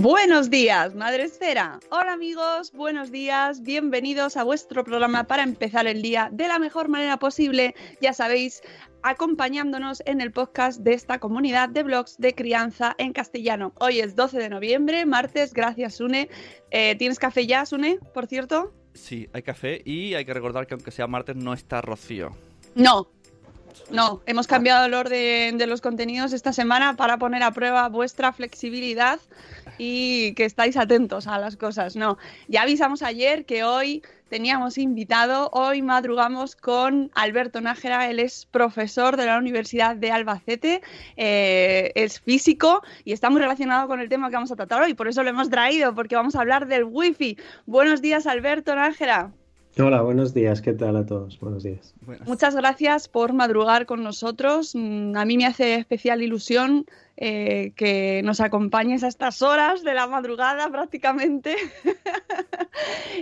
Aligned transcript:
Buenos 0.00 0.48
días, 0.48 0.94
Madre 0.94 1.24
Esfera. 1.24 1.78
Hola 1.90 2.14
amigos, 2.14 2.72
buenos 2.72 3.10
días, 3.12 3.62
bienvenidos 3.62 4.38
a 4.38 4.44
vuestro 4.44 4.82
programa 4.82 5.24
para 5.24 5.42
empezar 5.42 5.86
el 5.86 6.00
día 6.00 6.30
de 6.32 6.48
la 6.48 6.58
mejor 6.58 6.88
manera 6.88 7.18
posible. 7.18 7.74
Ya 8.00 8.14
sabéis, 8.14 8.62
acompañándonos 9.02 10.02
en 10.06 10.22
el 10.22 10.32
podcast 10.32 10.80
de 10.80 10.94
esta 10.94 11.18
comunidad 11.18 11.68
de 11.68 11.82
blogs 11.82 12.16
de 12.16 12.34
crianza 12.34 12.94
en 12.96 13.12
castellano. 13.12 13.74
Hoy 13.78 14.00
es 14.00 14.16
12 14.16 14.38
de 14.38 14.48
noviembre, 14.48 15.04
martes, 15.04 15.52
gracias 15.52 15.96
Sune. 15.96 16.30
Eh, 16.70 16.96
¿Tienes 16.96 17.18
café 17.18 17.46
ya, 17.46 17.66
Sune, 17.66 17.98
por 18.14 18.26
cierto? 18.26 18.72
Sí, 18.94 19.28
hay 19.34 19.42
café 19.42 19.82
y 19.84 20.14
hay 20.14 20.24
que 20.24 20.32
recordar 20.32 20.66
que 20.66 20.72
aunque 20.72 20.92
sea 20.92 21.08
martes 21.08 21.36
no 21.36 21.52
está 21.52 21.82
Rocío. 21.82 22.30
No, 22.74 23.10
no, 23.90 24.20
hemos 24.26 24.46
cambiado 24.46 24.86
el 24.86 24.94
orden 24.94 25.58
de 25.58 25.66
los 25.66 25.80
contenidos 25.80 26.32
esta 26.32 26.52
semana 26.52 26.96
para 26.96 27.18
poner 27.18 27.42
a 27.42 27.50
prueba 27.50 27.88
vuestra 27.88 28.32
flexibilidad 28.32 29.20
y 29.78 30.34
que 30.34 30.44
estáis 30.44 30.76
atentos 30.76 31.26
a 31.26 31.38
las 31.38 31.56
cosas. 31.56 31.96
No, 31.96 32.18
ya 32.48 32.62
avisamos 32.62 33.02
ayer 33.02 33.44
que 33.44 33.64
hoy 33.64 34.02
teníamos 34.28 34.78
invitado, 34.78 35.50
hoy 35.52 35.82
madrugamos 35.82 36.54
con 36.54 37.10
Alberto 37.14 37.60
Nájera, 37.60 38.08
él 38.08 38.20
es 38.20 38.46
profesor 38.46 39.16
de 39.16 39.26
la 39.26 39.38
Universidad 39.38 39.96
de 39.96 40.12
Albacete, 40.12 40.82
eh, 41.16 41.90
es 41.96 42.20
físico 42.20 42.82
y 43.04 43.12
está 43.12 43.28
muy 43.28 43.40
relacionado 43.40 43.88
con 43.88 44.00
el 44.00 44.08
tema 44.08 44.30
que 44.30 44.36
vamos 44.36 44.52
a 44.52 44.56
tratar 44.56 44.82
hoy, 44.82 44.94
por 44.94 45.08
eso 45.08 45.22
lo 45.24 45.30
hemos 45.30 45.50
traído, 45.50 45.94
porque 45.94 46.14
vamos 46.14 46.36
a 46.36 46.40
hablar 46.40 46.66
del 46.68 46.84
wifi. 46.84 47.36
Buenos 47.66 48.00
días, 48.00 48.26
Alberto 48.26 48.74
Nájera. 48.74 49.32
Hola, 49.78 50.02
buenos 50.02 50.34
días. 50.34 50.60
¿Qué 50.60 50.72
tal 50.72 50.96
a 50.96 51.06
todos? 51.06 51.38
Buenos 51.38 51.62
días. 51.62 51.94
Muchas 52.26 52.56
gracias 52.56 53.08
por 53.08 53.32
madrugar 53.32 53.86
con 53.86 54.02
nosotros. 54.02 54.74
Mm, 54.74 55.16
A 55.16 55.24
mí 55.24 55.36
me 55.36 55.46
hace 55.46 55.76
especial 55.76 56.22
ilusión 56.22 56.86
eh, 57.16 57.72
que 57.76 58.20
nos 58.24 58.40
acompañes 58.40 59.04
a 59.04 59.08
estas 59.08 59.42
horas 59.42 59.84
de 59.84 59.94
la 59.94 60.06
madrugada 60.06 60.70
prácticamente. 60.70 61.56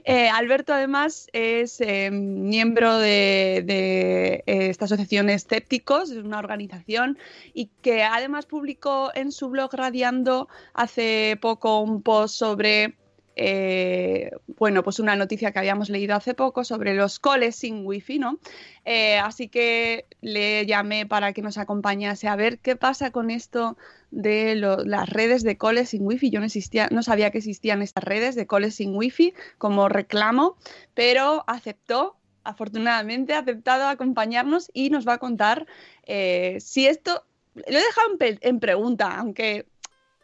Eh, 0.05 0.29
Alberto 0.29 0.73
además 0.73 1.29
es 1.33 1.81
eh, 1.81 2.11
miembro 2.13 2.99
de, 2.99 3.65
de, 3.67 4.45
esta 4.47 4.85
asociación 4.85 5.29
Escépticos, 5.31 6.11
es 6.11 6.19
una 6.19 6.39
organización 6.39 7.19
y 7.55 7.67
que 7.83 8.05
además 8.05 8.47
publicó 8.47 9.11
en 9.15 9.33
su 9.33 9.49
blog 9.49 9.75
Radiando 9.75 10.49
hace 10.75 11.37
poco 11.41 11.81
un 11.81 12.03
post 12.03 12.37
sobre 12.37 12.95
eh, 13.41 14.33
bueno, 14.59 14.83
pues 14.83 14.99
una 14.99 15.15
noticia 15.15 15.53
que 15.53 15.61
habíamos 15.61 15.91
leído 15.91 16.17
hace 16.17 16.35
poco 16.35 16.65
sobre 16.65 16.95
los 16.95 17.21
coles 17.21 17.55
sin 17.55 17.87
wifi, 17.87 18.19
¿no? 18.19 18.41
Eh, 18.85 19.17
así 19.19 19.47
que 19.47 20.07
le 20.21 20.67
llamé 20.67 21.07
para 21.07 21.33
que 21.33 21.41
nos 21.41 21.57
acompañase 21.57 22.27
a 22.27 22.35
ver 22.35 22.59
qué 22.59 22.75
pasa 22.75 23.13
con 23.13 23.31
esto 23.31 23.79
de 24.11 24.57
las 24.57 25.09
redes 25.09 25.45
de 25.45 25.57
coles 25.57 25.91
sin 25.91 26.05
wifi. 26.05 26.31
Yo 26.31 26.41
no, 26.41 26.47
existía, 26.47 26.89
no 26.91 27.05
sabía 27.05 27.31
que 27.31 27.39
existían 27.39 27.81
estas 27.81 28.03
redes 28.03 28.35
de 28.35 28.49
coles 28.49 28.75
sin 28.75 28.97
wifi 28.97 29.35
como 29.57 29.89
reclamo, 29.89 30.57
pero 30.95 31.45
aceptó 31.47 32.17
afortunadamente 32.43 33.35
ha 33.35 33.41
aceptado 33.41 33.87
acompañarnos 33.87 34.71
y 34.73 34.91
nos 34.91 35.07
va 35.07 35.15
a 35.15 35.19
contar 35.19 35.67
eh, 36.05 36.57
si 36.61 36.87
esto, 36.87 37.25
lo 37.55 37.63
he 37.79 37.85
dejado 37.85 38.17
en, 38.19 38.39
en 38.41 38.59
pregunta, 38.59 39.17
aunque 39.17 39.67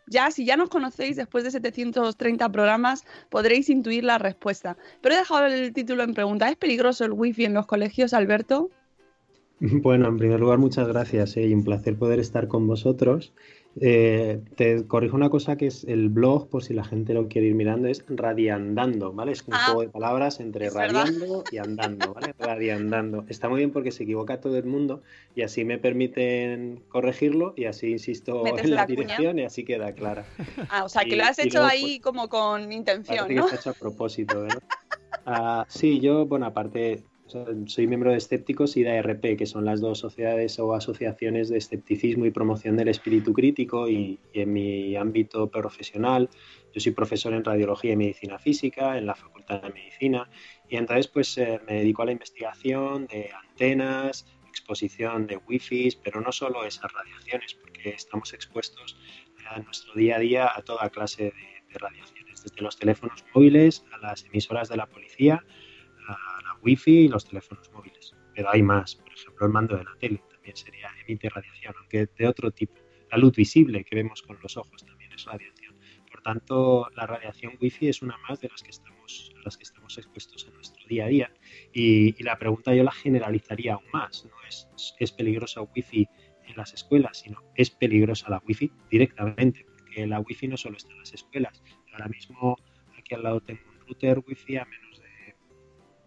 ya, 0.07 0.31
si 0.31 0.45
ya 0.45 0.57
nos 0.57 0.69
conocéis 0.69 1.17
después 1.17 1.45
de 1.45 1.51
730 1.51 2.51
programas, 2.51 3.05
podréis 3.31 3.69
intuir 3.71 4.05
la 4.05 4.19
respuesta. 4.19 4.77
Pero 5.01 5.15
he 5.15 5.19
dejado 5.19 5.47
el 5.47 5.73
título 5.73 6.03
en 6.03 6.15
pregunta. 6.15 6.49
¿Es 6.49 6.57
peligroso 6.57 7.05
el 7.05 7.13
wifi 7.13 7.45
en 7.45 7.55
los 7.55 7.67
colegios, 7.67 8.15
Alberto? 8.15 8.71
Bueno, 9.61 10.09
en 10.09 10.19
primer 10.19 10.41
lugar, 10.41 10.59
muchas 10.59 10.89
gracias 10.89 11.37
¿eh? 11.37 11.47
y 11.47 11.55
un 11.55 11.65
placer 11.65 11.97
poder 11.97 12.19
estar 12.19 12.49
con 12.49 12.67
vosotros. 12.67 13.33
Eh, 13.81 14.41
te 14.57 14.87
corrijo 14.87 15.17
una 15.17 15.31
cosa 15.31 15.57
que 15.57 15.67
es 15.67 15.85
el 15.85 16.09
blog, 16.09 16.49
por 16.49 16.63
si 16.63 16.75
la 16.75 16.85
gente 16.85 17.13
lo 17.13 17.27
quiere 17.29 17.49
ir 17.49 17.55
mirando, 17.55 17.89
es 17.89 18.05
radiandando, 18.09 19.13
¿vale? 19.13 19.33
Es 19.33 19.43
un 19.49 19.55
Ah, 19.55 19.65
juego 19.65 19.81
de 19.83 19.89
palabras 19.89 20.39
entre 20.39 20.71
verdad. 20.71 20.89
radiando 20.89 21.47
y 21.51 21.59
andando, 21.59 22.15
¿vale? 22.15 22.33
Radiandando. 22.39 23.25
Está 23.29 23.49
muy 23.49 23.59
bien 23.59 23.73
porque 23.73 23.91
se 23.91 24.05
equivoca 24.05 24.41
todo 24.41 24.57
el 24.57 24.65
mundo 24.65 25.03
y 25.35 25.43
así 25.43 25.65
me 25.65 25.79
permiten 25.79 26.83
corregirlo 26.89 27.55
y 27.57 27.65
así 27.65 27.91
insisto 27.91 28.45
en 28.59 28.71
la, 28.71 28.87
dirección 28.87 29.39
y 29.39 29.45
así 29.45 29.65
queda 29.65 29.93
clara. 29.93 30.25
Ah, 30.71 30.85
o 30.85 30.89
sea, 30.89 31.05
que 31.05 31.15
Y- 31.15 31.17
lo 31.17 31.25
has 31.25 31.39
hecho 31.39 31.59
luego, 31.59 31.69
ahí 31.69 31.99
como 31.99 32.29
con 32.29 32.73
intención, 32.73 33.17
¿no? 33.17 33.27
que 33.27 33.39
está 33.41 33.57
hecho 33.57 33.71
a 33.71 33.75
propósito, 33.75 34.41
¿verdad? 34.41 34.61
Ah, 35.27 35.65
sí, 35.69 36.01
yo, 36.01 36.27
bueno, 36.27 36.47
aparte, 36.47 37.03
soy 37.27 37.87
miembro 37.87 38.11
de 38.11 38.19
Escépticos 38.19 38.77
y 38.77 38.83
de 38.83 38.99
ARP, 38.99 39.37
que 39.37 39.47
son 39.47 39.65
las 39.65 39.81
dos 39.81 39.99
sociedades 39.99 40.59
o 40.59 40.75
asociaciones 40.75 41.49
de 41.49 41.59
escepticismo 41.59 42.27
y 42.27 42.31
promoción 42.31 42.77
del 42.77 42.89
espíritu 42.89 43.33
crítico. 43.33 43.89
Y, 43.89 44.19
y 44.33 44.41
en 44.41 44.53
mi 44.53 44.97
ámbito 44.97 45.51
profesional, 45.51 46.29
yo 46.73 46.81
soy 46.81 46.93
profesor 46.93 47.33
en 47.33 47.45
radiología 47.45 47.93
y 47.93 47.97
medicina 47.97 48.39
física 48.39 48.99
en 48.99 49.07
la 49.07 49.15
Facultad 49.15 49.63
de 49.63 49.71
Medicina. 49.71 50.29
Y 50.69 50.77
entonces, 50.77 51.09
pues 51.09 51.37
eh, 51.39 51.61
me 51.67 51.75
dedico 51.75 52.03
a 52.03 52.07
la 52.07 52.13
investigación 52.13 53.07
de 53.07 53.31
antenas, 53.33 54.27
exposición 54.49 55.27
de 55.27 55.37
wifi, 55.37 55.97
pero 56.03 56.21
no 56.21 56.31
solo 56.31 56.65
esas 56.65 56.93
radiaciones, 56.93 57.55
porque 57.55 57.91
estamos 57.91 58.33
expuestos 58.33 58.97
a 59.49 59.59
nuestro 59.61 59.95
día 59.95 60.17
a 60.17 60.19
día 60.19 60.51
a 60.55 60.63
toda 60.63 60.89
clase 60.91 61.25
de, 61.25 61.33
de 61.73 61.79
radiaciones, 61.79 62.43
desde 62.43 62.63
los 62.63 62.79
teléfonos 62.79 63.25
móviles 63.35 63.85
a 63.93 63.99
las 63.99 64.25
emisoras 64.25 64.69
de 64.69 64.77
la 64.77 64.87
policía, 64.87 65.45
a 66.09 66.34
wifi 66.65 67.05
y 67.05 67.09
los 67.09 67.27
teléfonos 67.27 67.71
móviles. 67.73 68.15
Pero 68.35 68.51
hay 68.51 68.63
más, 68.63 68.97
por 68.97 69.13
ejemplo, 69.13 69.47
el 69.47 69.53
mando 69.53 69.77
de 69.77 69.85
la 69.85 69.97
tele 69.99 70.23
también 70.31 70.57
sería 70.57 70.89
emite 71.07 71.29
radiación, 71.29 71.75
aunque 71.79 72.09
de 72.17 72.27
otro 72.27 72.51
tipo. 72.51 72.75
La 73.11 73.19
luz 73.19 73.37
visible 73.37 73.85
que 73.85 73.97
vemos 73.97 74.23
con 74.23 74.39
los 74.43 74.57
ojos 74.57 74.85
también 74.85 75.13
es 75.13 75.25
radiación. 75.25 75.77
Por 76.11 76.23
tanto, 76.23 76.89
la 76.97 77.07
radiación 77.07 77.55
wifi 77.61 77.89
es 77.89 78.03
una 78.03 78.17
más 78.29 78.41
de 78.41 78.49
las 78.49 78.63
que 78.63 78.71
estamos 78.71 78.95
las 79.45 79.57
que 79.57 79.65
estamos 79.65 79.97
expuestos 79.99 80.47
en 80.47 80.55
nuestro 80.55 80.85
día 80.87 81.05
a 81.05 81.09
día. 81.09 81.33
Y, 81.73 82.23
la 82.23 82.39
pregunta 82.39 82.75
yo 82.75 82.83
la 82.83 82.93
generalizaría 82.93 83.75
aún 83.75 83.85
más. 83.93 84.25
No 84.25 84.35
es, 84.49 84.69
es 84.99 85.13
peligrosa 85.13 85.63
Wi-Fi 85.63 86.09
en 86.47 86.57
las 86.57 86.73
escuelas, 86.75 87.21
sino 87.21 87.43
es 87.55 87.71
peligrosa 87.71 88.31
la 88.31 88.43
Wi-Fi 88.47 88.73
directamente, 88.91 89.67
porque 89.79 90.07
la 90.07 90.21
Wi-Fi 90.21 90.49
no 90.49 90.57
solo 90.57 90.77
está 90.77 90.93
en 90.93 90.99
las 90.99 91.15
escuelas. 91.15 91.63
Ahora 91.93 92.09
mismo 92.09 92.57
aquí 92.99 93.15
al 93.15 93.23
lado 93.23 93.41
tengo 93.41 93.61
un 93.71 93.87
router 93.87 94.19
Wi-Fi 94.27 94.57
a 94.57 94.65
menos 94.65 94.94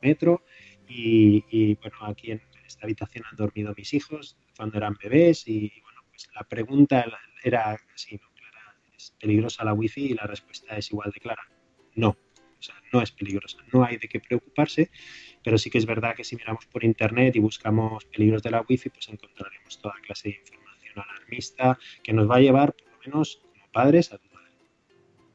metro 0.02 0.44
y, 0.88 1.76
bueno, 1.76 1.98
aquí 2.02 2.32
en 2.32 2.42
esta 2.66 2.86
habitación 2.86 3.26
han 3.30 3.36
dormido 3.36 3.74
mis 3.76 3.94
hijos 3.94 4.38
cuando 4.56 4.78
eran 4.78 4.96
bebés 5.02 5.48
y, 5.48 5.72
bueno, 5.82 6.02
pues 6.10 6.30
la 6.34 6.44
pregunta 6.44 7.06
era 7.44 7.78
así, 7.94 8.16
¿no? 8.16 8.30
Clara, 8.34 8.76
¿es 8.96 9.14
peligrosa 9.20 9.64
la 9.64 9.74
Wi-Fi? 9.74 10.06
Y 10.06 10.14
la 10.14 10.24
respuesta 10.24 10.78
es 10.78 10.92
igual 10.92 11.12
de 11.12 11.20
clara, 11.20 11.50
no. 11.96 12.10
O 12.60 12.64
sea, 12.64 12.76
no 12.92 13.02
es 13.02 13.12
peligrosa, 13.12 13.60
no 13.72 13.84
hay 13.84 13.98
de 13.98 14.08
qué 14.08 14.20
preocuparse, 14.20 14.90
pero 15.44 15.58
sí 15.58 15.70
que 15.70 15.78
es 15.78 15.86
verdad 15.86 16.16
que 16.16 16.24
si 16.24 16.36
miramos 16.36 16.66
por 16.66 16.84
internet 16.84 17.36
y 17.36 17.40
buscamos 17.40 18.06
peligros 18.06 18.42
de 18.42 18.52
la 18.52 18.66
Wi-Fi, 18.68 18.90
pues 18.90 19.10
encontraremos 19.10 19.80
toda 19.80 19.94
clase 20.02 20.30
de 20.30 20.36
información 20.40 21.00
alarmista 21.00 21.78
que 22.02 22.14
nos 22.14 22.30
va 22.30 22.38
a 22.38 22.40
llevar, 22.40 22.74
por 22.74 22.92
lo 22.92 22.98
menos 23.00 23.44
como 23.52 23.72
padres, 23.72 24.12
a 24.12 24.18
dudar. 24.18 24.50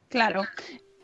Claro. 0.09 0.43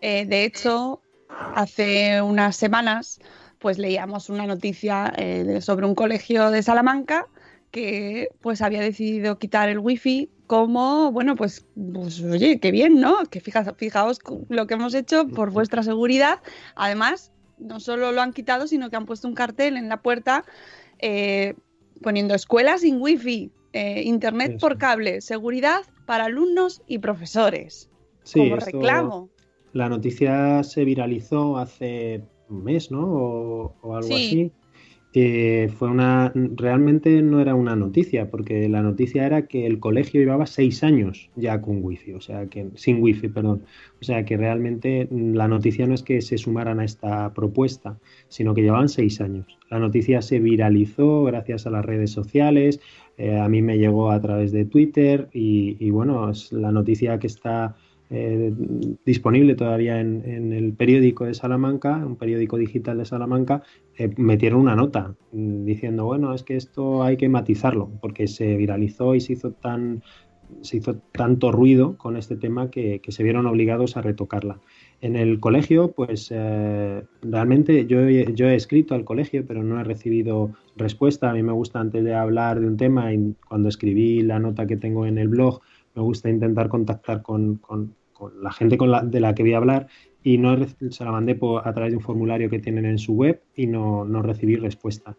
Eh, 0.00 0.26
de 0.26 0.44
hecho, 0.44 1.00
hace 1.28 2.20
unas 2.20 2.56
semanas 2.56 3.20
pues 3.58 3.78
leíamos 3.78 4.31
una 4.31 4.46
noticia 4.46 5.12
eh, 5.16 5.60
sobre 5.60 5.87
un 5.87 5.94
colegio 5.94 6.50
de 6.50 6.62
Salamanca 6.62 7.26
que 7.70 8.28
pues 8.40 8.62
había 8.62 8.81
decidido 8.81 9.38
quitar 9.38 9.69
el 9.69 9.78
wifi 9.78 10.31
como, 10.46 11.12
bueno, 11.12 11.37
pues, 11.37 11.66
pues 11.93 12.22
oye, 12.22 12.58
qué 12.58 12.70
bien, 12.70 13.00
¿no? 13.00 13.26
Que 13.31 13.40
fijaos, 13.40 13.75
fijaos 13.76 14.19
lo 14.49 14.66
que 14.66 14.75
hemos 14.75 14.94
hecho 14.94 15.28
por 15.28 15.50
vuestra 15.50 15.82
seguridad. 15.82 16.40
Además, 16.75 17.32
no 17.58 17.81
solo 17.81 18.12
lo 18.12 18.22
han 18.22 18.32
quitado, 18.32 18.66
sino 18.66 18.88
que 18.88 18.96
han 18.96 19.05
puesto 19.05 19.28
un 19.28 19.34
cartel 19.34 19.76
en 19.76 19.90
la 19.90 20.00
puerta 20.00 20.44
eh, 21.00 21.54
poniendo 22.02 22.34
escuelas 22.34 22.81
sin 22.81 23.00
wifi, 23.00 23.50
eh, 23.75 24.02
internet 24.04 24.58
por 24.58 24.78
cable, 24.78 25.20
seguridad 25.20 25.82
para 26.06 26.25
alumnos 26.25 26.82
y 26.87 26.99
profesores. 26.99 27.90
como 28.32 28.56
reclamo. 28.56 29.28
La 29.75 29.90
noticia 29.90 30.62
se 30.64 30.84
viralizó 30.84 31.58
hace 31.58 32.22
un 32.50 32.65
mes, 32.65 32.91
¿no? 32.91 33.75
O, 33.83 33.97
algo 33.97 34.15
así. 34.15 34.53
Eh, 35.15 35.71
fue 35.75 35.89
una 35.89 36.31
realmente 36.35 37.23
no 37.23 37.41
era 37.41 37.55
una 37.55 37.75
noticia 37.75 38.31
porque 38.31 38.69
la 38.69 38.83
noticia 38.83 39.25
era 39.25 39.47
que 39.47 39.65
el 39.65 39.81
colegio 39.81 40.21
llevaba 40.21 40.45
seis 40.45 40.85
años 40.85 41.31
ya 41.35 41.62
con 41.62 41.83
wifi 41.83 42.12
o 42.12 42.21
sea 42.21 42.47
que 42.49 42.69
sin 42.75 43.03
wifi 43.03 43.29
perdón 43.29 43.62
o 44.03 44.05
sea 44.05 44.27
que 44.27 44.37
realmente 44.37 45.09
la 45.11 45.49
noticia 45.49 45.87
no 45.87 45.95
es 45.95 46.03
que 46.03 46.21
se 46.21 46.37
sumaran 46.37 46.79
a 46.79 46.85
esta 46.85 47.33
propuesta 47.33 47.99
sino 48.29 48.53
que 48.53 48.61
llevaban 48.61 48.91
seis 48.91 49.23
años 49.23 49.47
la 49.71 49.79
noticia 49.79 50.21
se 50.21 50.41
viralizó 50.41 51.25
gracias 51.25 51.67
a 51.67 51.71
las 51.71 51.87
redes 51.87 52.11
sociales 52.11 52.79
eh, 53.17 53.39
a 53.39 53.49
mí 53.49 53.62
me 53.62 53.79
llegó 53.79 54.11
a 54.11 54.21
través 54.21 54.53
de 54.53 54.67
Twitter 54.67 55.31
y, 55.33 55.79
y 55.81 55.89
bueno 55.89 56.29
es 56.29 56.53
la 56.53 56.71
noticia 56.71 57.19
que 57.19 57.29
está 57.29 57.77
eh, 58.10 58.52
disponible 59.05 59.55
todavía 59.55 60.00
en, 60.00 60.52
el 60.52 60.72
periódico 60.72 61.26
de 61.26 61.34
Salamanca, 61.34 61.96
un 62.05 62.16
periódico 62.16 62.56
digital 62.56 62.99
de 62.99 63.05
Salamanca, 63.05 63.62
eh, 63.96 64.10
metieron 64.16 64.60
una 64.60 64.76
nota 64.76 65.14
diciendo, 65.32 66.05
bueno, 66.06 66.32
es 66.32 66.43
que 66.43 66.56
esto 66.56 67.02
hay 67.02 67.16
que 67.16 67.28
matizarlo, 67.28 67.90
porque 68.00 68.26
se 68.26 68.56
viralizó 68.56 69.14
y 69.14 69.20
se 69.20 69.34
hizo 69.34 69.52
tan 69.52 70.02
se 70.62 70.78
hizo 70.78 70.96
tanto 71.12 71.52
ruido 71.52 71.96
con 71.96 72.16
este 72.16 72.37
tema 72.37 72.70
que, 72.70 73.00
se 73.08 73.22
vieron 73.22 73.46
obligados 73.46 73.96
a 73.96 74.02
retocarla. 74.02 74.61
En 75.00 75.14
el 75.14 75.40
colegio, 75.40 75.93
pues 75.93 76.28
eh, 76.34 77.02
realmente 77.22 77.87
yo, 77.87 78.08
yo 78.08 78.49
he 78.49 78.54
escrito 78.54 78.94
al 78.94 79.04
colegio, 79.04 79.44
pero 79.46 79.62
no 79.62 79.81
he 79.81 79.84
recibido 79.84 80.52
respuesta. 80.76 81.31
A 81.31 81.34
mí 81.34 81.43
me 81.43 81.52
gusta 81.52 81.81
antes 81.81 82.04
de 82.04 82.14
hablar 82.14 82.61
de 82.61 82.66
un 82.66 82.76
tema, 82.76 83.12
y 83.12 83.34
cuando 83.46 83.69
escribí 83.69 84.22
la 84.22 84.38
nota 84.38 84.66
que 84.66 84.76
tengo 84.76 85.06
en 85.06 85.19
el 85.19 85.28
blog, 85.28 85.61
me 85.99 86.05
gusta 86.05 86.31
intentar 86.31 86.69
contactar 86.69 87.23
con, 87.23 87.61
la 88.41 88.53
gente 88.53 88.79
de 89.05 89.21
la 89.21 89.35
que 89.35 89.43
voy 89.43 89.53
a 89.53 89.56
hablar 89.56 89.89
y 90.23 90.39
no 90.39 90.56
se 90.91 91.05
la 91.05 91.12
mandé 91.12 91.39
a 91.65 91.73
través 91.73 91.93
de 91.93 91.97
un 91.97 92.03
formulario 92.03 92.49
que 92.50 92.59
tienen 92.61 92.85
en 92.85 92.99
su 92.99 93.15
web 93.15 93.43
y 93.56 93.67
no, 93.67 94.05
recibí 94.23 94.56
respuesta. 94.56 95.17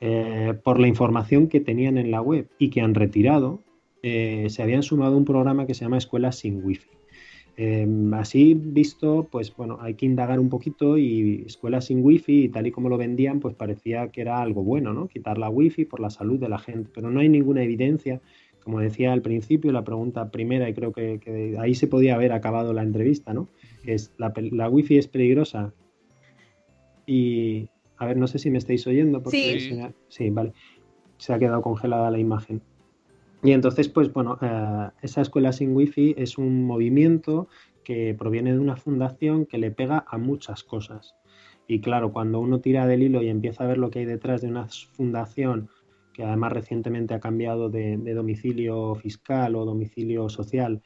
Eh, 0.00 0.54
por 0.62 0.78
la 0.78 0.86
información 0.86 1.48
que 1.48 1.60
tenían 1.60 1.96
en 1.98 2.10
la 2.10 2.20
web 2.20 2.48
y 2.58 2.68
que 2.70 2.80
han 2.82 2.94
retirado, 2.94 3.60
eh, 4.02 4.46
se 4.50 4.62
habían 4.62 4.82
sumado 4.82 5.16
un 5.16 5.24
programa 5.24 5.66
que 5.66 5.74
se 5.74 5.84
llama 5.84 5.98
Escuelas 5.98 6.36
sin 6.36 6.62
Wi-Fi. 6.62 6.88
Em, 7.56 8.14
así 8.14 8.54
visto, 8.54 9.26
pues 9.32 9.54
bueno, 9.56 9.78
hay 9.80 9.94
que 9.94 10.06
indagar 10.06 10.38
un 10.38 10.48
poquito 10.48 10.96
y 10.96 11.42
escuelas 11.46 11.86
sin 11.86 12.04
wifi 12.04 12.44
y 12.44 12.48
tal 12.50 12.68
y 12.68 12.70
como 12.70 12.88
lo 12.88 12.96
vendían, 12.96 13.40
pues 13.40 13.56
parecía 13.56 14.12
que 14.12 14.20
era 14.20 14.40
algo 14.40 14.62
bueno, 14.62 14.92
¿no? 14.92 15.08
Quitar 15.08 15.38
la 15.38 15.50
wifi 15.50 15.84
por 15.84 15.98
la 15.98 16.10
salud 16.10 16.38
de 16.38 16.48
la 16.48 16.58
gente, 16.58 16.88
pero 16.94 17.10
no 17.10 17.18
hay 17.18 17.28
ninguna 17.28 17.64
evidencia 17.64 18.20
como 18.68 18.80
decía 18.80 19.14
al 19.14 19.22
principio, 19.22 19.72
la 19.72 19.82
pregunta 19.82 20.30
primera, 20.30 20.68
y 20.68 20.74
creo 20.74 20.92
que, 20.92 21.56
ahí 21.58 21.74
se 21.74 21.86
podía 21.86 22.16
haber 22.16 22.32
acabado 22.32 22.74
la 22.74 22.82
entrevista, 22.82 23.32
¿no? 23.32 23.48
es, 23.86 24.12
¿la, 24.18 24.30
la 24.36 24.68
wifi 24.68 24.98
es 24.98 25.08
peligrosa? 25.08 25.72
Y, 27.06 27.70
a 27.96 28.04
ver, 28.04 28.18
no 28.18 28.26
sé 28.26 28.38
si 28.38 28.50
me 28.50 28.58
estáis 28.58 28.86
oyendo. 28.86 29.22
Porque 29.22 29.58
sí. 29.58 29.80
sí, 30.08 30.28
vale. 30.28 30.52
Se 31.16 31.32
ha 31.32 31.38
quedado 31.38 31.62
congelada 31.62 32.10
la 32.10 32.18
imagen. 32.18 32.60
Y 33.42 33.52
entonces, 33.52 33.88
pues 33.88 34.12
bueno, 34.12 34.38
eh, 34.42 34.90
esa 35.00 35.22
escuela 35.22 35.52
sin 35.52 35.74
wifi 35.74 36.14
es 36.18 36.36
un 36.36 36.66
movimiento 36.66 37.48
que 37.84 38.14
proviene 38.18 38.52
de 38.52 38.58
una 38.58 38.76
fundación 38.76 39.46
que 39.46 39.56
le 39.56 39.70
pega 39.70 40.04
a 40.06 40.18
muchas 40.18 40.62
cosas. 40.62 41.14
Y 41.66 41.80
claro, 41.80 42.12
cuando 42.12 42.38
uno 42.38 42.60
tira 42.60 42.86
del 42.86 43.02
hilo 43.02 43.22
y 43.22 43.30
empieza 43.30 43.64
a 43.64 43.66
ver 43.66 43.78
lo 43.78 43.88
que 43.88 44.00
hay 44.00 44.04
detrás 44.04 44.42
de 44.42 44.48
una 44.48 44.68
fundación 44.68 45.70
que 46.18 46.24
además 46.24 46.52
recientemente 46.52 47.14
ha 47.14 47.20
cambiado 47.20 47.70
de, 47.70 47.96
domicilio 48.12 48.96
fiscal 48.96 49.54
o 49.54 49.64
domicilio 49.64 50.28
social. 50.28 50.82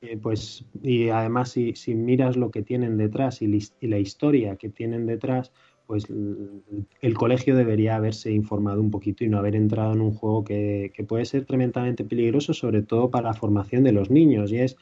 Eh, 0.00 0.18
pues, 0.20 0.64
y 0.82 1.10
además, 1.10 1.50
si, 1.50 1.76
si, 1.76 1.94
miras 1.94 2.36
lo 2.36 2.50
que 2.50 2.62
tienen 2.62 2.96
detrás 2.96 3.40
y, 3.40 3.46
la 3.46 3.98
historia 4.00 4.56
que 4.56 4.68
tienen 4.68 5.06
detrás, 5.06 5.52
pues 5.86 6.06
el, 6.10 7.14
colegio 7.14 7.54
debería 7.54 7.94
haberse 7.94 8.32
informado 8.32 8.80
un 8.80 8.90
poquito 8.90 9.22
y 9.22 9.28
no 9.28 9.38
haber 9.38 9.54
entrado 9.54 9.92
en 9.92 10.00
un 10.00 10.12
juego 10.12 10.42
que, 10.42 10.92
puede 11.06 11.24
ser 11.24 11.44
tremendamente 11.44 12.02
peligroso, 12.02 12.52
sobre 12.52 12.82
todo 12.82 13.10
para 13.10 13.28
la 13.28 13.34
formación 13.34 13.84
de 13.84 13.92
los 13.92 14.10
niños, 14.10 14.50
y 14.50 14.58
es 14.58 14.76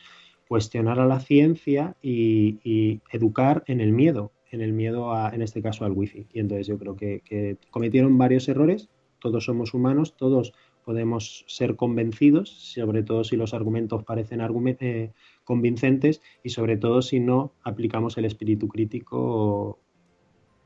cuestionar 0.49 1.01
a 1.01 1.07
la 1.07 1.21
ciencia 1.21 1.97
y, 2.01 3.03
educar 3.13 3.63
en 3.67 3.83
el 3.83 3.93
miedo, 3.93 4.33
en 4.51 4.63
el 4.63 4.73
miedo 4.73 5.13
a, 5.13 5.35
en 5.35 5.43
este 5.43 5.61
caso 5.61 5.85
al 5.85 5.93
wifi. 5.93 6.29
Y 6.33 6.41
entonces 6.41 6.67
yo 6.67 6.79
creo 6.79 6.97
que 6.97 7.59
cometieron 7.71 8.17
varios 8.17 8.49
errores 8.49 8.89
todos 9.31 9.45
somos 9.45 9.75
humanos, 9.75 10.17
todos 10.17 10.53
podemos 10.85 11.45
ser 11.49 11.75
convencidos, 11.75 12.49
sobre 12.49 13.03
todo 13.03 13.25
si 13.25 13.37
los 13.37 13.55
argumentos 13.55 14.05
parecen 14.05 14.41
eh, 14.41 15.13
convincentes 15.43 16.23
y 16.45 16.51
sobre 16.51 16.77
todo 16.77 17.03
si 17.03 17.19
no 17.19 17.53
aplicamos 17.65 18.17
el 18.19 18.25
espíritu 18.25 18.69
crítico 18.69 19.81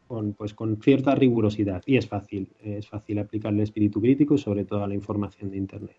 con, 0.08 0.34
pues, 0.34 0.52
con 0.52 0.76
cierta 0.82 1.14
rigurosidad. 1.14 1.82
Y 1.86 1.96
es 1.96 2.06
fácil, 2.06 2.52
es 2.62 2.86
fácil 2.86 3.18
aplicar 3.18 3.54
el 3.54 3.60
espíritu 3.60 4.02
crítico 4.02 4.34
y 4.34 4.38
sobre 4.38 4.66
todo 4.66 4.84
a 4.84 4.88
la 4.88 4.94
información 4.94 5.50
de 5.50 5.56
Internet. 5.56 5.96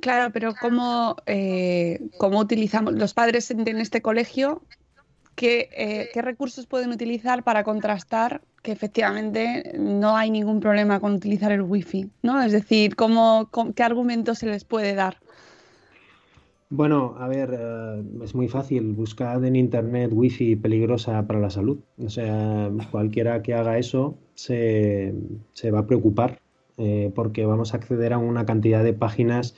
Claro, 0.00 0.32
pero 0.34 0.52
¿cómo, 0.60 1.16
eh, 1.24 1.98
cómo 2.18 2.40
utilizamos 2.40 2.92
los 2.94 3.14
padres 3.14 3.50
en 3.52 3.66
este 3.78 4.02
colegio? 4.02 4.60
Eh, 5.44 6.08
¿qué, 6.12 6.22
recursos 6.22 6.66
pueden 6.66 6.90
utilizar 6.90 7.42
para 7.42 7.64
contrastar 7.64 8.42
que 8.62 8.70
efectivamente 8.70 9.74
no 9.76 10.16
hay 10.16 10.30
ningún 10.30 10.60
problema 10.60 11.00
con 11.00 11.14
utilizar 11.14 11.50
el 11.50 11.62
wifi? 11.62 12.10
¿no? 12.22 12.40
Es 12.42 12.52
decir, 12.52 12.94
¿cómo, 12.94 13.50
¿qué 13.74 13.82
argumentos 13.82 14.38
se 14.38 14.46
les 14.46 14.64
puede 14.64 14.94
dar? 14.94 15.16
Bueno, 16.70 17.16
a 17.18 17.26
ver, 17.28 17.56
eh, 17.58 18.02
es 18.22 18.34
muy 18.34 18.48
fácil. 18.48 18.92
buscar 18.92 19.44
en 19.44 19.56
internet 19.56 20.10
wifi 20.14 20.54
peligrosa 20.56 21.26
para 21.26 21.40
la 21.40 21.50
salud. 21.50 21.80
O 21.98 22.08
sea, 22.08 22.70
cualquiera 22.90 23.42
que 23.42 23.54
haga 23.54 23.78
eso 23.78 24.16
se, 24.34 25.12
va 25.72 25.80
a 25.80 25.86
preocupar 25.86 26.40
eh, 26.78 27.10
porque 27.14 27.46
vamos 27.46 27.74
a 27.74 27.78
acceder 27.78 28.12
a 28.12 28.18
una 28.18 28.46
cantidad 28.46 28.84
de 28.84 28.92
páginas 28.92 29.56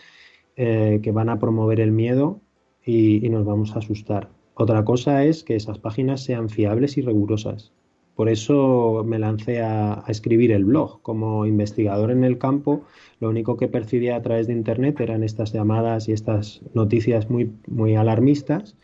que 0.56 1.10
van 1.12 1.28
a 1.30 1.40
promover 1.40 1.80
el 1.80 1.90
miedo 1.90 2.40
y 2.86 3.28
nos 3.28 3.44
vamos 3.44 3.74
a 3.74 3.80
asustar. 3.80 4.28
Otra 4.54 4.84
cosa 4.84 5.24
es 5.24 5.42
que 5.42 5.56
esas 5.56 5.78
páginas 5.78 6.22
sean 6.22 6.48
fiables 6.48 6.96
y 6.96 7.02
rigurosas. 7.02 7.72
Por 8.14 8.28
eso 8.28 9.02
me 9.04 9.18
lancé 9.18 9.60
a, 9.60 10.04
escribir 10.06 10.52
el 10.52 10.64
blog. 10.64 11.02
Como 11.02 11.46
investigador 11.46 12.12
en 12.12 12.22
el 12.22 12.38
campo, 12.38 12.84
lo 13.20 13.28
único 13.28 13.56
que 13.56 13.66
percibía 13.66 14.14
a 14.16 14.22
través 14.22 14.46
de 14.46 14.52
Internet 14.52 15.00
eran 15.00 15.24
estas 15.24 15.52
llamadas 15.52 16.08
y 16.08 16.12
estas 16.12 16.62
noticias 16.74 17.28
muy, 17.28 17.50
muy 17.66 17.96
alarmistas 17.96 18.76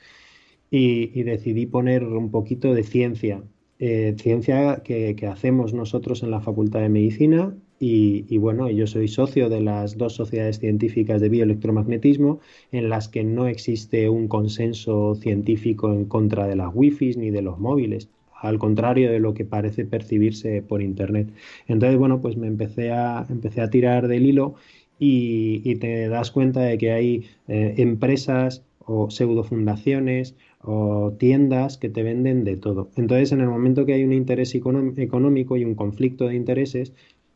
y, 0.71 1.23
decidí 1.23 1.67
poner 1.67 2.05
un 2.05 2.31
poquito 2.31 2.75
de 2.75 2.83
ciencia. 2.83 3.43
Eh, 3.79 4.15
ciencia 4.19 4.83
que, 4.83 5.15
que 5.17 5.27
hacemos 5.27 5.73
nosotros 5.73 6.23
en 6.23 6.33
la 6.33 6.41
Facultad 6.41 6.81
de 6.81 6.89
Medicina 6.89 7.55
y, 7.83 8.37
bueno, 8.37 8.69
yo 8.71 8.87
soy 8.87 9.09
socio 9.09 9.49
de 9.49 9.63
las 9.63 9.97
dos 9.97 10.15
sociedades 10.15 10.59
científicas 10.59 11.21
de 11.23 11.31
bioelectromagnetismo 11.31 12.41
en 12.73 12.91
las 12.91 13.09
que 13.09 13.25
no 13.25 13.47
existe 13.47 14.11
un 14.11 14.29
consenso 14.29 15.15
científico 15.15 15.91
en 15.91 16.05
contra 16.05 16.47
de 16.47 16.57
las 16.57 16.71
wifi 16.75 17.15
ni 17.17 17.31
de 17.31 17.41
los 17.43 17.59
móviles. 17.59 18.09
al 18.43 18.59
contrario 18.59 19.11
de 19.13 19.21
lo 19.21 19.35
que 19.35 19.45
parece 19.45 19.85
percibirse 19.85 20.63
por 20.63 20.81
internet. 20.83 21.29
Entonces, 21.69 21.99
bueno, 21.99 22.21
pues 22.23 22.37
me 22.39 22.47
empecé 22.47 22.91
a, 22.91 23.27
empecé 23.29 23.61
a 23.61 23.71
tirar 23.71 24.09
del 24.09 24.25
hilo 24.27 24.55
y, 24.99 25.75
te 25.77 26.09
das 26.09 26.31
cuenta 26.31 26.61
de 26.63 26.79
que 26.79 26.93
hay 26.93 27.25
eh, 27.49 27.75
empresas 27.79 28.63
o 28.79 29.11
pseudo 29.11 29.45
fundaciones 29.45 30.37
o 30.63 31.13
tiendas 31.19 31.79
que 31.79 31.89
te 31.89 32.03
venden 32.03 32.45
de 32.45 32.57
todo. 32.57 32.91
Entonces, 32.97 33.33
en 33.33 33.41
el 33.41 33.49
momento 33.49 33.87
que 33.87 33.95
hay 33.95 34.05
un 34.05 34.13
interés 34.13 34.55
económico 34.55 35.57
y 35.57 35.65
un 35.65 35.75
conflicto 35.75 36.27
de 36.29 36.35
intereses, 36.35 36.93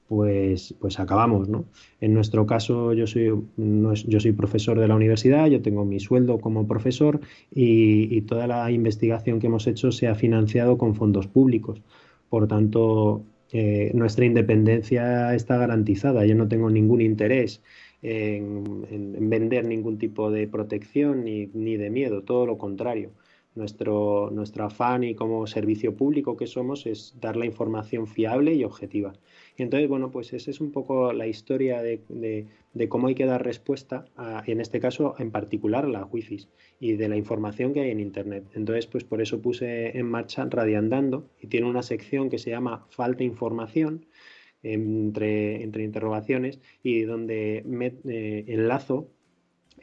pues, 0.09 0.75
pues 0.81 1.01
acabamos, 1.01 1.49
¿no? 1.49 1.65
En 2.01 2.15
nuestro 2.15 2.47
caso, 2.47 2.93
yo 2.93 3.07
soy, 3.07 3.33
yo 3.57 4.21
soy 4.21 4.33
profesor 4.33 4.79
de 4.79 4.89
la 4.89 4.95
universidad, 4.95 5.47
yo 5.47 5.63
tengo 5.63 5.85
mi 5.85 6.01
sueldo 6.01 6.39
como 6.39 6.67
profesor 6.67 7.21
y, 7.51 8.21
toda 8.23 8.47
la 8.47 8.71
investigación 8.71 9.39
que 9.39 9.49
hemos 9.49 9.67
hecho 9.67 9.93
se 9.93 10.09
ha 10.09 10.15
financiado 10.15 10.79
con 10.79 10.95
fondos 10.95 11.27
públicos. 11.27 11.83
Por 12.29 12.49
tanto, 12.49 13.25
eh, 13.53 13.91
nuestra 13.95 14.25
independencia 14.25 15.35
está 15.35 15.57
garantizada. 15.59 16.25
Yo 16.27 16.35
no 16.35 16.49
tengo 16.49 16.71
ningún 16.71 17.01
interés 17.01 17.63
en, 18.03 19.29
vender 19.31 19.67
ningún 19.67 19.99
tipo 19.99 20.31
de 20.31 20.47
protección 20.49 21.25
ni, 21.25 21.77
de 21.77 21.91
miedo, 21.91 22.23
todo 22.23 22.47
lo 22.47 22.59
contrario. 22.59 23.11
Nuestro 23.55 24.31
afán 24.65 25.05
y 25.05 25.15
como 25.15 25.47
servicio 25.47 25.95
público 25.95 26.37
que 26.37 26.47
somos 26.47 26.87
es 26.87 27.15
dar 27.21 27.37
la 27.37 27.47
información 27.47 28.07
fiable 28.07 28.55
y 28.55 28.65
objetiva. 28.65 29.15
Entonces, 29.57 29.89
bueno, 29.89 30.11
pues 30.11 30.33
esa 30.33 30.51
es 30.51 30.61
un 30.61 30.73
poco 30.73 31.13
la 31.13 31.27
historia 31.27 31.81
de, 31.81 32.03
de, 32.73 32.89
cómo 32.89 33.07
hay 33.07 33.15
que 33.15 33.25
dar 33.25 33.45
respuesta, 33.45 34.07
a, 34.17 34.43
en 34.47 34.61
este 34.61 34.81
caso 34.81 35.15
en 35.19 35.31
particular, 35.31 35.85
a 35.85 35.89
la 35.89 36.05
wifi 36.05 36.49
y 36.81 36.95
de 36.95 37.09
la 37.09 37.17
información 37.17 37.73
que 37.73 37.81
hay 37.81 37.91
en 37.91 38.01
Internet. 38.01 38.45
Entonces, 38.55 38.87
pues 38.87 39.05
por 39.05 39.21
eso 39.23 39.41
puse 39.41 39.97
en 39.97 40.07
marcha 40.07 40.45
Radiandando 40.45 41.31
y 41.41 41.47
tiene 41.47 41.69
una 41.69 41.83
sección 41.83 42.31
que 42.31 42.39
se 42.39 42.51
llama 42.51 42.87
Falta 42.91 43.23
información, 43.23 44.07
entre, 44.63 45.63
entre 45.63 45.85
interrogaciones, 45.85 46.59
y 46.83 47.03
donde 47.03 47.63
me, 47.67 47.95
eh, 48.09 48.45
enlazo 48.49 49.11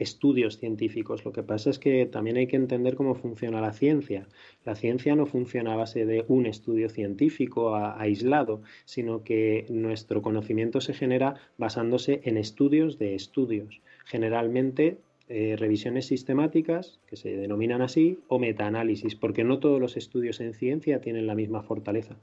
estudios 0.02 0.58
científicos. 0.58 1.24
Lo 1.26 1.32
que 1.32 1.44
pasa 1.44 1.70
es 1.70 1.80
que 1.80 2.06
también 2.06 2.38
hay 2.38 2.48
que 2.48 2.56
entender 2.56 2.96
cómo 2.96 3.14
funciona 3.16 3.62
la 3.62 3.74
ciencia. 3.74 4.28
La 4.66 4.76
ciencia 4.76 5.16
no 5.16 5.26
funciona 5.26 5.74
a 5.74 5.78
base 5.78 6.06
de 6.06 6.26
un 6.28 6.46
estudio 6.46 6.90
científico 6.90 7.76
aislado, 7.76 8.62
sino 8.86 9.24
que 9.24 9.66
nuestro 9.70 10.22
conocimiento 10.22 10.82
se 10.82 10.94
genera 10.94 11.36
basándose 11.58 12.22
en 12.24 12.38
estudios 12.38 12.98
de 12.98 13.16
estudios. 13.16 13.82
Generalmente 14.06 14.98
eh, 15.30 15.56
revisiones 15.58 16.08
sistemáticas, 16.08 17.00
que 17.08 17.16
se 17.16 17.38
denominan 17.38 17.82
así, 17.82 18.20
o 18.28 18.40
metaanálisis, 18.40 19.16
porque 19.16 19.44
no 19.44 19.60
todos 19.60 19.80
los 19.80 19.96
estudios 19.98 20.42
en 20.42 20.54
ciencia 20.54 21.00
tienen 21.00 21.28
la 21.28 21.36
misma 21.36 21.62
fortaleza. 21.62 22.18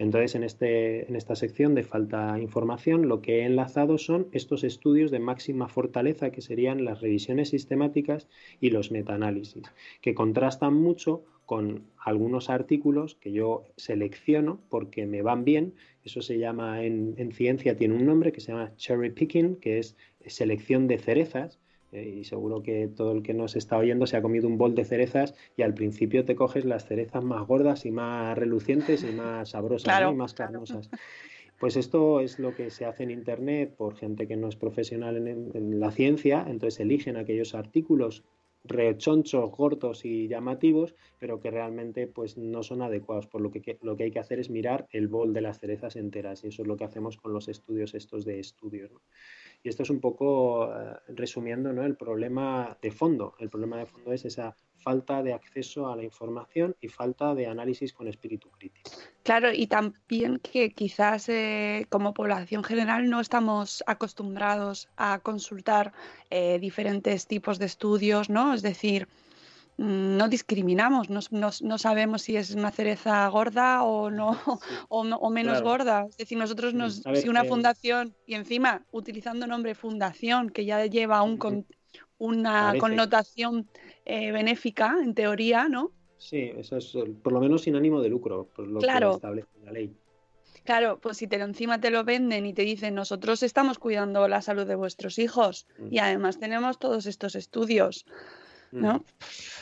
Entonces, 0.00 0.34
en, 0.34 0.44
este, 0.44 1.06
en 1.06 1.14
esta 1.14 1.36
sección 1.36 1.74
de 1.74 1.82
falta 1.82 2.38
información, 2.40 3.06
lo 3.06 3.20
que 3.20 3.40
he 3.40 3.44
enlazado 3.44 3.98
son 3.98 4.28
estos 4.32 4.64
estudios 4.64 5.10
de 5.10 5.18
máxima 5.18 5.68
fortaleza, 5.68 6.30
que 6.32 6.40
serían 6.40 6.86
las 6.86 7.02
revisiones 7.02 7.50
sistemáticas 7.50 8.26
y 8.62 8.70
los 8.70 8.90
metaanálisis, 8.90 9.70
que 10.00 10.14
contrastan 10.14 10.72
mucho 10.72 11.26
con 11.44 11.84
algunos 12.02 12.48
artículos 12.48 13.14
que 13.16 13.32
yo 13.32 13.66
selecciono 13.76 14.62
porque 14.70 15.04
me 15.04 15.20
van 15.20 15.44
bien. 15.44 15.74
Eso 16.02 16.22
se 16.22 16.38
llama 16.38 16.82
en 16.82 17.32
ciencia, 17.32 17.76
tiene 17.76 17.94
un 17.94 18.06
nombre 18.06 18.32
que 18.32 18.40
se 18.40 18.52
llama 18.52 18.74
cherry 18.76 19.10
picking, 19.10 19.56
que 19.56 19.80
es 19.80 19.98
selección 20.26 20.88
de 20.88 20.96
cerezas 20.96 21.60
eh, 21.92 22.16
y 22.20 22.24
seguro 22.24 22.62
que 22.62 22.88
todo 22.88 23.12
el 23.12 23.22
que 23.22 23.34
nos 23.34 23.56
está 23.56 23.76
oyendo 23.76 24.06
se 24.06 24.16
ha 24.16 24.22
comido 24.22 24.46
un 24.46 24.58
bol 24.58 24.74
de 24.74 24.84
cerezas 24.84 25.34
y 25.56 25.62
al 25.62 25.74
principio 25.74 26.24
te 26.24 26.36
coges 26.36 26.64
las 26.64 26.86
cerezas 26.86 27.24
más 27.24 27.46
gordas 27.46 27.84
y 27.86 27.90
más 27.90 28.36
relucientes 28.38 29.02
y 29.02 29.12
más 29.12 29.50
sabrosas 29.50 30.00
y 30.00 30.14
más 30.14 30.34
carnosas. 30.34 30.90
Pues 31.60 31.76
esto 31.76 32.20
es 32.20 32.38
lo 32.38 32.54
que 32.54 32.70
se 32.70 32.86
hace 32.86 33.02
en 33.02 33.10
Internet 33.10 33.74
por 33.76 33.94
gente 33.94 34.26
que 34.26 34.36
no 34.36 34.48
es 34.48 34.56
profesional 34.56 35.16
en, 35.28 35.78
la 35.78 35.90
ciencia, 35.90 36.46
entonces 36.48 36.80
eligen 36.80 37.18
aquellos 37.18 37.54
artículos 37.54 38.24
rechonchos, 38.64 39.50
gordos 39.50 40.06
y 40.06 40.26
llamativos, 40.26 40.94
pero 41.18 41.38
que 41.40 41.50
realmente 41.50 42.06
pues 42.06 42.38
no 42.38 42.62
son 42.62 42.80
adecuados. 42.80 43.26
Por 43.26 43.42
lo 43.42 43.50
que, 43.50 43.78
lo 43.82 43.94
que 43.96 44.04
hay 44.04 44.10
que 44.10 44.18
hacer 44.18 44.38
es 44.38 44.48
mirar 44.48 44.86
el 44.90 45.08
bol 45.08 45.34
de 45.34 45.42
las 45.42 45.58
cerezas 45.58 45.96
enteras 45.96 46.44
y 46.44 46.48
eso 46.48 46.62
es 46.62 46.68
lo 46.68 46.78
que 46.78 46.84
hacemos 46.84 47.18
con 47.18 47.34
los 47.34 47.48
estudios 47.48 47.94
estos 47.94 48.24
de 48.24 48.40
estudios. 48.40 48.90
Y 49.62 49.68
esto 49.68 49.82
es 49.82 49.90
un 49.90 50.00
poco, 50.00 50.72
eh, 50.74 50.96
resumiendo, 51.08 51.72
¿no? 51.72 51.84
el 51.84 51.96
problema 51.96 52.76
de 52.80 52.90
fondo. 52.90 53.34
El 53.38 53.50
problema 53.50 53.76
de 53.78 53.86
fondo 53.86 54.12
es 54.12 54.24
esa 54.24 54.56
falta 54.78 55.22
de 55.22 55.34
acceso 55.34 55.88
a 55.88 55.96
la 55.96 56.02
información 56.02 56.74
y 56.80 56.88
falta 56.88 57.34
de 57.34 57.46
análisis 57.46 57.92
con 57.92 58.08
espíritu 58.08 58.50
crítico. 58.50 58.90
Claro, 59.22 59.52
y 59.52 59.66
también 59.66 60.38
que 60.38 60.70
quizás 60.70 61.28
eh, 61.28 61.86
como 61.90 62.14
población 62.14 62.64
general 62.64 63.10
no 63.10 63.20
estamos 63.20 63.84
acostumbrados 63.86 64.88
a 64.96 65.18
consultar 65.18 65.92
eh, 66.30 66.58
diferentes 66.58 67.26
tipos 67.26 67.58
de 67.58 67.66
estudios, 67.66 68.30
¿no? 68.30 68.54
Es 68.54 68.62
decir, 68.62 69.08
no 69.80 70.28
discriminamos, 70.28 71.08
no, 71.08 71.78
sabemos 71.78 72.20
si 72.20 72.36
es 72.36 72.50
una 72.54 72.70
cereza 72.70 73.26
gorda 73.28 73.82
o 73.82 74.10
no 74.10 74.38
o, 74.90 75.30
menos 75.30 75.62
gorda. 75.62 76.06
Es 76.10 76.18
decir, 76.18 76.36
nosotros 76.36 76.74
nos, 76.74 77.02
si 77.14 77.30
una 77.30 77.44
fundación 77.44 78.14
y 78.26 78.34
encima 78.34 78.84
utilizando 78.92 79.46
el 79.46 79.50
nombre 79.50 79.74
fundación 79.74 80.50
que 80.50 80.66
ya 80.66 80.84
lleva 80.84 81.22
un 81.22 81.64
una 82.18 82.74
connotación 82.78 83.70
eh, 84.04 84.30
benéfica 84.32 84.98
en 85.02 85.14
teoría, 85.14 85.70
¿no? 85.70 85.92
Sí, 86.18 86.52
eso 86.54 86.76
es 86.76 86.92
por 87.22 87.32
lo 87.32 87.40
menos 87.40 87.62
sin 87.62 87.74
ánimo 87.74 88.02
de 88.02 88.10
lucro, 88.10 88.50
por 88.54 88.68
lo 88.68 88.80
que 88.80 88.86
establece 88.86 89.48
la 89.64 89.72
ley. 89.72 89.96
Claro, 90.64 90.98
pues 91.00 91.16
si 91.16 91.26
te 91.26 91.38
lo, 91.38 91.46
encima 91.46 91.80
te 91.80 91.90
lo 91.90 92.04
venden 92.04 92.44
y 92.44 92.52
te 92.52 92.62
dicen 92.62 92.94
nosotros 92.94 93.42
estamos 93.42 93.78
cuidando 93.78 94.28
la 94.28 94.42
salud 94.42 94.66
de 94.66 94.74
vuestros 94.74 95.18
hijos 95.18 95.66
mm. 95.78 95.88
y 95.90 95.98
además 96.00 96.38
tenemos 96.38 96.78
todos 96.78 97.06
estos 97.06 97.34
estudios. 97.34 98.04
¿No? 98.72 99.04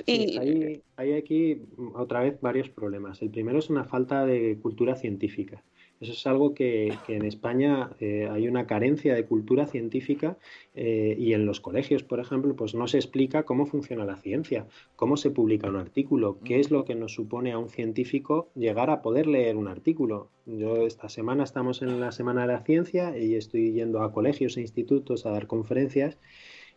y... 0.07 0.81
hay, 0.97 1.13
aquí 1.13 1.63
otra 1.95 2.21
vez 2.21 2.41
varios 2.41 2.69
problemas. 2.69 3.23
El 3.23 3.31
primero 3.31 3.59
es 3.59 3.71
una 3.71 3.85
falta 3.85 4.27
de 4.27 4.59
cultura 4.61 4.97
científica. 4.97 5.63
Eso 6.01 6.13
es 6.13 6.27
algo 6.29 6.55
que, 6.55 6.97
en 7.09 7.25
España 7.25 7.91
eh, 7.99 8.29
hay 8.31 8.47
una 8.47 8.67
carencia 8.67 9.15
de 9.15 9.25
cultura 9.25 9.67
científica 9.67 10.39
eh, 10.75 11.17
y 11.19 11.33
en 11.33 11.45
los 11.45 11.61
colegios, 11.61 12.05
por 12.05 12.21
ejemplo, 12.21 12.55
pues 12.55 12.75
no 12.75 12.87
se 12.87 12.99
explica 12.99 13.43
cómo 13.43 13.67
funciona 13.67 14.05
la 14.05 14.17
ciencia, 14.17 14.69
cómo 14.95 15.17
se 15.17 15.31
publica 15.31 15.69
un 15.69 15.77
artículo, 15.77 16.39
qué 16.45 16.61
es 16.61 16.71
lo 16.71 16.85
que 16.85 16.95
nos 16.95 17.15
supone 17.15 17.51
a 17.51 17.59
un 17.59 17.69
científico 17.69 18.49
llegar 18.55 18.91
a 18.91 19.03
poder 19.03 19.27
leer 19.27 19.57
un 19.57 19.67
artículo. 19.67 20.31
Yo 20.47 20.87
esta 20.87 21.09
semana 21.09 21.43
estamos 21.43 21.83
en 21.83 21.99
la 21.99 22.13
Semana 22.13 22.43
de 22.43 22.53
la 22.53 22.61
Ciencia 22.61 23.19
y 23.19 23.35
estoy 23.35 23.73
yendo 23.73 24.03
a 24.03 24.13
colegios 24.13 24.57
e 24.57 24.61
institutos 24.61 25.27
a 25.27 25.31
dar 25.31 25.49
conferencias 25.49 26.17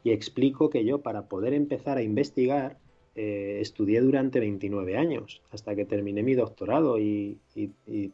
y 0.04 0.12
explico 0.12 0.70
que 0.70 0.86
yo 0.86 1.02
para 1.02 1.28
poder 1.28 1.54
empezar 1.54 1.98
a 1.98 2.04
investigar 2.04 2.78
eh, 3.14 3.60
estudié 3.60 4.00
durante 4.00 4.40
29 4.40 4.98
años 4.98 5.42
hasta 5.52 5.76
que 5.76 5.84
terminé 5.84 6.24
mi 6.24 6.34
doctorado 6.34 6.98
y, 6.98 7.40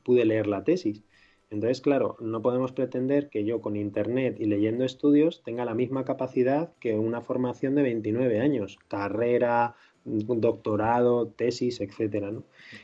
pude 0.04 0.26
leer 0.26 0.48
la 0.48 0.64
tesis. 0.64 1.04
Entonces, 1.50 1.82
claro, 1.82 2.18
no 2.20 2.42
podemos 2.42 2.72
pretender 2.72 3.30
que 3.30 3.46
yo 3.46 3.62
con 3.62 3.76
Internet 3.76 4.38
y 4.40 4.46
leyendo 4.46 4.84
estudios 4.84 5.44
tenga 5.44 5.66
la 5.66 5.76
misma 5.76 6.04
capacidad 6.04 6.74
que 6.80 6.98
una 6.98 7.22
formación 7.22 7.76
de 7.76 7.84
29 7.84 8.40
años, 8.40 8.80
carrera, 8.88 9.76
doctorado, 10.04 11.28
tesis, 11.28 11.80
etcétera. 11.80 12.32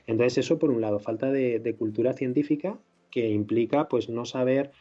Entonces, 0.08 0.38
eso 0.38 0.60
por 0.60 0.70
un 0.70 0.82
lado, 0.82 1.00
falta 1.00 1.32
de, 1.32 1.60
de 1.60 1.76
cultura 1.76 2.14
científica 2.14 2.78
que 3.10 3.30
implica 3.30 3.88
pues 3.90 4.08
no 4.10 4.26
saber 4.26 4.72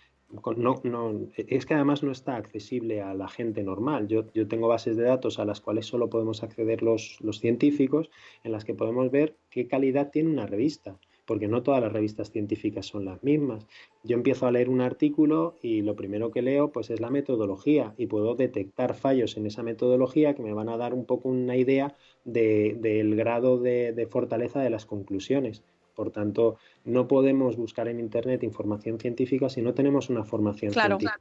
no, 0.56 0.80
no, 0.84 1.28
es 1.36 1.66
que 1.66 1.74
además 1.74 2.02
no 2.02 2.10
está 2.10 2.36
accesible 2.36 3.02
a 3.02 3.14
la 3.14 3.28
gente 3.28 3.62
normal. 3.62 4.08
Yo, 4.08 4.32
yo 4.32 4.48
tengo 4.48 4.68
bases 4.68 4.96
de 4.96 5.04
datos 5.04 5.38
a 5.38 5.44
las 5.44 5.60
cuales 5.60 5.86
solo 5.86 6.08
podemos 6.08 6.42
acceder 6.42 6.82
los, 6.82 7.18
los, 7.20 7.40
científicos, 7.40 8.10
en 8.42 8.52
las 8.52 8.64
que 8.64 8.74
podemos 8.74 9.10
ver 9.10 9.36
qué 9.50 9.66
calidad 9.66 10.10
tiene 10.10 10.30
una 10.30 10.46
revista, 10.46 10.98
porque 11.26 11.48
no 11.48 11.62
todas 11.62 11.82
las 11.82 11.92
revistas 11.92 12.30
científicas 12.30 12.86
son 12.86 13.04
las 13.04 13.22
mismas. 13.22 13.66
Yo 14.04 14.16
empiezo 14.16 14.46
a 14.46 14.52
leer 14.52 14.70
un 14.70 14.80
artículo 14.80 15.56
y 15.62 15.82
lo 15.82 15.96
primero 15.96 16.30
que 16.30 16.42
leo 16.42 16.72
pues 16.72 16.90
es 16.90 17.00
la 17.00 17.10
metodología 17.10 17.94
y 17.98 18.06
puedo 18.06 18.34
detectar 18.34 18.94
fallos 18.94 19.36
en 19.36 19.46
esa 19.46 19.62
metodología 19.62 20.34
que 20.34 20.42
me 20.42 20.54
van 20.54 20.70
a 20.70 20.78
dar 20.78 20.94
un 20.94 21.04
poco 21.04 21.28
una 21.28 21.56
idea 21.56 21.94
del 22.24 23.16
grado 23.16 23.58
de, 23.58 23.92
de 23.92 24.06
fortaleza 24.06 24.60
de 24.60 24.70
las 24.70 24.86
conclusiones. 24.86 25.62
Por 25.94 26.11
tanto, 26.11 26.56
no 26.84 27.06
podemos 27.06 27.56
buscar 27.56 27.88
en 27.88 28.00
Internet 28.00 28.42
información 28.42 28.99
científica 28.99 29.49
si 29.49 29.62
no 29.62 29.75
tenemos 29.75 30.11
una 30.11 30.25
formación 30.25 30.72
científica. 30.72 31.18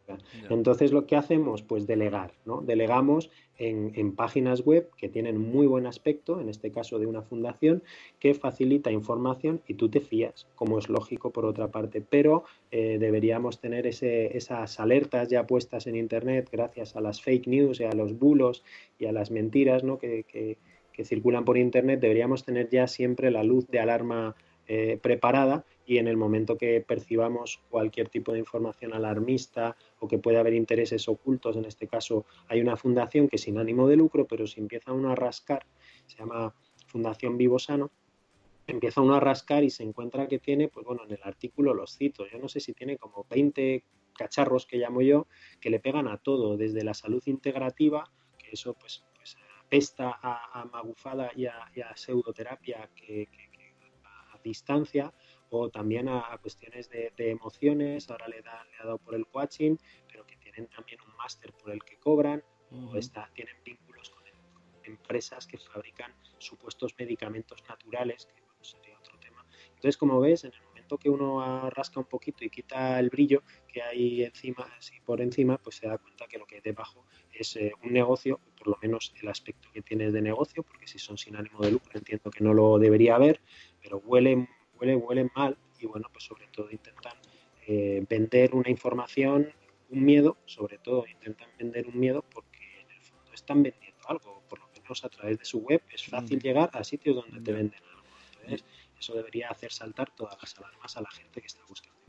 Entonces, 0.49 0.91
lo 0.91 1.05
que 1.05 1.15
hacemos, 1.15 1.61
pues 1.61 1.87
delegar, 1.87 2.33
¿no? 2.45 2.61
Delegamos 2.61 3.29
en, 3.57 4.15
páginas 4.15 4.61
web 4.65 4.89
que 4.97 5.07
tienen 5.07 5.37
muy 5.37 5.67
buen 5.67 5.85
aspecto, 5.85 6.39
en 6.41 6.49
este 6.49 6.71
caso 6.71 6.97
de 6.97 7.05
una 7.05 7.21
fundación, 7.21 7.83
que 8.19 8.33
facilita 8.33 8.91
información 8.91 9.61
y 9.67 9.75
tú 9.75 9.89
te 9.89 9.99
fías, 9.99 10.47
como 10.55 10.79
es 10.79 10.89
lógico 10.89 11.31
por 11.31 11.45
otra 11.45 11.67
parte. 11.67 12.01
Pero 12.01 12.43
eh, 12.71 12.97
deberíamos 12.99 13.59
tener 13.59 13.85
esas 13.85 14.79
alertas 14.79 15.27
ya 15.27 15.45
puestas 15.45 15.85
en 15.87 15.95
Internet 15.95 16.49
gracias 16.51 16.95
a 16.95 17.01
las 17.01 17.21
fake 17.21 17.47
news 17.47 17.79
y 17.79 17.83
a 17.83 17.93
los 17.93 18.17
bulos 18.17 18.63
y 18.97 19.05
a 19.05 19.11
las 19.11 19.29
mentiras 19.31 19.83
¿no? 19.83 19.99
que, 19.99 20.25
que 20.91 21.05
circulan 21.05 21.45
por 21.45 21.57
Internet. 21.57 21.99
Deberíamos 21.99 22.43
tener 22.43 22.69
ya 22.69 22.87
siempre 22.87 23.31
la 23.31 23.43
luz 23.43 23.67
de 23.67 23.79
alarma 23.79 24.35
eh, 24.73 24.97
preparada 25.01 25.65
y 25.85 25.97
en 25.97 26.07
el 26.07 26.15
momento 26.15 26.57
que 26.57 26.79
percibamos 26.79 27.59
cualquier 27.69 28.07
tipo 28.07 28.31
de 28.31 28.39
información 28.39 28.93
alarmista 28.93 29.75
o 29.99 30.07
que 30.07 30.17
puede 30.17 30.37
haber 30.37 30.53
intereses 30.53 31.09
ocultos, 31.09 31.57
en 31.57 31.65
este 31.65 31.87
caso 31.87 32.25
hay 32.47 32.61
una 32.61 32.77
fundación 32.77 33.27
que 33.27 33.37
sin 33.37 33.57
ánimo 33.57 33.89
de 33.89 33.97
lucro, 33.97 34.27
pero 34.27 34.47
si 34.47 34.61
empieza 34.61 34.93
uno 34.93 35.11
a 35.11 35.15
rascar, 35.15 35.65
se 36.07 36.19
llama 36.19 36.55
Fundación 36.87 37.37
Vivo 37.37 37.59
Sano, 37.59 37.91
empieza 38.65 39.01
uno 39.01 39.15
a 39.15 39.19
rascar 39.19 39.65
y 39.65 39.69
se 39.69 39.83
encuentra 39.83 40.29
que 40.29 40.39
tiene, 40.39 40.69
pues 40.69 40.85
bueno, 40.85 41.03
en 41.03 41.11
el 41.11 41.19
artículo 41.21 41.73
los 41.73 41.97
cito, 41.97 42.25
yo 42.25 42.39
no 42.39 42.47
sé 42.47 42.61
si 42.61 42.71
tiene 42.71 42.97
como 42.97 43.25
20 43.29 43.83
cacharros 44.13 44.65
que 44.65 44.77
llamo 44.77 45.01
yo, 45.01 45.27
que 45.59 45.69
le 45.69 45.81
pegan 45.81 46.07
a 46.07 46.15
todo, 46.15 46.55
desde 46.55 46.85
la 46.85 46.93
salud 46.93 47.21
integrativa, 47.25 48.09
que 48.37 48.51
eso 48.53 48.73
pues, 48.75 49.03
pues 49.17 49.35
apesta 49.65 50.17
a, 50.21 50.63
magufada 50.71 51.31
y 51.35 51.45
a, 51.47 51.93
pseudoterapia 51.93 52.89
que, 52.95 53.27
a, 53.27 53.50
distancia, 54.43 55.13
o 55.49 55.69
también 55.69 56.07
a, 56.09 56.37
cuestiones 56.41 56.89
de, 56.89 57.11
emociones, 57.17 58.09
ahora 58.09 58.27
le, 58.27 58.41
da, 58.41 58.63
le 58.65 58.77
ha 58.79 58.85
dado 58.85 58.97
por 58.97 59.15
el 59.15 59.27
coaching, 59.27 59.77
pero 60.07 60.25
que 60.25 60.37
tienen 60.37 60.67
también 60.67 60.99
un 61.01 61.15
máster 61.15 61.51
por 61.53 61.71
el 61.71 61.83
que 61.83 61.97
cobran, 61.97 62.43
o 62.71 62.95
está, 62.95 63.29
tienen 63.33 63.55
vínculos 63.63 64.09
con, 64.09 64.21
empresas 64.83 65.47
que 65.47 65.57
fabrican 65.57 66.13
supuestos 66.37 66.93
medicamentos 66.97 67.63
naturales, 67.67 68.25
que 68.25 68.65
sería 68.65 68.97
otro 68.97 69.17
tema. 69.19 69.45
Entonces, 69.67 69.97
como 69.97 70.19
ves, 70.19 70.43
en 70.43 70.53
el 70.53 70.70
momento 70.91 70.97
que 70.97 71.09
uno 71.09 71.69
rasca 71.69 71.99
un 71.99 72.05
poquito 72.05 72.43
y 72.43 72.49
quita 72.49 72.99
el 72.99 73.09
brillo 73.09 73.43
que 73.67 73.81
hay 73.81 74.23
encima, 74.23 74.67
así 74.77 74.99
por 75.05 75.21
encima, 75.21 75.57
pues 75.57 75.77
se 75.77 75.87
da 75.87 75.97
cuenta 75.97 76.27
que 76.27 76.37
lo 76.37 76.45
que 76.45 76.55
hay 76.55 76.61
debajo 76.61 77.05
es 77.31 77.55
eh, 77.55 77.71
un 77.83 77.93
negocio, 77.93 78.39
por 78.57 78.67
lo 78.67 78.77
menos 78.81 79.13
el 79.21 79.27
aspecto 79.29 79.69
que 79.73 79.81
tiene 79.81 80.11
de 80.11 80.21
negocio, 80.21 80.63
porque 80.63 80.87
si 80.87 80.99
son 80.99 81.17
sin 81.17 81.35
ánimo 81.35 81.59
de 81.59 81.71
lucro 81.71 81.91
entiendo 81.95 82.29
que 82.31 82.43
no 82.43 82.53
lo 82.53 82.77
debería 82.77 83.15
haber, 83.15 83.41
pero 83.81 83.97
huelen, 83.99 84.49
huele, 84.79 84.95
huelen 84.95 85.31
mal 85.35 85.57
y 85.79 85.85
bueno, 85.85 86.07
pues 86.11 86.25
sobre 86.25 86.47
todo 86.47 86.69
intentan 86.71 87.17
eh, 87.67 88.05
vender 88.09 88.53
una 88.53 88.69
información, 88.69 89.53
un 89.89 90.03
miedo, 90.03 90.37
sobre 90.45 90.77
todo 90.77 91.05
intentan 91.07 91.49
vender 91.57 91.87
un 91.87 91.99
miedo 91.99 92.23
porque 92.33 92.81
en 92.81 92.91
el 92.91 93.01
fondo 93.01 93.33
están 93.33 93.63
vendiendo 93.63 94.07
algo, 94.07 94.43
por 94.49 94.59
lo 94.59 94.67
menos 94.69 95.03
a 95.05 95.09
través 95.09 95.37
de 95.37 95.45
su 95.45 95.59
web 95.59 95.81
es 95.93 96.05
fácil 96.05 96.37
mm. 96.37 96.41
llegar 96.41 96.69
a 96.73 96.83
sitios 96.83 97.15
donde 97.15 97.39
te 97.41 97.53
venden 97.53 97.81
algo. 97.83 98.01
Entonces, 98.33 98.65
eso 99.01 99.15
debería 99.15 99.49
hacer 99.49 99.71
saltar 99.71 100.11
todas 100.15 100.37
las 100.39 100.57
alarmas 100.57 100.95
a 100.95 101.01
la 101.01 101.09
gente 101.09 101.41
que 101.41 101.47
está 101.47 101.61
buscando. 101.67 101.99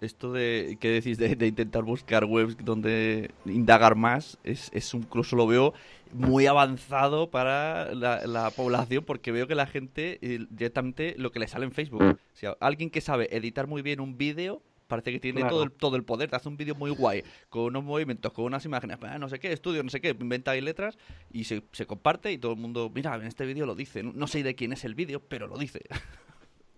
Esto 0.00 0.32
de 0.32 0.78
que 0.80 0.88
decís 0.88 1.18
de, 1.18 1.46
intentar 1.46 1.82
buscar 1.82 2.24
webs 2.24 2.56
donde 2.64 3.32
indagar 3.44 3.96
más 3.96 4.38
es, 4.44 4.70
es 4.72 4.94
incluso 4.94 5.34
lo 5.34 5.46
veo 5.46 5.74
muy 6.12 6.46
avanzado 6.46 7.30
para 7.30 7.92
la, 7.94 8.50
población 8.56 9.04
porque 9.04 9.32
veo 9.32 9.46
que 9.46 9.56
la 9.56 9.66
gente 9.66 10.18
eh, 10.22 10.46
directamente 10.48 11.16
lo 11.18 11.32
que 11.32 11.40
le 11.40 11.48
sale 11.48 11.64
en 11.64 11.72
Facebook. 11.72 12.02
O 12.02 12.16
sea, 12.32 12.56
alguien 12.60 12.90
que 12.90 13.00
sabe 13.00 13.28
editar 13.36 13.66
muy 13.66 13.82
bien 13.82 14.00
un 14.00 14.16
vídeo 14.16 14.62
parece 14.86 15.12
que 15.12 15.20
tiene 15.20 15.44
todo, 15.44 15.64
el, 15.64 15.70
todo 15.70 15.96
el 15.96 16.04
poder, 16.04 16.30
te 16.30 16.36
hace 16.36 16.48
un 16.48 16.56
vídeo 16.56 16.74
muy 16.74 16.90
guay, 16.90 17.22
con 17.50 17.64
unos 17.64 17.84
movimientos, 17.84 18.32
con 18.32 18.46
unas 18.46 18.64
imágenes, 18.64 18.96
ah, 19.02 19.18
no 19.18 19.28
sé 19.28 19.38
qué, 19.38 19.52
estudio, 19.52 19.82
no 19.82 19.90
sé 19.90 20.00
qué, 20.00 20.16
inventa 20.18 20.52
ahí 20.52 20.62
letras 20.62 20.96
y 21.30 21.44
se, 21.44 21.62
se 21.72 21.84
comparte 21.84 22.32
y 22.32 22.38
todo 22.38 22.52
el 22.52 22.58
mundo, 22.58 22.90
mira, 22.92 23.14
en 23.14 23.26
este 23.26 23.44
vídeo 23.44 23.66
lo 23.66 23.74
dice, 23.74 24.02
no 24.02 24.26
sé 24.26 24.42
de 24.42 24.54
quién 24.54 24.72
es 24.72 24.84
el 24.84 24.94
vídeo, 24.94 25.20
pero 25.20 25.46
lo 25.46 25.58
dice. 25.58 25.82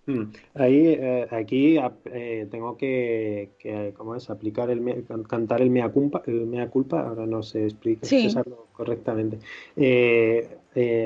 Mm. 0.07 0.23
Ahí, 0.55 0.87
eh, 0.87 1.27
aquí 1.31 1.79
eh, 2.07 2.47
tengo 2.51 2.77
que, 2.77 3.51
¿cómo 3.97 4.15
es? 4.15 4.31
Aplicar 4.31 4.71
el, 4.71 5.05
cantar 5.29 5.61
el 5.61 5.71
mea 5.71 5.89
culpa, 5.91 6.23
el 6.27 6.47
mea 6.47 6.69
culpa, 6.69 7.07
ahora 7.07 7.27
no 7.27 7.43
sé 7.43 7.67
expresarlo 7.67 8.67
correctamente. 8.73 9.39
Eh, 9.77 10.49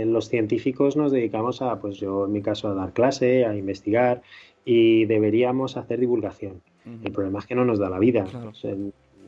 los 0.06 0.28
científicos 0.28 0.96
nos 0.96 1.12
dedicamos 1.12 1.62
a, 1.62 1.78
pues 1.80 1.96
yo 1.96 2.26
en 2.26 2.32
mi 2.32 2.42
caso, 2.42 2.68
a 2.68 2.74
dar 2.74 2.92
clase, 2.92 3.44
a 3.44 3.56
investigar 3.56 4.22
y 4.64 5.06
deberíamos 5.06 5.76
hacer 5.76 6.00
divulgación. 6.00 6.60
El 7.02 7.12
problema 7.12 7.38
es 7.38 7.46
que 7.46 7.54
no 7.54 7.64
nos 7.64 7.78
da 7.78 7.88
la 7.88 7.98
vida. 7.98 8.26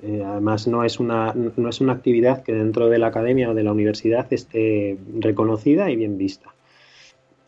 además, 0.04 0.68
no 0.68 0.85
es, 0.85 1.00
una, 1.00 1.35
no 1.35 1.68
es 1.70 1.80
una 1.80 1.94
actividad 1.94 2.42
que 2.42 2.52
dentro 2.52 2.90
de 2.90 2.99
la 2.99 3.06
academia 3.06 3.50
o 3.50 3.55
de 3.55 3.64
la 3.64 3.72
universidad 3.72 4.31
esté 4.31 4.98
reconocida 5.18 5.90
y 5.90 5.96
bien 5.96 6.18
vista. 6.18 6.52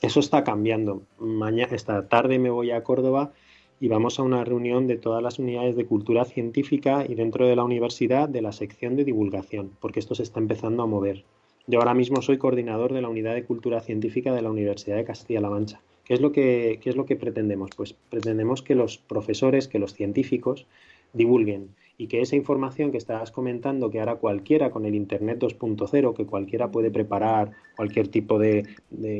Eso 0.00 0.20
está 0.20 0.44
cambiando. 0.44 1.02
Mañana, 1.18 1.74
esta 1.74 2.08
tarde 2.08 2.38
me 2.38 2.50
voy 2.50 2.70
a 2.70 2.84
Córdoba 2.84 3.32
y 3.80 3.88
vamos 3.88 4.18
a 4.18 4.22
una 4.22 4.44
reunión 4.44 4.87
de 4.87 4.96
todas 4.96 5.22
las 5.22 5.40
unidades 5.40 5.74
de 5.74 5.87
cultura 5.87 6.24
científica 6.24 7.04
y 7.08 7.16
dentro 7.16 7.46
de 7.46 7.56
la 7.56 7.64
universidad 7.64 8.28
de 8.28 8.42
la 8.42 8.52
sección 8.52 8.94
de 8.94 9.04
divulgación, 9.04 9.72
porque 9.80 9.98
esto 9.98 10.14
se 10.14 10.22
está 10.22 10.38
empezando 10.38 10.84
a 10.84 10.87
mover. 10.87 11.24
Yo 11.66 11.80
ahora 11.80 11.94
mismo 11.94 12.22
soy 12.22 12.38
coordinador 12.38 12.92
de 12.92 13.02
la 13.02 13.08
unidad 13.08 13.34
de 13.34 13.44
cultura 13.44 13.80
científica 13.80 14.32
de 14.32 14.42
la 14.42 14.50
Universidad 14.50 14.96
de 14.96 15.04
Castilla-La 15.04 15.50
Mancha. 15.50 15.80
¿Qué 16.04 16.14
es, 16.14 16.20
lo 16.20 16.32
que, 16.32 16.78
¿Qué 16.80 16.90
es 16.90 16.96
lo 16.96 17.04
que 17.04 17.16
pretendemos? 17.16 17.70
Pues 17.76 17.92
pretendemos 17.92 18.62
que 18.62 18.74
los 18.74 18.98
profesores, 18.98 19.68
que 19.68 19.78
los 19.78 19.94
científicos 19.94 20.66
divulguen 21.12 21.70
y 22.00 22.06
que 22.06 22.20
esa 22.20 22.37
información 22.37 22.92
que 22.92 22.96
estabas 22.96 23.32
comentando, 23.32 23.90
que 23.90 23.98
ahora 23.98 24.14
cualquiera 24.14 24.70
con 24.70 24.87
el 24.87 24.94
Internet 24.94 25.40
2.0, 25.40 26.14
que 26.14 26.26
cualquiera 26.26 26.70
puede 26.70 26.92
preparar 26.92 27.50
cualquier 27.76 28.06
tipo 28.06 28.38
de, 28.38 28.64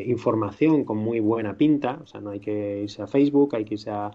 información 0.07 0.85
con 0.85 0.97
muy 0.97 1.19
buena 1.19 1.57
pinta, 1.57 1.99
o 2.01 2.07
sea, 2.07 2.21
no 2.21 2.31
hay 2.31 2.39
que 2.39 2.83
irse 2.85 3.03
a 3.03 3.09
Facebook, 3.09 3.57
hay 3.57 3.65
que 3.65 3.75
irse 3.75 3.91
a, 3.91 4.13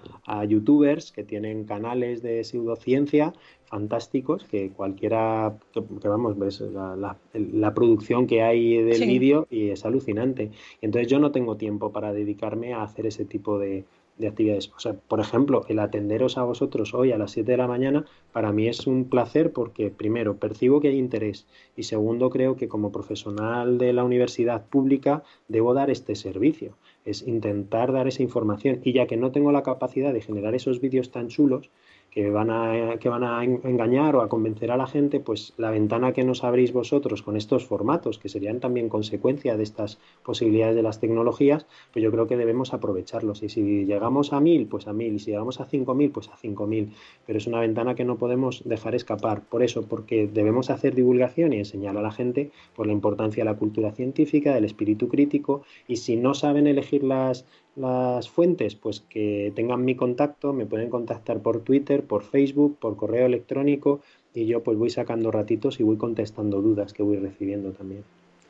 youtubers 0.47 1.12
que 1.12 1.23
tienen 1.23 1.65
canales 1.65 2.21
de 2.21 2.43
pseudociencia 2.45 3.34
fantásticos, 3.65 4.45
que 4.45 4.69
cualquiera, 4.69 5.58
que, 5.73 6.08
vamos, 6.08 6.39
ves 6.39 6.62
la, 6.62 7.17
la, 7.34 7.73
producción 7.73 8.28
que 8.28 8.41
hay 8.43 8.82
del 8.82 9.08
vídeo 9.08 9.47
y 9.49 9.69
es 9.69 9.84
alucinante. 9.84 10.52
Entonces 10.82 11.10
yo 11.10 11.19
no 11.19 11.32
tengo 11.32 11.58
tiempo 11.58 11.91
para 11.91 12.13
dedicarme 12.13 12.73
a 12.73 12.84
hacer 12.84 13.08
ese 13.08 13.26
tipo 13.26 13.58
de, 13.60 13.84
de 14.17 14.28
actividades. 14.28 14.71
O 14.76 14.80
sea, 14.80 14.93
por 14.93 15.19
ejemplo, 15.19 15.65
el 15.67 15.80
atenderos 15.80 16.38
a 16.38 16.43
vosotros 16.43 16.93
hoy 16.93 17.12
a 17.12 17.17
las 17.17 17.32
7 17.32 17.52
de 17.52 17.58
la 17.58 17.67
mañana, 17.67 18.06
para 18.32 18.52
mí 18.52 18.67
es 18.67 18.88
un 18.88 19.06
placer 19.06 19.52
porque, 19.52 19.89
primero, 19.89 20.38
percibo 20.38 20.80
que 20.80 20.89
hay 20.89 20.97
interés 20.97 21.47
y, 21.76 21.84
segundo, 21.84 22.30
creo 22.30 22.56
que 22.56 22.67
como 22.67 22.91
profesional 22.91 23.78
de 23.78 23.93
la 23.93 24.04
universidad 24.04 24.65
pública 24.65 25.23
debo 25.47 25.73
dar 25.73 25.89
este 25.89 26.15
servicio. 26.15 26.78
Es 27.06 27.28
intentar 27.28 27.91
dar 27.91 28.08
esa 28.08 28.23
información 28.23 28.80
y 28.84 28.93
ya 28.93 29.08
que 29.08 29.17
no 29.17 29.32
tengo 29.32 29.52
la 29.52 29.63
capacidad 29.63 30.13
de 30.13 30.21
generar 30.21 30.56
esos 30.56 30.80
vídeos 30.80 31.12
tan 31.12 31.28
chulos, 31.28 31.69
que 32.13 32.30
van, 32.30 32.52
a, 32.52 32.97
que 32.99 33.10
van 33.10 33.23
a 33.23 33.43
engañar 33.43 34.15
o 34.15 34.21
a 34.21 34.30
convencer 34.30 34.69
a 34.69 34.78
la 34.78 34.86
gente, 34.86 35.19
pues 35.19 35.54
la 35.58 35.71
ventana 35.71 36.13
que 36.13 36.23
nos 36.23 36.43
abrís 36.43 36.71
vosotros 36.71 37.23
con 37.23 37.36
estos 37.36 37.65
formatos, 37.65 38.19
que 38.19 38.30
serían 38.30 38.60
también 38.60 38.88
consecuencia 38.88 39.58
de 39.58 39.63
estas 39.63 39.97
posibilidades 40.23 40.76
de 40.76 40.84
las 40.84 40.99
tecnologías, 40.99 41.65
pues 41.91 42.04
yo 42.04 42.12
creo 42.12 42.28
que 42.28 42.38
debemos 42.38 42.71
aprovecharlos. 42.71 43.41
Y 43.41 43.49
si 43.49 43.86
llegamos 43.86 44.32
a 44.32 44.39
mil, 44.39 44.67
pues 44.67 44.88
a 44.88 44.93
mil. 44.93 45.15
Y 45.15 45.19
si 45.19 45.32
llegamos 45.32 45.60
a 45.60 45.65
cinco 45.65 45.95
mil, 45.95 46.12
pues 46.12 46.30
a 46.30 46.38
cinco 46.38 46.67
mil. 46.67 46.93
Pero 47.26 47.39
es 47.39 47.47
una 47.47 47.60
ventana 47.60 47.95
que 47.95 48.06
no 48.06 48.17
podemos 48.17 48.62
dejar 48.63 48.93
escapar. 48.93 49.41
Por 49.49 49.63
eso, 49.63 49.88
porque 49.88 50.28
debemos 50.32 50.69
hacer 50.69 50.93
divulgación 50.93 51.52
y 51.54 51.58
enseñar 51.58 51.97
a 51.97 52.02
la 52.04 52.12
gente 52.12 52.52
por 52.76 52.86
la 52.86 52.93
importancia 52.93 53.43
de 53.43 53.49
la 53.49 53.58
cultura 53.58 53.91
científica, 53.91 54.54
del 54.54 54.65
espíritu 54.65 55.08
crítico. 55.08 55.63
Y 55.88 55.95
si 55.95 56.15
no 56.15 56.36
saben 56.36 56.67
elegir 56.67 57.04
las, 57.04 57.47
las 57.76 58.30
fuentes? 58.30 58.76
Pues 58.76 59.02
que 59.02 59.52
tengan 59.56 59.86
mi 59.86 59.96
contacto, 59.96 60.54
me 60.54 60.66
pueden 60.66 60.90
contactar 60.90 61.42
por 61.42 61.62
Twitter, 61.62 62.04
por 62.04 62.24
Facebook, 62.24 62.78
por 62.80 62.96
correo 62.96 63.26
electrónico 63.26 64.02
y 64.34 64.46
yo 64.46 64.64
pues 64.64 64.78
voy 64.78 64.90
sacando 64.90 65.32
ratitos 65.32 65.80
y 65.80 65.84
voy 65.84 65.98
contestando 65.98 66.62
dudas 66.62 66.94
que 66.94 67.04
voy 67.04 67.18
recibiendo 67.18 67.72
también. 67.72 68.04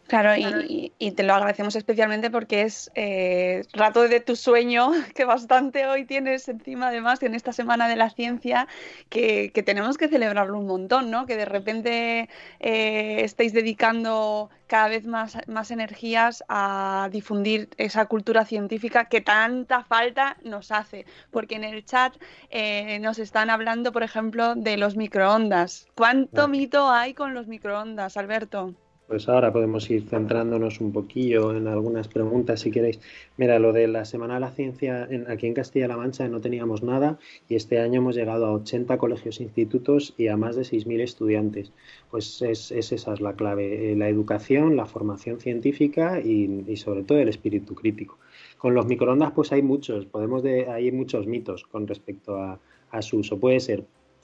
Claro, 0.08 0.36
y, 0.36 1.12
te 1.12 1.24
lo 1.24 1.34
agradecemos 1.34 1.76
especialmente 1.76 2.30
porque 2.30 2.64
es 2.64 2.92
eh, 2.94 3.64
rato 3.74 4.08
de 4.08 4.20
tu 4.20 4.36
sueño 4.36 4.92
que 5.16 5.26
bastante 5.26 5.86
hoy 5.88 6.06
tienes 6.06 6.48
encima, 6.50 6.90
además, 6.90 7.24
en 7.24 7.34
esta 7.34 7.54
Semana 7.54 7.88
de 7.88 7.96
la 7.96 8.10
Ciencia, 8.10 8.68
que, 9.10 9.52
tenemos 9.66 9.98
que 9.98 10.10
celebrarlo 10.10 10.60
un 10.60 10.68
montón, 10.68 11.10
¿no? 11.10 11.26
Que 11.26 11.38
de 11.38 11.46
repente 11.46 12.30
eh, 12.60 13.22
estéis 13.24 13.54
dedicando 13.54 14.50
cada 14.68 14.90
vez 14.90 15.06
más, 15.06 15.38
más 15.48 15.72
energías 15.72 16.44
a 16.50 17.08
difundir 17.12 17.70
esa 17.78 18.06
cultura 18.06 18.46
científica 18.46 19.06
que 19.06 19.22
tanta 19.22 19.84
falta 19.84 20.38
nos 20.44 20.72
hace. 20.72 21.06
Porque 21.32 21.56
en 21.56 21.64
el 21.64 21.86
chat 21.86 22.16
eh, 22.50 23.00
nos 23.00 23.20
están 23.20 23.50
hablando, 23.50 23.92
por 23.92 24.04
ejemplo, 24.04 24.56
de 24.56 24.78
los 24.78 24.96
microondas. 24.96 25.88
¿Cuánto 25.96 26.48
mito 26.48 26.90
hay 26.90 27.14
con 27.14 27.34
los 27.34 27.48
microondas, 27.48 28.18
Alberto? 28.18 28.74
Pues 29.08 29.28
ahora 29.28 29.52
podemos 29.52 29.90
ir 29.90 30.08
centrándonos 30.08 30.80
un 30.80 30.94
poquillo 30.94 31.56
en 31.56 31.68
algunas 31.68 32.08
preguntas 32.08 32.62
si 32.62 32.72
queréis. 32.72 33.02
Mira, 33.36 33.60
lo 33.60 33.74
de 33.74 33.88
la 33.88 34.06
Semana 34.06 34.36
de 34.36 34.40
la 34.40 34.52
Ciencia 34.52 35.10
aquí 35.28 35.48
en 35.48 35.54
Castilla-La 35.54 35.98
Mancha 35.98 36.28
no 36.30 36.40
teníamos 36.40 36.84
nada 36.84 37.20
y 37.50 37.56
este 37.56 37.80
año 37.80 38.00
hemos 38.00 38.16
llegado 38.16 38.46
a 38.46 38.54
80 38.54 38.98
colegios 38.98 39.40
e 39.40 39.44
institutos 39.44 40.14
y 40.18 40.28
a 40.30 40.38
más 40.38 40.56
de 40.56 40.62
6.000 40.62 41.02
estudiantes. 41.02 41.74
Pues 42.12 42.42
es, 42.42 42.72
esa 42.72 43.14
es 43.14 43.22
la 43.22 43.34
clave, 43.34 43.92
eh, 43.92 43.96
la 43.98 44.08
educación, 44.08 44.78
la 44.78 44.86
formación 44.86 45.40
científica 45.42 46.22
y, 46.22 46.76
sobre 46.78 47.04
todo 47.04 47.18
el 47.20 47.28
espíritu 47.28 47.76
crítico. 47.76 48.18
Con 48.58 48.74
los 48.74 48.86
microondas 48.86 49.32
pues 49.32 49.52
hay 49.52 49.62
muchos, 49.62 50.06
podemos 50.06 50.44
de, 50.44 50.70
hay 50.70 50.92
muchos 50.94 51.28
mitos 51.28 51.66
con 51.66 51.88
respecto 51.88 52.38
a 52.38 53.02
su 53.02 53.18
uso. 53.18 53.38
Puede 53.38 53.60
ser 53.60 53.84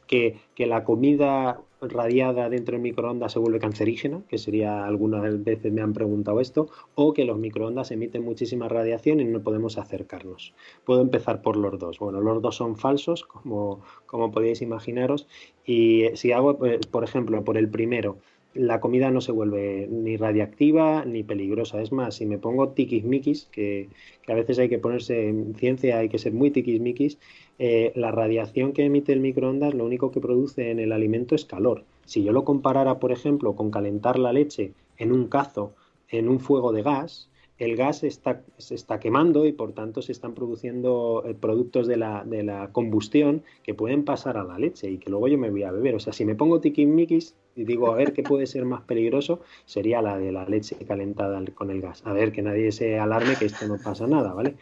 que, 0.09 0.39
la 0.57 0.83
comida 0.83 1.61
radiada 1.81 2.49
dentro 2.49 2.73
del 2.73 2.81
microondas 2.81 3.31
se 3.31 3.39
vuelve 3.39 3.59
cancerígena, 3.59 4.23
que 4.27 4.39
sería 4.39 4.83
algunas 4.83 5.43
veces 5.43 5.71
me 5.71 5.81
han 5.81 5.93
preguntado 5.93 6.41
esto, 6.41 6.67
o 6.95 7.13
que 7.13 7.25
los 7.25 7.37
microondas 7.37 7.91
emiten 7.91 8.23
muchísima 8.23 8.67
radiación 8.67 9.19
y 9.19 9.25
no 9.25 9.41
podemos 9.43 9.77
acercarnos. 9.77 10.53
Puedo 10.83 11.01
empezar 11.01 11.41
por 11.43 11.55
los 11.55 11.77
dos. 11.77 11.99
Bueno, 11.99 12.21
los 12.21 12.41
dos 12.41 12.55
son 12.55 12.75
falsos, 12.75 13.23
como, 13.23 13.81
como 14.07 14.31
podéis 14.31 14.63
imaginaros, 14.63 15.27
y 15.63 16.05
si 16.15 16.31
hago, 16.31 16.57
pues, 16.57 16.87
por 16.87 17.03
ejemplo, 17.03 17.43
por 17.43 17.55
el 17.57 17.69
primero, 17.69 18.17
la 18.53 18.79
comida 18.79 19.11
no 19.11 19.21
se 19.21 19.31
vuelve 19.31 19.87
ni 19.89 20.17
radiactiva 20.17 21.05
ni 21.05 21.23
peligrosa. 21.23 21.81
Es 21.81 21.91
más, 21.91 22.15
si 22.15 22.25
me 22.25 22.37
pongo 22.37 22.69
tiquismiquis, 22.69 23.45
que, 23.51 23.89
que 24.23 24.31
a 24.31 24.35
veces 24.35 24.59
hay 24.59 24.69
que 24.69 24.79
ponerse 24.79 25.27
en 25.27 25.55
ciencia, 25.55 25.99
hay 25.99 26.09
que 26.09 26.17
ser 26.17 26.33
muy 26.33 26.51
tiquismiquis, 26.51 27.19
eh, 27.59 27.91
la 27.95 28.11
radiación 28.11 28.73
que 28.73 28.85
emite 28.85 29.13
el 29.13 29.19
microondas 29.19 29.73
lo 29.73 29.85
único 29.85 30.11
que 30.11 30.21
produce 30.21 30.71
en 30.71 30.79
el 30.79 30.91
alimento 30.91 31.35
es 31.35 31.45
calor. 31.45 31.83
Si 32.05 32.23
yo 32.23 32.31
lo 32.31 32.43
comparara, 32.43 32.99
por 32.99 33.11
ejemplo, 33.11 33.55
con 33.55 33.69
calentar 33.69 34.17
la 34.17 34.33
leche 34.33 34.73
en 34.97 35.11
un 35.11 35.27
cazo, 35.27 35.73
en 36.09 36.27
un 36.27 36.39
fuego 36.39 36.71
de 36.71 36.81
gas, 36.81 37.29
el 37.59 37.75
gas 37.75 38.03
está, 38.03 38.41
se 38.57 38.73
está 38.73 38.99
quemando 38.99 39.45
y 39.45 39.51
por 39.51 39.73
tanto 39.73 40.01
se 40.01 40.13
están 40.13 40.33
produciendo 40.33 41.23
eh, 41.25 41.33
productos 41.33 41.87
de 41.87 41.97
la, 41.97 42.23
de 42.25 42.43
la, 42.43 42.71
combustión 42.71 43.43
que 43.63 43.73
pueden 43.73 44.05
pasar 44.05 44.37
a 44.37 44.43
la 44.43 44.57
leche 44.57 44.89
y 44.89 44.97
que 44.97 45.09
luego 45.09 45.27
yo 45.27 45.37
me 45.37 45.49
voy 45.49 45.63
a 45.63 45.71
beber. 45.71 45.95
O 45.95 45.99
sea, 45.99 46.13
si 46.13 46.23
me 46.23 46.35
pongo 46.35 46.61
tiquismiquis 46.61 47.35
y 47.55 47.65
digo, 47.65 47.91
a 47.91 47.95
ver 47.95 48.13
qué 48.13 48.23
puede 48.23 48.47
ser 48.47 48.63
más 48.63 48.81
peligroso, 48.81 49.41
sería 49.65 50.01
la 50.01 50.17
de 50.17 50.31
la 50.31 50.45
leche 50.45 50.77
calentada 50.87 51.43
con 51.53 51.69
el 51.69 51.81
gas. 51.81 52.01
A 52.05 52.13
ver, 52.13 52.31
que 52.31 52.41
nadie 52.41 52.71
se 52.71 52.97
alarme 52.97 53.35
que 53.37 53.45
esto 53.45 53.67
no 53.67 53.77
pasa 53.83 54.07
nada, 54.07 54.33
¿vale? 54.33 54.55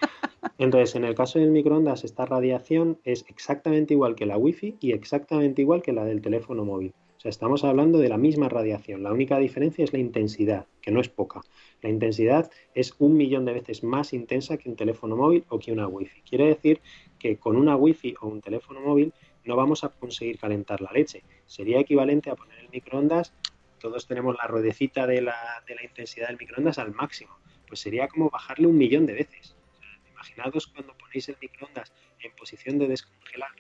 Entonces, 0.58 0.96
en 0.96 1.06
el 1.06 1.14
caso 1.14 1.38
del 1.38 1.52
microondas, 1.52 2.04
esta 2.04 2.26
radiación 2.26 2.98
es 3.04 3.26
exactamente 3.30 3.94
igual 3.94 4.16
que 4.16 4.26
la 4.26 4.38
wifi 4.38 4.76
y 4.80 4.94
exactamente 4.94 5.62
igual 5.62 5.84
que 5.84 5.94
la 5.94 6.04
del 6.04 6.22
teléfono 6.22 6.66
móvil. 6.66 6.94
O 7.18 7.20
sea, 7.20 7.30
estamos 7.30 7.64
hablando 7.64 7.98
de 7.98 8.10
la 8.10 8.18
misma 8.18 8.48
radiación. 8.48 9.02
La 9.02 9.12
única 9.12 9.40
diferencia 9.40 9.84
es 9.84 9.92
la 9.92 9.98
intensidad, 9.98 10.68
que 10.84 10.92
no 10.92 11.02
es 11.02 11.10
poca. 11.10 11.42
La 11.82 11.90
intensidad 11.90 12.52
es 12.76 12.94
un 13.00 13.18
millón 13.18 13.44
de 13.44 13.54
veces 13.54 13.84
más 13.84 14.14
intensa 14.14 14.58
que 14.58 14.70
un 14.70 14.76
teléfono 14.76 15.16
móvil 15.16 15.44
o 15.50 15.58
que 15.58 15.72
una 15.72 15.88
wifi. 15.88 16.22
Quiere 16.22 16.46
decir 16.46 16.80
que 17.18 17.38
con 17.38 17.56
una 17.56 17.76
wifi 17.76 18.14
o 18.22 18.28
un 18.28 18.42
teléfono 18.42 18.82
móvil 18.82 19.14
no 19.46 19.56
vamos 19.56 19.84
a 19.84 19.90
conseguir 19.90 20.38
calentar 20.38 20.80
la 20.80 20.92
leche. 20.92 21.24
Sería 21.48 21.80
equivalente 21.80 22.30
a 22.30 22.36
poner 22.36 22.60
el 22.60 22.70
microondas, 22.70 23.34
todos 23.80 24.08
tenemos 24.08 24.36
la 24.38 24.48
ruedecita 24.48 25.08
de 25.08 25.22
la, 25.22 25.64
de 25.68 25.74
la 25.74 25.84
intensidad 25.84 26.28
del 26.28 26.38
microondas 26.38 26.78
al 26.78 26.94
máximo. 26.94 27.36
Pues 27.68 27.80
sería 27.80 28.08
como 28.08 28.30
bajarle 28.30 28.68
un 28.68 28.78
millón 28.78 29.08
de 29.08 29.14
veces. 29.14 29.56
imaginaos 30.12 30.68
cuando 30.68 30.96
ponéis 30.96 31.30
el 31.30 31.38
microondas 31.42 31.92
en 32.20 32.32
posición 32.36 32.78
de 32.78 32.88
descongelar, 32.88 33.52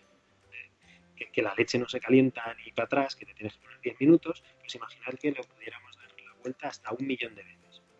que, 1.17 1.31
que, 1.31 1.41
la 1.41 1.53
leche 1.55 1.77
no 1.77 1.89
se 1.89 1.99
calienta 1.99 2.55
ni 2.63 2.71
para 2.71 2.85
atrás, 2.85 3.15
que 3.15 3.25
te 3.25 3.33
tienes 3.33 3.55
que 3.55 3.61
poner 3.61 3.79
10 3.81 3.99
minutos, 3.99 4.43
pues 4.59 4.75
imaginad 4.75 5.13
que 5.19 5.31
lo 5.31 5.43
pudiéramos 5.43 5.97
dar 5.97 6.07
la 6.23 6.33
vuelta 6.41 6.67
hasta 6.69 6.91
un 6.93 7.05
millón 7.05 7.35
de 7.35 7.43
veces 7.43 7.57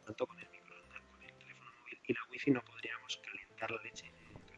tanto 0.08 0.26
con 0.26 0.40
el 0.40 0.48
microondas, 0.50 1.02
con 1.12 1.22
el 1.22 1.34
teléfono 1.34 1.70
móvil 1.80 2.00
y 2.08 2.14
la 2.14 2.22
wifi 2.32 2.52
no 2.52 2.64
podríamos 2.64 3.18
calentar 3.18 3.72
la 3.72 3.82
leche 3.84 4.10
nunca. 4.32 4.54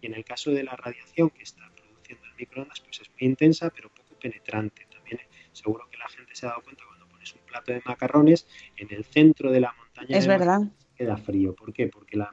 Y 0.00 0.06
en 0.06 0.14
el 0.14 0.24
caso 0.24 0.52
de 0.52 0.62
la 0.62 0.76
radiación 0.76 1.30
que 1.30 1.42
está 1.42 1.68
produciendo 1.74 2.24
el 2.26 2.34
microondas, 2.36 2.80
pues 2.80 3.00
es 3.00 3.10
muy 3.10 3.28
intensa 3.28 3.70
pero 3.70 3.92
poco 3.92 4.16
penetrante. 4.18 4.86
También 4.86 5.20
seguro 5.50 5.90
que 5.90 5.98
la 5.98 6.08
gente 6.08 6.34
se 6.34 6.46
ha 6.46 6.50
dado 6.50 6.62
cuenta 6.62 6.84
cuando 6.86 7.08
pones 7.08 7.34
un 7.34 7.40
plato 7.40 7.72
de 7.72 7.82
macarrones 7.84 8.46
en 8.76 8.92
el 8.92 9.04
centro 9.04 9.50
de 9.50 9.60
la 9.60 9.72
montaña. 9.72 10.16
Es 10.16 10.28
verdad 10.28 10.60
queda 10.94 11.16
frío. 11.16 11.54
¿Por 11.54 11.72
qué? 11.72 11.88
Porque 11.88 12.16
las 12.16 12.30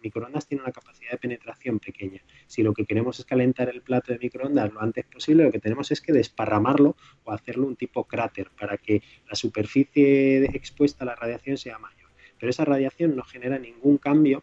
microondas 0.00 0.46
tienen 0.46 0.64
una 0.64 0.72
capacidad 0.72 1.12
de 1.12 1.18
penetración 1.18 1.78
pequeña. 1.78 2.22
Si 2.46 2.62
lo 2.62 2.72
que 2.72 2.84
queremos 2.84 3.18
es 3.18 3.24
calentar 3.24 3.68
el 3.68 3.82
plato 3.82 4.12
de 4.12 4.18
microondas 4.18 4.72
lo 4.72 4.80
antes 4.80 5.04
posible, 5.06 5.44
lo 5.44 5.52
que 5.52 5.60
tenemos 5.60 5.90
es 5.90 6.00
que 6.00 6.12
desparramarlo 6.12 6.96
o 7.24 7.32
hacerlo 7.32 7.66
un 7.66 7.76
tipo 7.76 8.04
cráter 8.04 8.50
para 8.58 8.78
que 8.78 9.02
la 9.28 9.34
superficie 9.34 10.44
expuesta 10.56 11.04
a 11.04 11.06
la 11.06 11.14
radiación 11.14 11.56
sea 11.56 11.78
mayor 11.78 12.04
pero 12.38 12.50
esa 12.50 12.64
radiación 12.64 13.16
no 13.16 13.22
genera 13.22 13.58
ningún 13.58 13.98
cambio 13.98 14.42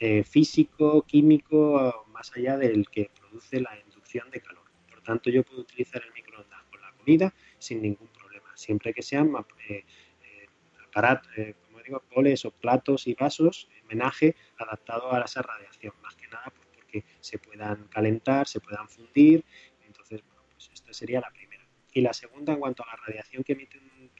eh, 0.00 0.22
físico, 0.22 1.02
químico, 1.06 2.04
más 2.12 2.30
allá 2.36 2.56
del 2.56 2.88
que 2.88 3.10
produce 3.18 3.60
la 3.60 3.70
inducción 3.84 4.30
de 4.30 4.40
calor. 4.40 4.64
Por 4.88 5.02
tanto, 5.02 5.30
yo 5.30 5.42
puedo 5.42 5.62
utilizar 5.62 6.02
el 6.04 6.12
microondas 6.12 6.62
con 6.70 6.80
la 6.80 6.92
comida 6.92 7.34
sin 7.58 7.82
ningún 7.82 8.08
problema, 8.08 8.50
siempre 8.54 8.92
que 8.92 9.02
sean 9.02 9.32
eh, 9.68 9.84
eh, 10.22 10.46
aparatos, 10.86 11.30
como 11.64 11.67
boles 12.14 12.44
o 12.44 12.50
platos 12.50 13.06
y 13.06 13.14
vasos, 13.14 13.68
homenaje 13.84 14.36
adaptado 14.58 15.12
a 15.12 15.20
esa 15.20 15.42
radiación, 15.42 15.94
más 16.02 16.14
que 16.16 16.28
nada 16.28 16.52
pues, 16.54 16.68
porque 16.74 17.04
se 17.20 17.38
puedan 17.38 17.88
calentar, 17.88 18.46
se 18.46 18.60
puedan 18.60 18.88
fundir. 18.88 19.44
Entonces, 19.86 20.22
bueno, 20.26 20.42
pues 20.52 20.70
esta 20.72 20.92
sería 20.92 21.20
la 21.20 21.30
primera. 21.30 21.64
Y 21.92 22.00
la 22.00 22.12
segunda, 22.12 22.52
en 22.52 22.60
cuanto 22.60 22.84
a 22.84 22.86
la 22.86 22.96
radiación 23.06 23.42
que 23.42 23.52
emite 23.54 23.78
un 23.78 24.10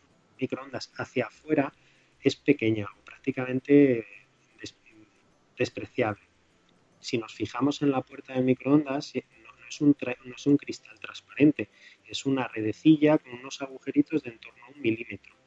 microondas 0.41 0.93
hacia 0.97 1.27
afuera, 1.27 1.73
es 2.21 2.37
pequeña 2.37 2.87
prácticamente 3.05 4.07
despreciable. 5.59 6.23
Si 7.01 7.19
nos 7.19 7.35
fijamos 7.35 7.83
en 7.83 7.91
la 7.91 8.03
puerta 8.03 8.33
del 8.33 8.45
microondas, 8.45 9.13
no, 9.15 9.67
es 9.69 9.81
un 9.81 9.97
no 10.25 10.35
es 10.35 10.47
un 10.47 10.57
cristal 10.57 10.99
transparente, 11.01 11.69
es 12.07 12.25
una 12.25 12.49
redecilla 12.49 13.19
con 13.19 13.33
unos 13.35 13.61
agujeritos 13.61 14.23
de 14.23 14.31
en 14.31 14.39
torno 14.39 14.65
a 14.65 14.69
un 14.69 14.81
milímetro. 14.81 15.38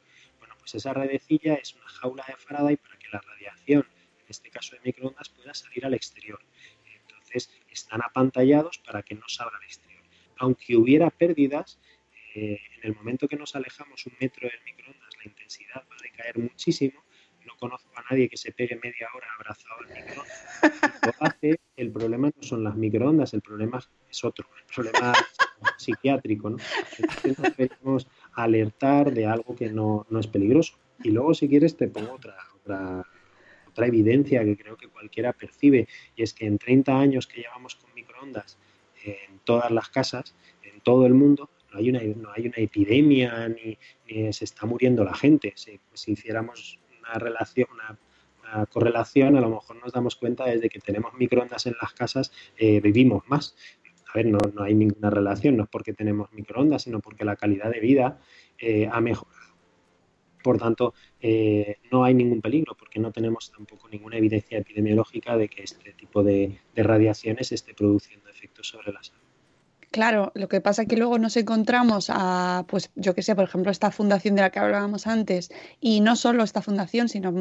Pues 0.61 0.75
esa 0.75 0.93
redecilla 0.93 1.55
es 1.55 1.75
una 1.75 1.87
jaula 1.87 2.23
de 2.27 2.35
Faraday 2.35 2.77
para 2.77 2.97
que 2.97 3.09
la 3.11 3.19
radiación, 3.19 3.85
en 4.19 4.25
este 4.29 4.49
caso 4.49 4.75
de 4.75 4.81
microondas, 4.85 5.29
pueda 5.29 5.53
salir 5.53 5.85
al 5.85 5.93
exterior. 5.93 6.39
Entonces, 7.01 7.51
están 7.69 8.01
apantallados 8.01 8.77
para 8.79 9.03
que 9.03 9.15
no 9.15 9.27
salga 9.27 9.57
al 9.57 9.63
exterior. 9.63 10.03
Aunque 10.37 10.75
hubiera 10.75 11.09
pérdidas, 11.09 11.79
eh, 12.35 12.59
en 12.77 12.89
el 12.89 12.95
momento 12.95 13.27
que 13.27 13.35
nos 13.35 13.55
alejamos 13.55 14.05
un 14.05 14.13
metro 14.19 14.47
del 14.47 14.63
microondas, 14.63 15.09
la 15.17 15.29
intensidad 15.29 15.83
va 15.89 15.95
a 15.95 16.03
decaer 16.03 16.37
muchísimo 16.37 17.03
conozco 17.61 17.91
a 17.95 18.03
nadie 18.09 18.27
que 18.27 18.37
se 18.37 18.51
pegue 18.51 18.75
media 18.81 19.07
hora 19.15 19.27
abrazado 19.37 19.75
al 19.81 19.93
microondas. 19.93 21.65
el 21.77 21.91
problema 21.91 22.31
no 22.35 22.43
son 22.43 22.63
las 22.63 22.75
microondas, 22.75 23.35
el 23.35 23.41
problema 23.41 23.79
es 24.09 24.23
otro, 24.23 24.49
el 24.57 24.73
problema 24.73 25.13
psiquiátrico, 25.77 26.49
¿no? 26.49 26.57
Debemos 27.57 28.07
alertar 28.33 29.13
de 29.13 29.25
algo 29.25 29.55
que 29.55 29.69
no, 29.69 30.05
es 30.19 30.27
peligroso. 30.27 30.75
Y 31.03 31.11
luego, 31.11 31.33
si 31.33 31.47
quieres, 31.47 31.77
te 31.77 31.87
pongo 31.87 32.13
otra, 32.13 32.35
otra, 32.61 33.05
otra 33.69 33.87
evidencia 33.87 34.43
que 34.43 34.57
creo 34.57 34.77
que 34.77 34.87
cualquiera 34.87 35.33
percibe, 35.33 35.87
y 36.15 36.23
es 36.23 36.33
que 36.33 36.45
en 36.45 36.57
30 36.57 36.99
años 36.99 37.27
que 37.27 37.41
llevamos 37.41 37.75
con 37.75 37.93
microondas 37.93 38.57
en 39.03 39.39
todas 39.43 39.71
las 39.71 39.89
casas, 39.89 40.35
en 40.63 40.79
todo 40.81 41.05
el 41.05 41.13
mundo, 41.13 41.49
no 41.71 41.79
hay 41.79 41.89
una, 41.89 42.01
no 42.01 42.31
hay 42.31 42.47
una 42.47 42.57
epidemia 42.57 43.47
ni, 43.49 43.77
se 44.31 44.45
está 44.45 44.65
muriendo 44.65 45.03
la 45.03 45.15
gente. 45.15 45.53
Si, 45.55 45.79
si 45.93 46.11
hiciéramos 46.11 46.79
relación, 47.15 47.67
una, 47.71 47.97
correlación, 48.69 49.37
a 49.37 49.41
lo 49.41 49.49
mejor 49.49 49.77
nos 49.77 49.93
damos 49.93 50.17
cuenta 50.17 50.45
desde 50.45 50.67
que 50.67 50.79
tenemos 50.79 51.13
microondas 51.13 51.67
en 51.67 51.75
las 51.81 51.93
casas, 51.93 52.33
eh, 52.57 52.81
vivimos 52.81 53.23
más. 53.27 53.55
A 54.13 54.17
ver, 54.17 54.25
no, 54.25 54.39
no, 54.53 54.63
hay 54.63 54.73
ninguna 54.75 55.09
relación, 55.09 55.55
no 55.55 55.63
es 55.63 55.69
porque 55.69 55.93
tenemos 55.93 56.31
microondas, 56.33 56.83
sino 56.83 56.99
porque 56.99 57.23
la 57.23 57.37
calidad 57.37 57.71
de 57.71 57.79
vida 57.79 58.19
eh, 58.57 58.89
ha 58.91 58.99
mejorado. 58.99 59.39
Por 60.43 60.57
tanto, 60.57 60.93
eh, 61.19 61.77
no 61.91 62.03
hay 62.03 62.13
ningún 62.13 62.41
peligro 62.41 62.75
porque 62.75 62.99
no 62.99 63.11
tenemos 63.11 63.51
tampoco 63.51 63.87
ninguna 63.87 64.17
evidencia 64.17 64.57
epidemiológica 64.57 65.37
de 65.37 65.47
que 65.47 65.63
este 65.63 65.93
tipo 65.93 66.23
de, 66.23 66.59
de 66.75 66.83
radiaciones 66.83 67.51
esté 67.51 67.73
produciendo 67.73 68.27
efectos 68.29 68.67
sobre 68.67 68.91
la 68.91 69.03
salud. 69.03 69.21
Claro, 69.91 70.31
lo 70.35 70.47
que 70.47 70.61
pasa 70.61 70.83
es 70.83 70.87
que 70.87 70.95
luego 70.95 71.19
nos 71.19 71.35
encontramos 71.35 72.07
a, 72.09 72.65
pues 72.69 72.91
yo 72.95 73.13
que 73.13 73.21
sé, 73.21 73.35
por 73.35 73.43
ejemplo, 73.43 73.71
esta 73.71 73.91
fundación 73.91 74.35
de 74.35 74.41
la 74.41 74.49
que 74.49 74.59
hablábamos 74.59 75.05
antes, 75.05 75.51
y 75.81 75.99
no 75.99 76.15
solo 76.15 76.43
esta 76.43 76.61
fundación, 76.61 77.09
sino 77.09 77.33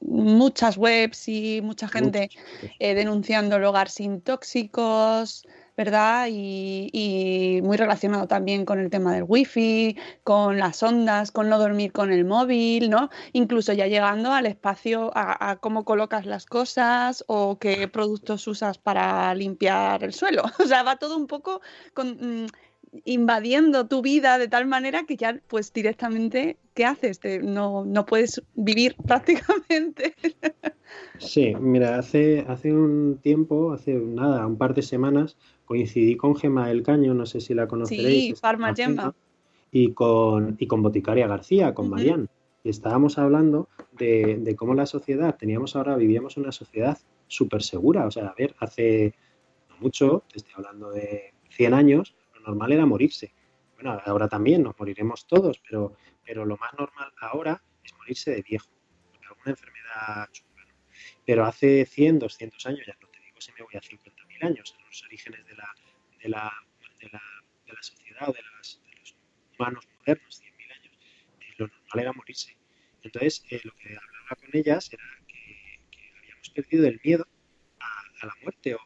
muchas 0.00 0.76
webs 0.76 1.28
y 1.28 1.60
mucha 1.62 1.88
gente 1.88 2.30
eh, 2.78 2.94
denunciando 2.94 3.56
el 3.56 3.64
hogar 3.64 3.88
sin 3.88 4.20
tóxicos, 4.20 5.46
¿verdad? 5.76 6.28
Y, 6.30 7.60
muy 7.62 7.76
relacionado 7.76 8.26
también 8.26 8.64
con 8.64 8.78
el 8.78 8.90
tema 8.90 9.14
del 9.14 9.24
wifi, 9.26 9.96
con 10.22 10.58
las 10.58 10.82
ondas, 10.82 11.30
con 11.30 11.48
no 11.48 11.58
dormir 11.58 11.92
con 11.92 12.12
el 12.12 12.24
móvil, 12.24 12.90
¿no? 12.90 13.10
Incluso 13.32 13.72
ya 13.72 13.86
llegando 13.86 14.32
al 14.32 14.46
espacio, 14.46 15.10
a, 15.14 15.56
cómo 15.60 15.84
colocas 15.84 16.26
las 16.26 16.46
cosas 16.46 17.24
o 17.26 17.58
qué 17.58 17.88
productos 17.88 18.46
usas 18.46 18.78
para 18.78 19.34
limpiar 19.34 20.04
el 20.04 20.12
suelo. 20.12 20.42
O 20.64 20.66
sea, 20.66 20.82
va 20.82 20.96
todo 20.96 21.16
un 21.16 21.26
poco 21.26 21.60
mm, 21.96 22.46
invadiendo 23.04 23.86
tu 23.86 24.02
vida 24.02 24.38
de 24.38 24.48
tal 24.48 24.66
manera 24.66 25.04
que 25.04 25.16
ya 25.16 25.40
pues 25.48 25.72
directamente, 25.72 26.56
¿qué 26.74 26.84
haces? 26.84 27.20
no, 27.42 27.84
no 27.84 28.06
puedes 28.06 28.42
vivir 28.54 28.96
prácticamente. 29.06 30.14
Sí, 31.18 31.54
mira, 31.58 31.98
hace, 31.98 32.44
hace 32.48 32.72
un 32.72 33.18
tiempo, 33.22 33.72
hace 33.72 33.94
nada, 33.94 34.46
un 34.46 34.56
par 34.56 34.74
de 34.74 34.82
semanas, 34.82 35.36
coincidí 35.64 36.16
con 36.16 36.36
Gema 36.36 36.68
del 36.68 36.82
Caño, 36.82 37.14
no 37.14 37.26
sé 37.26 37.40
si 37.40 37.54
la 37.54 37.66
conoceréis. 37.66 38.24
Sí, 38.24 38.34
Farma 38.34 38.74
Gemma. 38.74 39.14
Y 39.70 39.92
con, 39.92 40.56
y 40.58 40.66
con 40.66 40.82
Boticaria 40.82 41.26
García, 41.26 41.74
con 41.74 41.90
Marian. 41.90 42.28
Y 42.62 42.70
estábamos 42.70 43.18
hablando 43.18 43.68
de, 43.92 44.38
de, 44.40 44.56
cómo 44.56 44.74
la 44.74 44.86
sociedad, 44.86 45.36
teníamos 45.36 45.76
ahora, 45.76 45.96
vivíamos 45.96 46.36
una 46.36 46.52
sociedad 46.52 46.98
súper 47.26 47.62
segura. 47.62 48.06
O 48.06 48.10
sea, 48.10 48.28
a 48.28 48.34
ver, 48.38 48.54
hace 48.60 49.14
mucho, 49.80 50.22
te 50.30 50.38
estoy 50.38 50.54
hablando 50.56 50.90
de 50.90 51.34
100 51.50 51.74
años, 51.74 52.14
normal 52.44 52.72
era 52.72 52.86
morirse. 52.86 53.34
Bueno, 53.74 54.00
ahora 54.04 54.28
también 54.28 54.62
nos 54.62 54.78
moriremos 54.78 55.26
todos, 55.26 55.60
pero, 55.68 55.94
pero 56.24 56.44
lo 56.44 56.56
más 56.56 56.72
normal 56.78 57.12
ahora 57.20 57.62
es 57.82 57.94
morirse 57.96 58.30
de 58.30 58.42
viejo, 58.42 58.70
de 59.20 59.26
alguna 59.26 59.50
enfermedad 59.50 60.28
chunga. 60.30 60.62
Pero 61.26 61.44
hace 61.44 61.84
100, 61.84 62.20
200 62.20 62.66
años, 62.66 62.82
ya 62.86 62.96
no 63.00 63.08
te 63.08 63.18
digo 63.20 63.40
si 63.40 63.52
me 63.52 63.64
voy 63.64 63.74
a 63.74 63.80
50.000 64.40 64.46
años, 64.46 64.74
en 64.78 64.86
los 64.86 65.02
orígenes 65.04 65.46
de 65.46 65.54
la, 65.54 65.74
de 66.22 66.28
la, 66.28 66.52
de 67.00 67.08
la, 67.10 67.22
de 67.66 67.72
la 67.72 67.82
sociedad 67.82 68.26
de, 68.26 68.42
las, 68.56 68.80
de, 68.84 68.96
los 69.00 69.16
humanos 69.58 69.88
modernos, 69.98 70.42
100.000 70.42 70.72
años, 70.72 70.98
eh, 71.40 71.54
lo 71.58 71.66
normal 71.68 71.98
era 71.98 72.12
morirse. 72.12 72.56
Entonces, 73.02 73.44
eh, 73.50 73.60
lo 73.64 73.72
que 73.76 73.88
hablaba 73.88 74.36
con 74.36 74.48
ellas 74.52 74.92
era 74.92 75.04
que, 75.26 75.80
que 75.90 76.12
habíamos 76.18 76.50
perdido 76.50 76.86
el 76.86 77.00
miedo 77.04 77.26
a, 77.80 78.02
a 78.22 78.26
la 78.26 78.34
muerte 78.42 78.74
o 78.74 78.80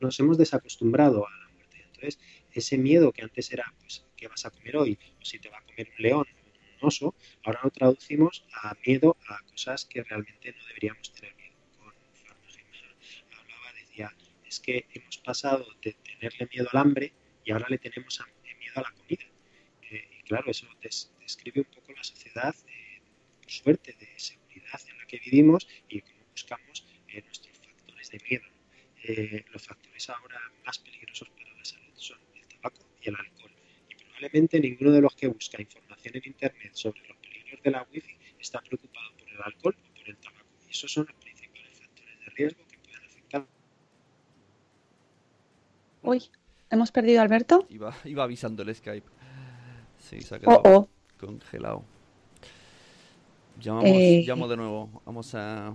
nos 0.00 0.18
hemos 0.18 0.38
desacostumbrado 0.38 1.26
a 1.26 1.30
la 1.30 1.48
muerte. 1.50 1.82
Entonces, 1.84 2.18
ese 2.52 2.78
miedo 2.78 3.12
que 3.12 3.22
antes 3.22 3.52
era, 3.52 3.72
pues, 3.80 4.06
¿qué 4.16 4.28
vas 4.28 4.44
a 4.46 4.50
comer 4.50 4.76
hoy? 4.76 4.98
O 5.20 5.24
si 5.24 5.38
te 5.38 5.48
va 5.48 5.58
a 5.58 5.62
comer 5.62 5.88
un 5.96 6.02
león 6.02 6.26
o 6.26 6.82
un 6.82 6.88
oso, 6.88 7.14
ahora 7.44 7.60
lo 7.62 7.70
traducimos 7.70 8.44
a 8.62 8.74
miedo 8.86 9.16
a 9.28 9.42
cosas 9.50 9.84
que 9.84 10.02
realmente 10.02 10.52
no 10.52 10.66
deberíamos 10.66 11.12
tener 11.12 11.34
miedo. 11.36 11.54
Con 11.78 11.92
hablaba, 13.38 13.72
decía, 13.74 14.14
es 14.50 14.60
que 14.60 14.86
hemos 14.92 15.16
pasado 15.18 15.66
de 15.80 15.92
tenerle 15.94 16.48
miedo 16.52 16.68
al 16.72 16.78
hambre 16.78 17.12
y 17.44 17.52
ahora 17.52 17.68
le 17.70 17.78
tenemos 17.78 18.20
miedo 18.58 18.74
a 18.76 18.82
la 18.82 18.90
comida. 18.92 19.24
Eh, 19.90 20.08
y 20.18 20.22
claro, 20.24 20.50
eso 20.50 20.66
des, 20.82 21.10
describe 21.20 21.60
un 21.60 21.72
poco 21.74 21.92
la 21.92 22.04
sociedad, 22.04 22.54
eh, 22.66 23.00
por 23.40 23.50
suerte, 23.50 23.96
de 23.98 24.08
seguridad 24.18 24.80
en 24.88 24.98
la 24.98 25.06
que 25.06 25.18
vivimos 25.18 25.66
y 25.88 26.00
cómo 26.00 26.24
buscamos 26.32 26.86
eh, 27.08 27.22
nuestros 27.22 27.56
factores 27.58 28.10
de 28.10 28.20
miedo. 28.28 28.46
Eh, 29.02 29.44
los 29.52 29.66
factores 29.66 30.10
ahora 30.10 30.40
más 30.66 30.78
peligrosos 30.78 31.28
para 31.30 31.54
la 31.54 31.64
salud 31.64 31.92
son 31.94 32.18
el 32.34 32.46
tabaco 32.48 32.84
y 33.00 33.08
el 33.08 33.16
alcohol. 33.16 33.52
Y 33.88 33.94
probablemente 33.94 34.60
ninguno 34.60 34.90
de 34.90 35.00
los 35.00 35.14
que 35.14 35.28
busca 35.28 35.60
información 35.62 36.16
en 36.16 36.22
Internet 36.26 36.72
sobre 36.74 37.00
los 37.08 37.16
peligros 37.18 37.62
de 37.62 37.70
la 37.70 37.82
wifi 37.90 38.16
está 38.38 38.60
preocupado 38.60 39.16
por 39.16 39.28
el 39.30 39.42
alcohol 39.42 39.76
o 39.78 39.94
por 39.94 40.08
el 40.08 40.16
tabaco. 40.18 40.46
Y 40.66 40.70
esos 40.70 40.92
son 40.92 41.06
los 41.06 41.16
principales 41.16 41.78
factores 41.78 42.20
de 42.20 42.26
riesgo 42.32 42.66
que 42.68 42.78
pueden 42.78 43.04
afectar. 43.04 43.46
Uy, 46.02 46.22
¿hemos 46.70 46.92
perdido 46.92 47.20
a 47.20 47.24
Alberto? 47.24 47.66
Iba, 47.68 47.94
iba 48.04 48.24
avisando 48.24 48.62
el 48.62 48.74
Skype. 48.74 49.08
Sí, 49.98 50.20
se 50.22 50.34
ha 50.34 50.38
quedado 50.38 50.62
Oh, 50.64 50.70
oh. 50.78 50.88
congelado. 51.18 51.84
Llamamos, 53.60 53.90
Eh. 53.90 54.24
Llamo 54.26 54.48
de 54.48 54.56
nuevo. 54.56 55.02
Vamos 55.04 55.34
a... 55.34 55.74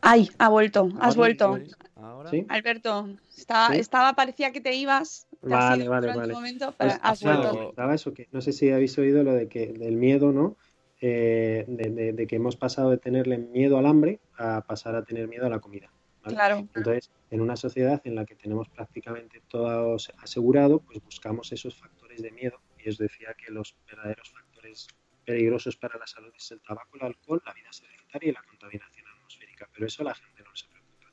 Ay, 0.00 0.28
ha 0.38 0.48
vuelto, 0.48 0.88
has 1.00 1.14
vuelto. 1.14 1.58
Ahora. 1.94 2.28
¿Sí? 2.30 2.44
Alberto, 2.48 3.08
estaba, 3.36 3.72
¿Sí? 3.72 3.78
estaba, 3.80 4.14
parecía 4.14 4.50
que 4.50 4.60
te 4.60 4.74
ibas. 4.74 5.28
te 5.30 5.54
has 5.54 5.70
Vale, 5.70 5.86
vale, 5.88 6.08
vale. 6.08 6.24
un 6.26 6.32
momento, 6.32 6.74
pero 6.76 6.94
has 7.00 7.22
vuelto. 7.22 7.72
eso, 7.92 8.12
que 8.12 8.26
no 8.32 8.40
sé 8.40 8.52
si 8.52 8.70
habéis 8.72 8.98
oído 8.98 9.22
lo 9.22 9.32
de 9.32 9.46
que 9.48 9.68
del 9.68 9.96
miedo, 9.96 10.32
¿no? 10.32 10.56
Eh, 11.00 11.64
de, 11.68 11.90
de- 11.90 12.12
de 12.12 12.26
que 12.26 12.36
hemos 12.36 12.56
pasado 12.56 12.90
de 12.90 12.98
tenerle 12.98 13.38
miedo 13.38 13.78
al 13.78 13.86
hambre 13.86 14.18
a 14.36 14.62
pasar 14.66 14.96
a 14.96 15.04
tener 15.04 15.28
miedo 15.28 15.46
a 15.46 15.50
la 15.50 15.60
comida. 15.60 15.92
¿Vale? 16.22 16.36
Claro. 16.36 16.56
Entonces, 16.74 17.10
en 17.30 17.40
una 17.40 17.56
sociedad 17.56 18.00
en 18.04 18.14
la 18.14 18.26
que 18.26 18.34
tenemos 18.34 18.68
prácticamente 18.68 19.42
todo 19.48 19.96
asegurado, 20.18 20.80
pues 20.80 21.02
buscamos 21.02 21.52
esos 21.52 21.74
factores 21.74 22.22
de 22.22 22.30
miedo. 22.30 22.60
Y 22.78 22.88
os 22.88 22.98
decía 22.98 23.34
que 23.34 23.52
los 23.52 23.76
verdaderos 23.86 24.30
factores 24.30 24.88
peligrosos 25.24 25.76
para 25.76 25.98
la 25.98 26.06
salud 26.06 26.32
es 26.36 26.50
el 26.50 26.60
tabaco, 26.60 26.96
el 26.96 27.06
alcohol, 27.06 27.42
la 27.46 27.52
vida 27.52 27.72
sedentaria 27.72 28.30
y 28.30 28.32
la 28.32 28.42
contaminación 28.42 29.06
atmosférica. 29.16 29.68
Pero 29.72 29.86
eso 29.86 30.02
la 30.02 30.14
gente 30.14 30.42
no 30.42 30.54
se 30.54 30.66
preocupa. 30.68 31.10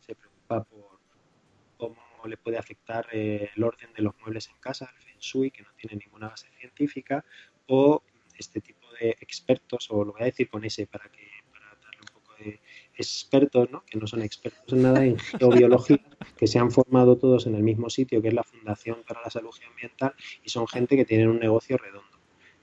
Se 0.00 0.14
preocupa 0.14 0.64
por 0.64 0.98
cómo 1.76 2.26
le 2.26 2.36
puede 2.36 2.58
afectar 2.58 3.06
eh, 3.12 3.50
el 3.54 3.62
orden 3.62 3.92
de 3.92 4.02
los 4.02 4.16
muebles 4.20 4.48
en 4.48 4.58
casa, 4.58 4.92
el 4.96 5.02
feng 5.02 5.18
shui, 5.18 5.50
que 5.50 5.62
no 5.62 5.70
tiene 5.76 5.96
ninguna 6.04 6.28
base 6.28 6.48
científica, 6.58 7.24
o 7.66 8.02
este 8.36 8.60
tipo 8.60 8.86
de 9.00 9.10
expertos, 9.20 9.88
o 9.90 10.04
lo 10.04 10.12
voy 10.12 10.22
a 10.22 10.26
decir 10.26 10.48
con 10.48 10.64
ese 10.64 10.86
para 10.86 11.10
que 11.10 11.28
para 11.50 11.66
darle 11.66 12.00
un 12.00 12.14
poco 12.14 12.27
de 12.38 12.60
expertos, 12.96 13.70
¿no? 13.70 13.84
que 13.84 13.98
no 13.98 14.06
son 14.06 14.22
expertos 14.22 14.72
en 14.72 14.82
nada 14.82 15.04
en 15.04 15.18
geobiología, 15.18 16.00
que 16.38 16.46
se 16.46 16.58
han 16.58 16.70
formado 16.70 17.16
todos 17.16 17.46
en 17.46 17.54
el 17.54 17.62
mismo 17.62 17.90
sitio, 17.90 18.20
que 18.22 18.28
es 18.28 18.34
la 18.34 18.44
Fundación 18.44 19.02
para 19.06 19.22
la 19.22 19.30
Salud 19.30 19.54
Ambiental, 19.68 20.14
y 20.44 20.48
son 20.48 20.66
gente 20.66 20.96
que 20.96 21.04
tienen 21.04 21.28
un 21.28 21.38
negocio 21.38 21.76
redondo. 21.76 22.18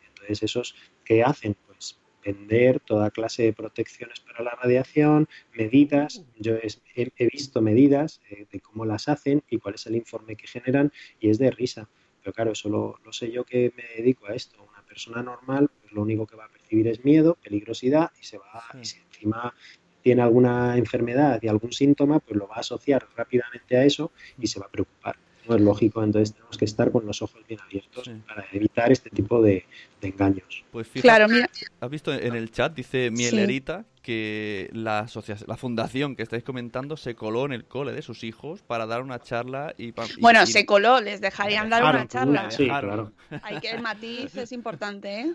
Entonces, 0.07 0.43
esos 0.43 0.75
que 1.03 1.23
hacen, 1.23 1.55
pues 1.65 1.99
vender 2.23 2.79
toda 2.79 3.11
clase 3.11 3.43
de 3.43 3.53
protecciones 3.53 4.19
para 4.19 4.43
la 4.43 4.55
radiación, 4.55 5.27
medidas, 5.53 6.25
yo 6.37 6.55
he, 6.55 7.11
he 7.17 7.27
visto 7.27 7.61
medidas 7.61 8.19
eh, 8.29 8.47
de 8.51 8.59
cómo 8.59 8.83
las 8.85 9.07
hacen 9.07 9.43
y 9.47 9.59
cuál 9.59 9.75
es 9.75 9.85
el 9.85 9.95
informe 9.95 10.35
que 10.35 10.47
generan, 10.47 10.91
y 11.19 11.29
es 11.29 11.37
de 11.37 11.51
risa. 11.51 11.87
Pero 12.21 12.33
claro, 12.33 12.51
eso 12.53 12.69
lo, 12.69 12.97
lo 13.05 13.13
sé 13.13 13.31
yo 13.31 13.43
que 13.43 13.71
me 13.77 13.83
dedico 13.95 14.25
a 14.25 14.33
esto. 14.33 14.57
Persona 14.95 15.21
normal, 15.21 15.69
pues 15.81 15.91
lo 15.91 16.03
único 16.03 16.25
que 16.25 16.37
va 16.37 16.45
a 16.45 16.47
percibir 16.47 16.87
es 16.87 17.03
miedo, 17.03 17.37
peligrosidad, 17.43 18.11
y 18.17 18.23
se 18.23 18.37
va, 18.37 18.63
y 18.81 18.85
si 18.85 18.97
encima 18.99 19.53
tiene 20.01 20.21
alguna 20.21 20.77
enfermedad 20.77 21.37
y 21.41 21.49
algún 21.49 21.73
síntoma, 21.73 22.19
pues 22.21 22.39
lo 22.39 22.47
va 22.47 22.55
a 22.55 22.59
asociar 22.61 23.05
rápidamente 23.17 23.75
a 23.75 23.83
eso 23.83 24.13
y 24.39 24.47
se 24.47 24.57
va 24.57 24.67
a 24.67 24.69
preocupar. 24.69 25.17
No 25.47 25.55
es 25.55 25.61
lógico, 25.61 26.03
entonces 26.03 26.33
tenemos 26.33 26.57
que 26.57 26.65
estar 26.65 26.91
con 26.91 27.05
los 27.05 27.21
ojos 27.21 27.41
bien 27.47 27.59
abiertos 27.59 28.03
Sí. 28.05 28.11
para 28.27 28.45
evitar 28.51 28.91
este 28.91 29.09
tipo 29.09 29.41
de, 29.41 29.65
de 30.01 30.07
engaños. 30.07 30.63
Pues 30.71 30.87
fíjate, 30.87 31.07
Claro, 31.07 31.27
mira, 31.29 31.49
has 31.79 31.89
visto 31.89 32.13
en 32.13 32.35
el 32.35 32.51
chat, 32.51 32.73
dice 32.75 33.11
Mielerita, 33.11 33.85
que 34.01 34.69
la, 34.73 35.07
la 35.47 35.57
fundación 35.57 36.15
que 36.15 36.23
estáis 36.23 36.43
comentando 36.43 36.97
se 36.97 37.15
coló 37.15 37.45
en 37.45 37.53
el 37.53 37.65
cole 37.65 37.91
de 37.93 38.01
sus 38.01 38.23
hijos 38.23 38.61
para 38.61 38.85
dar 38.85 39.01
una 39.01 39.19
charla 39.19 39.73
y... 39.77 39.87
y- 39.89 39.93
bueno, 40.19 40.43
y- 40.43 40.47
se 40.47 40.65
coló, 40.65 40.99
les 41.01 41.21
dejarían 41.21 41.69
dar 41.69 41.83
una 41.83 42.07
charla. 42.07 42.49
Sí, 42.51 42.65
claro. 42.65 43.11
Hay 43.41 43.59
que 43.59 43.71
el 43.71 43.81
matiz 43.81 44.35
es 44.35 44.51
importante, 44.51 45.21
¿eh? 45.21 45.33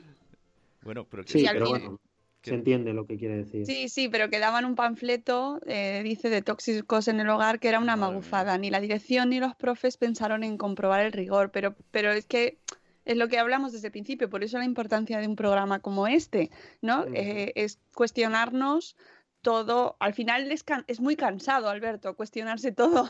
Bueno, 0.83 1.07
pero 1.11 1.25
que 1.25 1.33
Sí, 1.33 1.47
pero 1.53 1.69
bueno, 1.69 2.01
se 2.43 2.55
entiende 2.55 2.93
lo 2.95 3.07
que 3.07 3.17
quiere 3.17 3.37
decir. 3.37 3.67
Sí, 3.67 3.89
sí, 3.89 4.09
pero 4.09 4.31
que 4.31 4.39
daban 4.39 4.65
un 4.65 4.75
panfleto, 4.75 5.61
eh, 5.67 6.01
dice, 6.05 6.31
de 6.31 6.43
tóxicos 6.43 7.09
en 7.09 7.21
el 7.21 7.29
hogar, 7.29 7.59
que 7.61 7.69
era 7.69 7.79
una 7.79 7.97
Madre 7.97 8.13
magufada. 8.15 8.57
Ni 8.59 8.71
la 8.71 8.81
dirección 8.81 9.31
ni 9.31 9.41
los 9.41 9.55
profes 9.55 9.97
pensaron 9.97 10.43
en 10.45 10.57
comprobar 10.57 11.05
el 11.05 11.13
rigor, 11.13 11.51
pero, 11.51 11.75
pero 11.91 12.13
es 12.13 12.27
que 12.27 12.59
es 13.05 13.17
lo 13.17 13.29
que 13.29 13.39
hablamos 13.39 13.73
desde 13.73 13.89
el 13.89 13.93
principio, 13.93 14.29
por 14.31 14.45
eso 14.45 14.59
la 14.59 14.65
importancia 14.65 15.19
de 15.19 15.27
un 15.27 15.37
programa 15.37 15.81
como 15.81 16.07
este, 16.07 16.51
¿no? 16.83 17.03
Ujú. 17.03 17.13
Eh, 17.15 17.53
es 17.57 17.79
cuestionarnos 17.95 18.97
todo. 19.43 19.97
Al 20.01 20.13
final 20.13 20.51
es, 20.53 20.63
can- 20.63 20.85
es 20.87 21.01
muy 21.01 21.17
cansado, 21.17 21.69
Alberto, 21.71 22.15
cuestionarse 22.15 22.73
todo. 22.73 23.09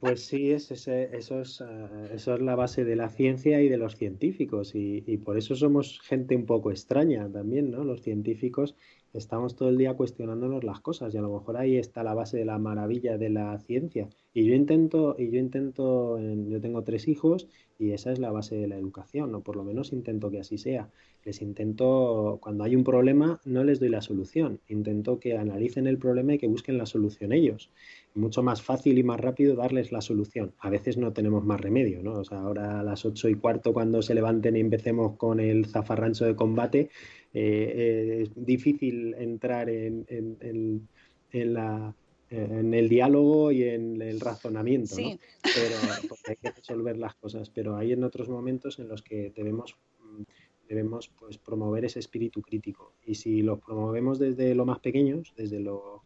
Pues 0.00 0.24
sí, 0.26 0.50
es 0.50 0.70
ese- 0.70 1.14
eso, 1.16 1.40
es, 1.42 1.60
eh, 1.60 2.08
eso 2.14 2.34
es 2.34 2.40
la 2.40 2.54
base 2.56 2.84
de 2.84 2.96
la 2.96 3.08
ciencia 3.10 3.60
y 3.62 3.68
de 3.68 3.76
los 3.76 3.96
científicos 3.96 4.74
y, 4.74 5.04
y 5.06 5.18
por 5.18 5.36
eso 5.38 5.54
somos 5.54 6.00
gente 6.00 6.34
un 6.36 6.46
poco 6.46 6.70
extraña 6.70 7.30
también, 7.30 7.70
¿no? 7.70 7.84
Los 7.84 8.00
científicos 8.02 8.76
estamos 9.12 9.56
todo 9.56 9.68
el 9.68 9.76
día 9.76 9.94
cuestionándonos 9.94 10.64
las 10.64 10.80
cosas 10.80 11.14
y 11.14 11.18
a 11.18 11.22
lo 11.22 11.32
mejor 11.32 11.56
ahí 11.56 11.76
está 11.76 12.02
la 12.02 12.14
base 12.14 12.36
de 12.38 12.44
la 12.44 12.58
maravilla 12.58 13.18
de 13.18 13.30
la 13.30 13.58
ciencia. 13.58 14.08
Y 14.32 14.44
yo 14.44 14.54
intento, 14.54 15.16
y 15.18 15.30
yo 15.30 15.38
intento, 15.38 16.18
en- 16.18 16.48
yo 16.48 16.60
tengo 16.60 16.82
tres 16.84 17.08
hijos 17.08 17.48
y 17.78 17.92
esa 17.92 18.12
es 18.12 18.18
la 18.18 18.30
base 18.30 18.56
de 18.56 18.68
la 18.68 18.76
educación, 18.76 19.34
o 19.34 19.40
por 19.42 19.56
lo 19.56 19.64
menos 19.64 19.92
intento 19.92 20.30
que 20.30 20.40
así 20.40 20.58
sea. 20.58 20.90
Les 21.24 21.42
intento, 21.42 22.38
cuando 22.42 22.64
hay 22.64 22.76
un 22.76 22.84
problema, 22.84 23.40
no 23.44 23.64
les 23.64 23.80
doy 23.80 23.88
la 23.88 24.00
solución, 24.02 24.60
intento 24.68 25.18
que 25.18 25.36
analicen 25.36 25.86
el 25.86 25.98
problema 25.98 26.34
y 26.34 26.38
que 26.38 26.46
busquen 26.46 26.78
la 26.78 26.86
solución 26.86 27.32
ellos 27.32 27.70
mucho 28.14 28.42
más 28.42 28.62
fácil 28.62 28.98
y 28.98 29.02
más 29.02 29.20
rápido 29.20 29.54
darles 29.54 29.92
la 29.92 30.00
solución. 30.00 30.52
A 30.58 30.70
veces 30.70 30.96
no 30.96 31.12
tenemos 31.12 31.44
más 31.44 31.60
remedio, 31.60 32.02
¿no? 32.02 32.14
O 32.14 32.24
sea, 32.24 32.40
ahora 32.40 32.80
a 32.80 32.82
las 32.82 33.04
ocho 33.04 33.28
y 33.28 33.34
cuarto 33.34 33.72
cuando 33.72 34.02
se 34.02 34.14
levanten 34.14 34.56
y 34.56 34.60
empecemos 34.60 35.16
con 35.16 35.40
el 35.40 35.66
zafarrancho 35.66 36.24
de 36.24 36.34
combate, 36.36 36.90
eh, 37.32 38.22
es 38.22 38.30
difícil 38.34 39.14
entrar 39.14 39.68
en, 39.70 40.04
en- 40.08 40.36
en- 40.40 40.88
en 41.32 41.54
la, 41.54 41.94
en 42.28 42.74
el 42.74 42.88
diálogo 42.88 43.50
y 43.52 43.64
en 43.64 44.00
el 44.02 44.20
razonamiento, 44.20 44.94
¿no? 44.96 45.10
Sí. 45.10 45.18
Pero 45.42 45.76
porque 46.08 46.30
hay 46.32 46.36
que 46.36 46.50
resolver 46.50 46.96
las 46.98 47.14
cosas. 47.16 47.50
Pero 47.50 47.76
hay 47.76 47.92
en 47.92 48.04
otros 48.04 48.28
momentos 48.28 48.78
en 48.78 48.88
los 48.88 49.02
que 49.02 49.30
debemos 49.34 49.76
mm, 50.00 50.22
debemos 50.68 51.08
pues 51.18 51.36
promover 51.38 51.84
ese 51.84 51.98
espíritu 51.98 52.40
crítico. 52.42 52.94
Y 53.04 53.16
si 53.16 53.42
los 53.42 53.58
promovemos 53.60 54.20
desde 54.20 54.54
lo 54.54 54.64
más 54.64 54.78
pequeños, 54.78 55.32
desde 55.36 55.58
lo 55.58 56.04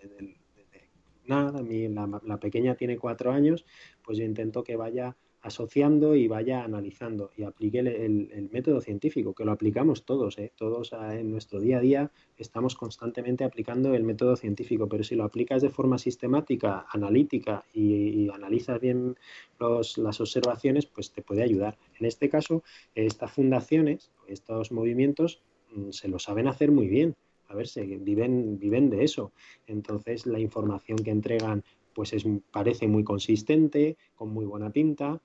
desde 0.00 0.36
desde 0.56 0.90
nada, 1.24 1.62
mi, 1.62 1.86
la, 1.88 2.20
la 2.24 2.40
pequeña 2.40 2.74
tiene 2.74 2.96
cuatro 2.96 3.30
años, 3.30 3.64
pues 4.04 4.18
yo 4.18 4.24
intento 4.24 4.64
que 4.64 4.74
vaya 4.76 5.16
asociando 5.42 6.14
y 6.14 6.26
vaya 6.28 6.64
analizando 6.64 7.30
y 7.36 7.44
aplique 7.44 7.78
el, 7.78 7.88
el- 7.88 8.48
método 8.52 8.80
científico, 8.80 9.34
que 9.34 9.44
lo 9.44 9.52
aplicamos 9.52 10.04
todos, 10.04 10.38
¿eh? 10.38 10.52
todos 10.56 10.92
ah, 10.92 11.14
en 11.18 11.30
nuestro 11.30 11.60
día 11.60 11.78
a 11.78 11.80
día 11.80 12.10
estamos 12.36 12.74
constantemente 12.74 13.44
aplicando 13.44 13.94
el 13.94 14.02
método 14.04 14.36
científico, 14.36 14.88
pero 14.88 15.04
si 15.04 15.14
lo 15.14 15.24
aplicas 15.24 15.62
de 15.62 15.70
forma 15.70 15.98
sistemática, 15.98 16.86
analítica 16.90 17.64
y, 17.72 18.24
y 18.24 18.28
analizas 18.30 18.80
bien 18.80 19.16
los- 19.60 19.98
las 19.98 20.20
observaciones, 20.20 20.86
pues 20.86 21.12
te 21.12 21.22
puede 21.22 21.42
ayudar. 21.42 21.78
En 21.98 22.06
este 22.06 22.28
caso, 22.28 22.62
estas 22.94 23.32
fundaciones, 23.32 24.10
estos 24.26 24.72
movimientos, 24.72 25.42
mm, 25.74 25.90
se 25.90 26.08
lo 26.08 26.18
saben 26.18 26.48
hacer 26.48 26.70
muy 26.70 26.88
bien. 26.88 27.14
A 27.50 27.54
ver, 27.54 27.66
se 27.66 27.82
viven, 27.86 28.58
viven 28.58 28.90
de 28.90 29.04
eso. 29.04 29.32
Entonces, 29.66 30.26
la 30.26 30.38
información 30.38 30.98
que 30.98 31.10
entregan 31.10 31.64
pues 31.98 32.12
es, 32.12 32.24
parece 32.52 32.86
muy 32.86 33.02
consistente, 33.02 33.96
con 34.14 34.30
muy 34.30 34.46
buena 34.46 34.70
pinta, 34.70 35.20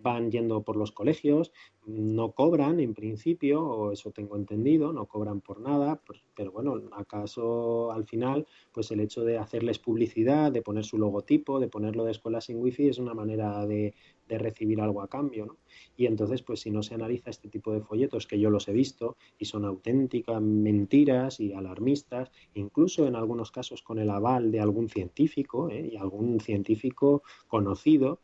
van 0.00 0.30
yendo 0.30 0.62
por 0.62 0.76
los 0.76 0.92
colegios, 0.92 1.52
no 1.86 2.32
cobran 2.32 2.80
en 2.80 2.94
principio, 2.94 3.62
o 3.64 3.92
eso 3.92 4.10
tengo 4.10 4.36
entendido, 4.36 4.92
no 4.92 5.06
cobran 5.06 5.40
por 5.40 5.60
nada, 5.60 6.00
pues, 6.06 6.20
pero 6.34 6.52
bueno, 6.52 6.80
acaso 6.92 7.90
al 7.92 8.04
final, 8.04 8.46
pues 8.72 8.90
el 8.90 9.00
hecho 9.00 9.24
de 9.24 9.38
hacerles 9.38 9.78
publicidad, 9.78 10.52
de 10.52 10.62
poner 10.62 10.84
su 10.84 10.98
logotipo, 10.98 11.60
de 11.60 11.68
ponerlo 11.68 12.04
de 12.04 12.12
escuelas 12.12 12.44
sin 12.44 12.58
wifi 12.60 12.88
es 12.88 12.98
una 12.98 13.14
manera 13.14 13.66
de, 13.66 13.94
de 14.30 14.38
recibir 14.38 14.80
algo 14.80 15.02
a 15.02 15.08
cambio, 15.08 15.46
¿no? 15.46 15.58
Y 15.96 16.06
entonces, 16.06 16.42
pues 16.42 16.60
si 16.60 16.70
no 16.70 16.82
se 16.82 16.94
analiza 16.94 17.30
este 17.30 17.48
tipo 17.48 17.72
de 17.72 17.80
folletos, 17.80 18.26
que 18.26 18.38
yo 18.38 18.48
los 18.48 18.68
he 18.68 18.72
visto, 18.72 19.16
y 19.38 19.44
son 19.44 19.64
auténticas 19.64 20.40
mentiras 20.40 21.40
y 21.40 21.52
alarmistas, 21.52 22.30
incluso 22.54 23.06
en 23.06 23.16
algunos 23.16 23.50
casos 23.50 23.82
con 23.82 23.98
el 23.98 24.10
aval 24.10 24.52
de 24.52 24.60
algún 24.60 24.88
científico, 24.88 25.68
¿eh? 25.68 25.90
y 25.92 25.96
algún 25.96 26.40
científico 26.40 27.22
conocido, 27.48 28.20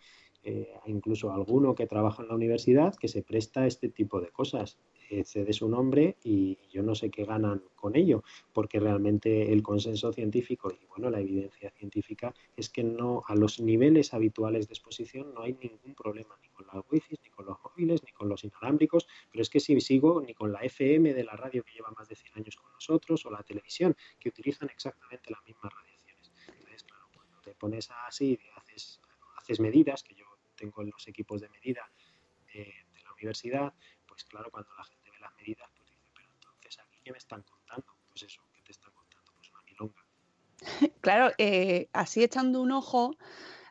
eh, 0.49 0.73
incluso 0.87 1.33
alguno 1.33 1.75
que 1.75 1.89
trabaja 1.89 2.23
en 2.23 2.29
la 2.29 2.37
universidad 2.37 2.95
que 2.95 3.09
se 3.09 3.25
presta 3.25 3.63
a 3.63 3.67
este 3.67 3.89
tipo 3.89 4.21
de 4.21 4.29
cosas. 4.29 4.79
Eh, 5.11 5.25
cede 5.25 5.53
su 5.53 5.69
nombre 5.69 6.17
y 6.23 6.57
yo 6.71 6.85
no 6.85 6.95
sé 6.95 7.11
qué 7.11 7.25
ganan 7.25 7.65
con 7.75 7.97
ello, 7.97 8.23
porque 8.53 8.79
realmente 8.79 9.53
el 9.53 9.63
consenso 9.63 10.13
científico 10.13 10.71
y 10.71 10.87
bueno, 10.87 11.11
la 11.11 11.19
evidencia 11.19 11.71
científica 11.73 12.33
es 12.57 12.71
que 12.71 12.85
no 12.85 13.25
a 13.27 13.35
los 13.35 13.59
niveles 13.59 14.15
habituales 14.15 14.69
de 14.69 14.75
exposición 14.75 15.35
no 15.35 15.43
hay 15.43 15.55
ningún 15.55 15.95
problema 15.97 16.39
ni 16.41 16.49
con 16.51 16.67
las 16.67 16.85
wifi, 16.91 17.19
ni 17.25 17.31
con 17.31 17.47
los 17.47 17.57
móviles, 17.65 18.05
ni 18.05 18.13
con 18.13 18.29
los 18.29 18.45
inalámbricos, 18.45 19.09
pero 19.33 19.43
es 19.43 19.51
que 19.51 19.59
si 19.59 19.81
sigo 19.81 20.21
ni 20.21 20.33
con 20.33 20.53
la 20.53 20.61
FM 20.61 21.13
de 21.13 21.25
la 21.25 21.35
radio 21.35 21.65
que 21.65 21.73
lleva 21.73 21.91
más 21.91 22.09
de 22.09 22.15
100 22.15 22.39
años 22.39 22.55
con 22.55 22.73
nosotros 22.73 23.27
o 23.27 23.31
la 23.33 23.43
televisión 23.43 23.97
que 24.21 24.29
utilizan 24.29 24.71
exactamente 24.71 25.31
las 25.31 25.45
mismas 25.45 25.73
radiaciones. 25.73 26.33
Entonces, 26.49 26.85
claro, 26.85 27.07
cuando 27.13 27.41
te 27.41 27.53
pones 27.55 27.89
así 28.07 28.39
haces, 28.57 29.01
haces 29.37 29.61
medidas, 29.61 30.03
que 30.03 30.15
yo 30.15 30.36
tengo 30.57 30.83
los 30.83 31.07
equipos 31.07 31.41
de 31.41 31.49
medida 31.49 31.89
de, 32.53 32.75
la 33.05 33.13
universidad, 33.13 33.73
pues 34.07 34.25
claro, 34.25 34.51
cuando 34.51 34.71
la 34.77 34.85
gente 34.85 35.11
ve 35.11 35.19
las 35.21 35.35
medidas, 35.37 35.71
pues 35.77 35.89
dice, 35.91 36.11
pero 36.15 36.29
entonces 36.35 36.79
aquí 36.81 37.01
qué 37.05 37.13
me 37.13 37.19
están 37.19 37.43
contando? 37.43 37.97
Pues 38.09 38.23
eso, 38.25 38.43
¿qué 38.53 38.63
te 38.63 38.73
están 38.73 38.93
contando? 38.93 39.33
Pues 39.35 39.51
una 39.51 39.63
milonga. 39.63 40.05
Claro, 41.01 41.33
eh, 41.39 41.89
así 41.93 42.25
echando 42.25 42.61
un 42.61 42.73
ojo, 42.73 43.17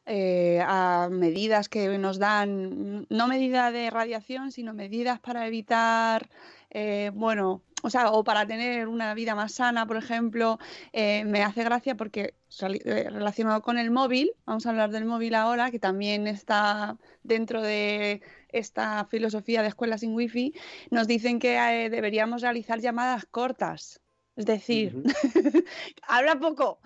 eh, 0.05 0.61
a 0.63 1.09
medidas 1.11 1.67
que 1.67 1.97
nos 1.97 2.19
dan, 2.19 3.07
no 3.09 3.27
medidas 3.27 3.73
de 3.73 3.89
radiación, 3.89 4.51
sino 4.51 4.73
medidas 4.73 5.19
para 5.19 5.47
evitar, 5.47 6.29
eh, 6.69 7.11
bueno, 7.13 7.63
o 7.85 7.89
sea, 7.91 8.09
o 8.09 8.23
para 8.23 8.47
tener 8.47 8.87
una 8.87 9.13
vida 9.13 9.35
más 9.35 9.53
sana, 9.53 9.85
por 9.85 9.95
ejemplo, 9.95 10.57
eh, 10.91 11.23
me 11.23 11.43
hace 11.43 11.63
gracia 11.63 11.95
porque 11.95 12.33
eh, 12.61 13.09
relacionado 13.11 13.61
con 13.61 13.77
el 13.77 13.91
móvil, 13.91 14.31
vamos 14.43 14.65
a 14.65 14.71
hablar 14.71 14.89
del 14.89 15.05
móvil 15.05 15.35
ahora, 15.35 15.69
que 15.69 15.77
también 15.77 16.25
está 16.25 16.97
dentro 17.21 17.61
de 17.61 18.23
esta 18.49 19.05
filosofía 19.05 19.61
de 19.61 19.67
escuelas 19.67 19.99
sin 19.99 20.15
wifi, 20.15 20.55
nos 20.89 21.05
dicen 21.05 21.37
que 21.37 21.57
eh, 21.57 21.91
deberíamos 21.91 22.41
realizar 22.41 22.79
llamadas 22.79 23.27
cortas. 23.27 24.01
Es 24.35 24.47
decir, 24.47 25.03
habla 26.07 26.39
poco. 26.39 26.79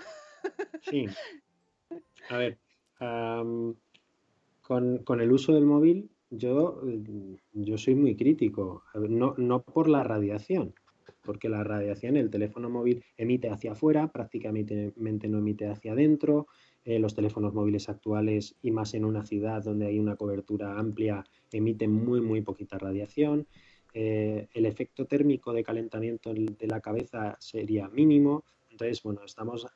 sí. 0.82 1.06
A 2.30 2.38
ver, 2.38 2.60
con, 3.00 4.98
con 5.00 5.22
el 5.22 5.32
uso 5.32 5.54
del 5.54 5.66
móvil 5.66 6.12
yo, 6.30 6.82
yo 7.54 7.78
soy 7.78 7.96
muy 7.96 8.16
crítico, 8.16 8.84
no, 8.94 9.34
no 9.38 9.64
por 9.64 9.90
la 9.90 10.04
radiación, 10.04 10.76
porque 11.21 11.49
la 11.49 11.63
radiación, 11.63 12.17
el 12.17 12.29
teléfono 12.29 12.69
móvil 12.69 13.03
emite 13.17 13.49
hacia 13.49 13.73
afuera, 13.73 14.12
prácticamente 14.12 14.93
no 14.95 15.38
emite 15.39 15.67
hacia 15.67 15.93
adentro. 15.93 16.47
Eh, 16.86 16.99
los 16.99 17.13
teléfonos 17.13 17.53
móviles 17.53 17.89
actuales, 17.89 18.55
y 18.62 18.71
más 18.71 18.93
en 18.93 19.05
una 19.05 19.25
ciudad 19.25 19.63
donde 19.63 19.88
hay 19.88 19.99
una 19.99 20.15
cobertura 20.15 20.79
amplia, 20.79 21.23
emiten 21.51 21.91
muy, 21.91 22.21
muy 22.21 22.41
poquita 22.41 22.77
radiación. 22.77 23.47
Eh, 23.93 24.47
el 24.53 24.65
efecto 24.65 25.05
térmico 25.05 25.51
de 25.51 25.63
calentamiento 25.63 26.34
de 26.34 26.67
la 26.67 26.79
cabeza 26.79 27.36
sería 27.39 27.89
mínimo. 27.89 28.43
Entonces, 28.69 29.03
bueno, 29.03 29.21
estamos 29.25 29.67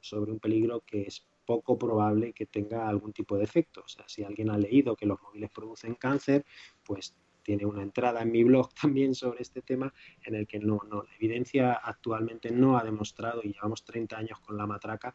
sobre 0.00 0.32
un 0.32 0.38
peligro 0.38 0.82
que 0.86 1.02
es 1.02 1.26
poco 1.44 1.78
probable 1.78 2.32
que 2.32 2.46
tenga 2.46 2.88
algún 2.88 3.12
tipo 3.12 3.36
de 3.38 3.44
efecto. 3.44 3.82
O 3.84 3.88
sea, 3.88 4.04
si 4.08 4.22
alguien 4.22 4.50
ha 4.50 4.58
leído 4.58 4.94
que 4.94 5.06
los 5.06 5.20
móviles 5.22 5.50
producen 5.50 5.94
cáncer, 5.94 6.44
pues 6.84 7.14
tiene 7.48 7.64
una 7.64 7.80
entrada 7.80 8.20
en 8.20 8.30
mi 8.30 8.44
blog 8.44 8.74
también 8.82 9.14
sobre 9.14 9.40
este 9.40 9.62
tema 9.62 9.90
en 10.22 10.34
el 10.34 10.46
que 10.46 10.58
no, 10.58 10.82
no, 10.86 11.04
la 11.04 11.14
evidencia 11.16 11.72
actualmente 11.72 12.50
no 12.50 12.76
ha 12.76 12.84
demostrado, 12.84 13.40
y 13.42 13.54
llevamos 13.54 13.82
30 13.84 14.18
años 14.18 14.38
con 14.40 14.58
la 14.58 14.66
matraca, 14.66 15.14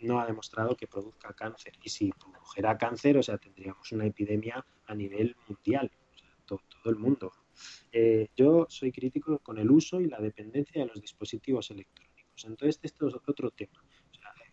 no 0.00 0.18
ha 0.18 0.26
demostrado 0.26 0.74
que 0.74 0.86
produzca 0.86 1.34
cáncer. 1.34 1.74
Y 1.82 1.90
si 1.90 2.12
produjera 2.12 2.78
cáncer, 2.78 3.18
o 3.18 3.22
sea, 3.22 3.36
tendríamos 3.36 3.92
una 3.92 4.06
epidemia 4.06 4.64
a 4.86 4.94
nivel 4.94 5.36
mundial, 5.48 5.90
o 6.14 6.18
sea, 6.18 6.30
todo, 6.46 6.60
el 6.86 6.96
mundo. 6.96 7.30
Eh, 7.92 8.28
yo 8.34 8.64
soy 8.70 8.90
crítico 8.90 9.38
con 9.40 9.58
el 9.58 9.70
uso 9.70 10.00
y 10.00 10.06
la 10.06 10.18
dependencia 10.18 10.80
de 10.80 10.88
los 10.88 10.98
dispositivos 10.98 11.70
electrónicos. 11.70 12.44
Entonces, 12.46 12.80
esto 12.82 13.08
es 13.08 13.14
otro 13.16 13.50
tema. 13.50 13.84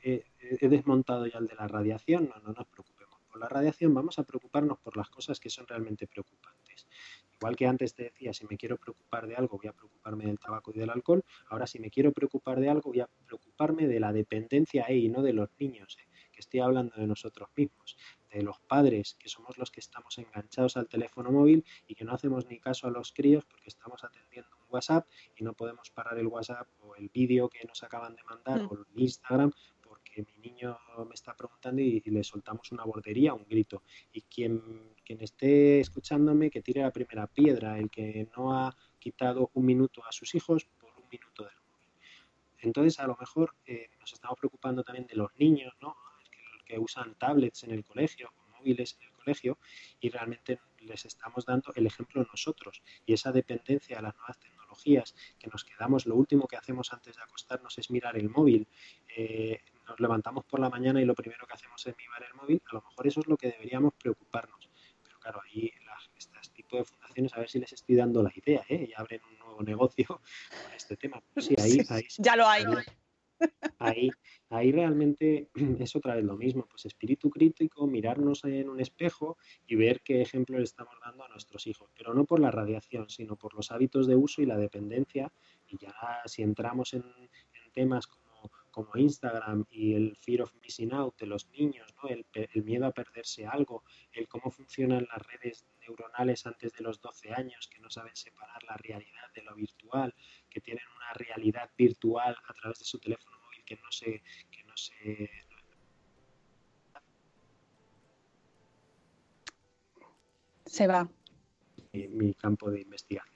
he, 0.03 0.25
he, 0.39 0.67
desmontado 0.67 1.25
ya 1.25 1.37
el 1.37 1.47
de 1.47 1.55
la 1.55 1.69
radiación, 1.69 2.27
no, 2.27 2.35
no 2.41 2.51
nos 2.51 2.67
preocupemos 2.67 3.02
por 3.33 3.41
la 3.41 3.49
radiación, 3.49 3.95
vamos 3.95 4.19
a 4.19 4.23
preocuparnos 4.23 4.77
por 4.77 4.95
las 4.95 5.09
cosas 5.09 5.39
que 5.39 5.49
son 5.49 5.65
realmente 5.65 6.05
preocupantes. 6.05 6.85
Igual 7.33 7.55
que 7.55 7.65
antes 7.65 7.95
te 7.95 8.03
decía, 8.03 8.31
si 8.31 8.45
me 8.45 8.57
quiero 8.57 8.77
preocupar 8.77 9.25
de 9.27 9.35
algo, 9.35 9.57
voy 9.57 9.67
a 9.67 9.73
preocuparme 9.73 10.25
del 10.25 10.37
tabaco 10.37 10.71
y 10.73 10.77
del 10.77 10.91
alcohol. 10.91 11.25
Ahora, 11.49 11.65
si 11.65 11.79
me 11.79 11.89
quiero 11.89 12.11
preocupar 12.11 12.59
de 12.59 12.69
algo, 12.69 12.91
voy 12.91 12.99
a 12.99 13.09
preocuparme 13.25 13.87
de 13.87 13.99
la 13.99 14.13
dependencia 14.13 14.89
y 14.91 15.09
no 15.09 15.23
de 15.23 15.33
los 15.33 15.49
niños, 15.59 15.97
eh, 15.99 16.07
que 16.31 16.41
estoy 16.41 16.59
hablando 16.59 16.95
de 16.95 17.07
nosotros 17.07 17.49
mismos, 17.55 17.97
de 18.31 18.43
los 18.43 18.59
padres, 18.59 19.15
que 19.15 19.29
somos 19.29 19.57
los 19.57 19.71
que 19.71 19.79
estamos 19.79 20.17
enganchados 20.19 20.77
al 20.77 20.87
teléfono 20.87 21.31
móvil 21.31 21.65
y 21.87 21.95
que 21.95 22.05
no 22.05 22.13
hacemos 22.13 22.45
ni 22.45 22.59
caso 22.59 22.87
a 22.87 22.91
los 22.91 23.13
críos 23.13 23.45
porque 23.45 23.69
estamos 23.69 24.03
atendiendo 24.03 24.49
un 24.57 24.65
WhatsApp 24.69 25.07
y 25.35 25.43
no 25.43 25.53
podemos 25.53 25.89
parar 25.89 26.19
el 26.19 26.27
WhatsApp 26.27 26.67
o 26.81 26.95
el 26.95 27.09
vídeo 27.09 27.49
que 27.49 27.65
nos 27.65 27.81
acaban 27.83 28.15
de 28.15 28.23
mandar 28.23 28.61
mm. 28.61 28.67
o 28.71 28.73
el 28.75 28.85
Instagram 29.01 29.51
porque 30.03 30.23
mi 30.23 30.49
niño 30.49 30.77
me 31.07 31.13
está 31.13 31.35
preguntando 31.35 31.81
y, 31.81 32.01
le 32.05 32.23
soltamos 32.23 32.71
una 32.71 32.83
bordería, 32.83 33.33
un 33.33 33.45
grito. 33.45 33.83
Y 34.11 34.21
quien, 34.21 34.95
quien 35.03 35.21
esté 35.21 35.79
escuchándome, 35.79 36.49
que 36.49 36.61
tire 36.61 36.81
la 36.81 36.91
primera 36.91 37.27
piedra, 37.27 37.77
el 37.77 37.89
que 37.89 38.27
no 38.35 38.53
ha 38.53 38.75
quitado 38.99 39.49
un 39.53 39.65
minuto 39.65 40.03
a 40.05 40.11
sus 40.11 40.35
hijos 40.35 40.65
por 40.65 40.91
un 40.97 41.07
minuto 41.09 41.43
del 41.43 41.55
móvil. 41.71 41.89
Entonces, 42.59 42.99
a 42.99 43.07
lo 43.07 43.15
mejor 43.19 43.55
eh, 43.65 43.89
nos 43.99 44.13
estamos 44.13 44.37
preocupando 44.37 44.83
también 44.83 45.07
de 45.07 45.15
los 45.15 45.31
niños, 45.37 45.73
¿no? 45.81 45.95
que, 46.29 46.73
que 46.73 46.79
usan 46.79 47.15
tablets 47.15 47.63
en 47.63 47.71
el 47.71 47.83
colegio, 47.83 48.33
móviles 48.57 48.97
en 48.99 49.07
el 49.07 49.13
colegio, 49.13 49.57
y 49.99 50.09
realmente 50.09 50.59
les 50.79 51.05
estamos 51.05 51.45
dando 51.45 51.71
el 51.75 51.87
ejemplo 51.87 52.25
nosotros. 52.29 52.83
Y 53.05 53.13
esa 53.13 53.31
dependencia 53.31 53.99
a 53.99 54.01
las 54.01 54.15
nuevas 54.15 54.37
tecnologías, 54.37 55.15
que 55.39 55.49
nos 55.49 55.63
quedamos, 55.63 56.05
lo 56.05 56.15
último 56.15 56.47
que 56.47 56.57
hacemos 56.57 56.91
antes 56.93 57.15
de 57.15 57.23
acostarnos 57.23 57.77
es 57.77 57.89
mirar 57.89 58.17
el 58.17 58.29
móvil, 58.29 58.67
eh, 59.15 59.61
nos 59.87 59.99
levantamos 59.99 60.45
por 60.45 60.59
la 60.59 60.69
mañana 60.69 61.01
y 61.01 61.05
lo 61.05 61.15
primero 61.15 61.45
que 61.45 61.53
hacemos 61.53 61.85
es 61.85 61.95
mirar 61.97 62.23
el 62.23 62.33
móvil, 62.35 62.61
a 62.65 62.75
lo 62.75 62.81
mejor 62.81 63.07
eso 63.07 63.19
es 63.19 63.27
lo 63.27 63.37
que 63.37 63.49
deberíamos 63.51 63.93
preocuparnos. 63.95 64.69
Pero 65.03 65.19
claro, 65.19 65.41
ahí 65.45 65.71
las, 65.85 66.09
este 66.15 66.53
tipo 66.53 66.77
de 66.77 66.83
fundaciones, 66.83 67.33
a 67.33 67.39
ver 67.39 67.49
si 67.49 67.59
les 67.59 67.73
estoy 67.73 67.95
dando 67.95 68.23
la 68.23 68.31
idea, 68.35 68.63
¿eh? 68.69 68.87
y 68.89 68.93
abren 68.95 69.21
un 69.29 69.37
nuevo 69.37 69.63
negocio 69.63 70.05
con 70.63 70.73
este 70.75 70.97
tema. 70.97 71.21
Sí, 71.37 71.55
ahí, 71.59 71.79
ahí 71.89 72.03
ya 72.17 72.35
lo 72.35 72.47
hay. 72.47 72.63
Ahí, 73.79 74.09
ahí 74.49 74.71
realmente 74.71 75.49
es 75.79 75.95
otra 75.95 76.15
vez 76.15 76.23
lo 76.23 76.37
mismo, 76.37 76.65
pues 76.69 76.85
espíritu 76.85 77.29
crítico, 77.29 77.87
mirarnos 77.87 78.43
en 78.45 78.69
un 78.69 78.79
espejo 78.79 79.37
y 79.67 79.75
ver 79.75 80.01
qué 80.01 80.21
ejemplo 80.21 80.57
le 80.57 80.63
estamos 80.63 80.93
dando 81.03 81.25
a 81.25 81.29
nuestros 81.29 81.67
hijos, 81.67 81.89
pero 81.97 82.13
no 82.13 82.25
por 82.25 82.39
la 82.39 82.51
radiación, 82.51 83.09
sino 83.09 83.35
por 83.35 83.53
los 83.53 83.71
hábitos 83.71 84.07
de 84.07 84.15
uso 84.15 84.41
y 84.41 84.45
la 84.45 84.57
dependencia. 84.57 85.31
Y 85.67 85.77
ya 85.77 85.93
si 86.25 86.43
entramos 86.43 86.93
en, 86.93 87.03
en 87.03 87.71
temas 87.73 88.07
como 88.07 88.22
como 88.73 88.89
Instagram 88.95 89.65
y 89.69 89.93
el 89.93 90.17
fear 90.17 90.41
of 90.41 90.53
missing 90.63 90.93
out 90.93 91.15
de 91.19 91.27
los 91.27 91.47
niños, 91.51 91.93
¿no? 92.01 92.09
el, 92.09 92.25
el, 92.33 92.63
miedo 92.63 92.87
a 92.87 92.91
perderse 92.91 93.45
algo, 93.45 93.83
el 94.11 94.27
cómo 94.27 94.49
funcionan 94.49 95.07
las 95.11 95.21
redes 95.27 95.67
neuronales 95.81 96.45
antes 96.47 96.73
de 96.73 96.81
los 96.81 96.99
12 96.99 97.33
años, 97.33 97.69
que 97.71 97.79
no 97.79 97.89
saben 97.91 98.15
separar 98.15 98.63
la 98.63 98.75
realidad 98.77 99.31
de 99.35 99.43
lo 99.43 99.53
virtual, 99.53 100.15
que 100.49 100.59
tienen 100.59 100.83
una 100.97 101.13
realidad 101.13 101.69
virtual 101.77 102.35
a 102.47 102.53
través 102.53 102.79
de 102.79 102.85
su 102.85 102.97
teléfono 102.97 103.37
móvil 103.45 103.63
que 103.63 103.75
no 103.75 103.91
se... 103.91 104.23
Que 104.49 104.63
no 104.63 104.75
se 104.75 105.29
se 110.65 110.87
va. 110.87 111.07
Mi, 111.91 112.07
mi 112.07 112.33
campo 112.33 112.71
de 112.71 112.81
investigación. 112.81 113.32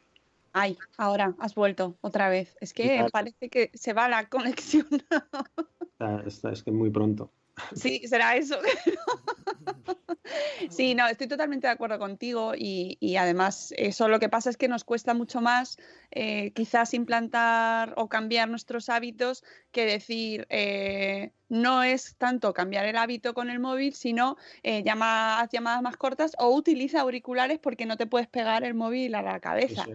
Ay, 0.53 0.77
ahora 0.97 1.35
has 1.39 1.55
vuelto 1.55 1.97
otra 2.01 2.29
vez. 2.29 2.55
Es 2.61 2.73
que 2.73 3.05
parece 3.11 3.49
que 3.49 3.71
se 3.73 3.93
va 3.93 4.09
la 4.09 4.29
conexión. 4.29 4.87
es 6.21 6.63
que 6.63 6.71
muy 6.71 6.89
pronto. 6.89 7.31
Sí, 7.75 8.01
será 8.07 8.35
eso. 8.35 8.57
Sí, 10.69 10.95
no, 10.95 11.07
estoy 11.07 11.27
totalmente 11.27 11.67
de 11.67 11.73
acuerdo 11.73 11.99
contigo 11.99 12.53
y, 12.55 13.15
además 13.17 13.73
eso 13.77 14.07
lo 14.07 14.19
que 14.19 14.29
pasa 14.29 14.49
es 14.49 14.57
que 14.57 14.67
nos 14.67 14.83
cuesta 14.83 15.13
mucho 15.13 15.41
más 15.41 15.77
eh, 16.11 16.51
quizás 16.51 16.93
implantar 16.93 17.93
o 17.97 18.07
cambiar 18.07 18.49
nuestros 18.49 18.89
hábitos 18.89 19.43
que 19.71 19.85
decir, 19.85 20.47
eh, 20.49 21.31
no 21.49 21.83
es 21.83 22.15
tanto 22.17 22.53
cambiar 22.53 22.85
el 22.85 22.97
hábito 22.97 23.33
con 23.33 23.49
el 23.49 23.59
móvil, 23.59 23.93
sino 23.93 24.37
eh, 24.63 24.83
llamadas, 24.83 25.49
llamadas 25.51 25.81
más 25.81 25.97
cortas 25.97 26.31
o 26.39 26.49
utiliza 26.55 27.01
auriculares 27.01 27.59
porque 27.59 27.85
no 27.85 27.97
te 27.97 28.07
puedes 28.07 28.27
pegar 28.27 28.63
el 28.63 28.73
móvil 28.73 29.15
a 29.15 29.21
la 29.21 29.39
cabeza. 29.39 29.85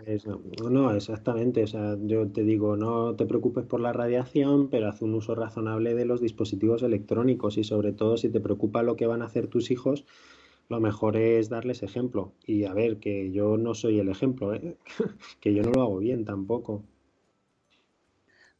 no, 0.70 0.94
exactamente. 0.94 1.62
O 1.62 1.66
sea, 1.66 1.96
yo 2.02 2.28
te 2.28 2.42
digo, 2.42 2.76
no 2.76 3.16
te 3.16 3.26
preocupes 3.26 3.64
por 3.64 3.80
la 3.80 3.92
radiación, 3.92 4.68
pero 4.68 4.88
haz 4.88 5.02
un 5.02 5.14
uso 5.14 5.34
razonable 5.34 5.94
de 5.94 6.04
los 6.04 6.20
dispositivos 6.20 6.82
electrónicos 6.82 7.58
y 7.58 7.64
sobre 7.64 7.92
todo 7.92 8.16
si 8.16 8.28
te 8.28 8.40
preocupa 8.40 8.82
lo 8.82 8.96
que 8.96 9.06
van 9.06 9.22
a 9.22 9.26
hacer 9.26 9.46
tus 9.46 9.70
hijos, 9.70 10.04
lo 10.68 10.80
mejor 10.80 11.16
es 11.16 11.48
darles 11.48 11.82
ejemplo. 11.82 12.32
Y 12.46 12.64
a 12.64 12.74
ver, 12.74 12.98
que 12.98 13.30
yo 13.32 13.56
no 13.56 13.74
soy 13.74 13.98
el 13.98 14.08
ejemplo, 14.08 14.54
¿eh? 14.54 14.76
que 15.40 15.54
yo 15.54 15.62
no 15.62 15.70
lo 15.70 15.82
hago 15.82 15.98
bien 15.98 16.24
tampoco. 16.24 16.82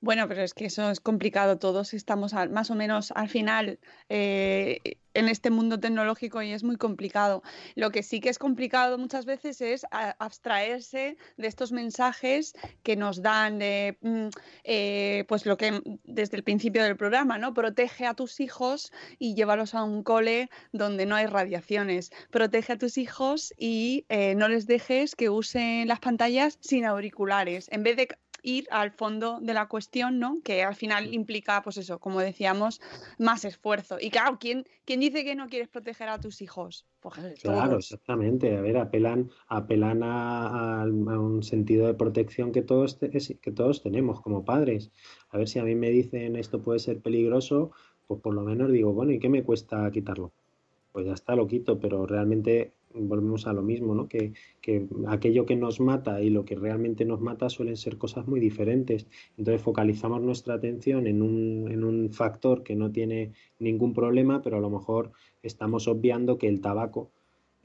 Bueno, 0.03 0.27
pero 0.27 0.43
es 0.43 0.53
que 0.53 0.65
eso 0.65 0.91
es 0.91 0.99
complicado. 0.99 1.59
Todos 1.59 1.95
estamos 1.95 2.35
más 2.51 2.73
o 2.73 2.75
menos 2.75 3.13
al 3.13 3.29
final 3.29 3.79
eh, 4.09 4.81
en 5.15 5.29
este 5.29 5.49
mundo 5.49 5.79
tecnológico 5.79 6.43
y 6.43 6.51
es 6.51 6.65
muy 6.65 6.77
complicado. 6.77 7.45
Lo 7.77 7.93
que 7.93 8.03
sí 8.03 8.19
que 8.19 8.29
es 8.29 8.41
complicado 8.41 8.99
muchas 8.99 9.27
veces 9.27 9.61
es 9.61 9.87
abstraerse 10.19 11.17
de 11.37 11.47
estos 11.47 11.71
mensajes 11.71 12.55
que 12.83 12.97
nos 12.97 13.23
dan 13.23 13.61
de, 13.61 13.97
mm, 14.01 14.29
eh, 14.65 15.25
pues 15.29 15.47
lo 15.47 15.57
que 15.57 15.81
desde 16.03 16.37
el 16.37 16.43
principio 16.43 16.83
del 16.83 16.97
programa, 16.97 17.39
¿no? 17.39 17.55
Protege 17.55 18.05
a 18.05 18.15
tus 18.15 18.41
hijos 18.41 18.91
y 19.21 19.37
llévalos 19.37 19.73
a 19.77 19.85
un 19.85 20.03
cole 20.03 20.51
donde 20.73 21.07
no 21.07 21.15
hay 21.15 21.27
radiaciones. 21.27 22.11
Protege 22.31 22.73
a 22.73 22.79
tus 22.79 22.99
hijos 22.99 23.55
y 23.57 24.05
eh, 24.09 24.35
no 24.35 24.49
les 24.49 24.67
dejes 24.67 25.15
que 25.15 25.31
usen 25.31 25.87
las 25.87 26.01
pantallas 26.01 26.59
sin 26.61 26.87
auriculares. 26.87 27.69
En 27.71 27.85
vez 27.85 27.97
de 27.97 28.09
ir 28.43 28.67
al 28.71 28.91
fondo 28.91 29.39
de 29.41 29.55
la 29.55 29.69
cuestión, 29.69 30.19
¿no? 30.19 30.41
Que 30.43 30.63
al 30.63 30.75
final 30.75 31.15
implica, 31.15 31.63
pues 31.63 31.77
eso, 31.77 31.99
como 31.99 32.21
decíamos, 32.21 32.81
más 33.19 33.45
esfuerzo. 33.45 33.97
Y 34.01 34.11
claro, 34.11 34.39
¿quién, 34.41 34.65
quién 34.85 35.01
dice 35.01 35.25
que 35.25 35.35
no 35.35 35.49
quieres 35.49 35.69
proteger 35.69 36.09
a 36.09 36.19
tus 36.19 36.43
hijos? 36.43 36.87
Pues, 37.01 37.15
claro, 37.43 37.79
exactamente. 37.79 38.57
A 38.57 38.61
ver, 38.61 38.77
apelan, 38.77 39.31
apelan 39.49 40.03
a, 40.03 40.85
un 40.85 41.43
sentido 41.43 41.87
de 41.87 41.95
protección 41.95 42.53
que 42.53 42.63
todos, 42.63 42.97
que 42.97 43.53
todos 43.53 43.83
tenemos 43.83 44.21
como 44.21 44.45
padres. 44.45 44.91
A 45.31 45.39
ver 45.39 45.49
si 45.49 45.59
a 45.59 45.65
mí 45.65 45.75
me 45.75 45.91
dicen 45.91 46.37
esto 46.37 46.63
puede 46.63 46.79
ser 46.79 47.01
peligroso, 47.01 47.73
pues 48.07 48.21
por 48.21 48.35
lo 48.35 48.43
menos 48.43 48.71
digo, 48.71 48.93
bueno, 48.93 49.13
¿y 49.13 49.19
qué 49.19 49.29
me 49.29 49.43
cuesta 49.43 49.91
quitarlo? 49.91 50.33
Pues 50.93 51.07
ya 51.07 51.15
está, 51.15 51.35
lo 51.35 51.47
quito, 51.47 51.81
pero 51.81 52.07
realmente 52.07 52.75
volvemos 52.95 53.47
a 53.47 53.53
lo 53.53 53.63
mismo, 53.63 53.95
¿no? 53.95 54.09
Que, 54.09 54.33
aquello 55.09 55.47
que 55.47 55.57
nos 55.57 55.81
mata 55.81 56.23
y 56.23 56.31
lo 56.31 56.45
que 56.45 56.55
realmente 56.55 57.05
nos 57.05 57.21
mata 57.21 57.49
suelen 57.49 57.77
ser 57.77 57.99
cosas 57.99 58.27
muy 58.27 58.41
diferentes. 58.41 59.07
Entonces 59.37 59.63
focalizamos 59.63 60.23
nuestra 60.23 60.55
atención 60.55 61.07
en 61.07 61.23
un, 61.23 61.69
en 61.71 61.85
un 61.85 62.11
factor 62.11 62.63
que 62.63 62.77
no 62.77 62.91
tiene 62.91 63.33
ningún 63.59 63.93
problema, 63.93 64.43
pero 64.43 64.57
a 64.57 64.61
lo 64.61 64.71
mejor 64.71 65.13
estamos 65.43 65.89
obviando 65.89 66.39
que 66.39 66.49
el 66.49 66.61
tabaco 66.61 67.11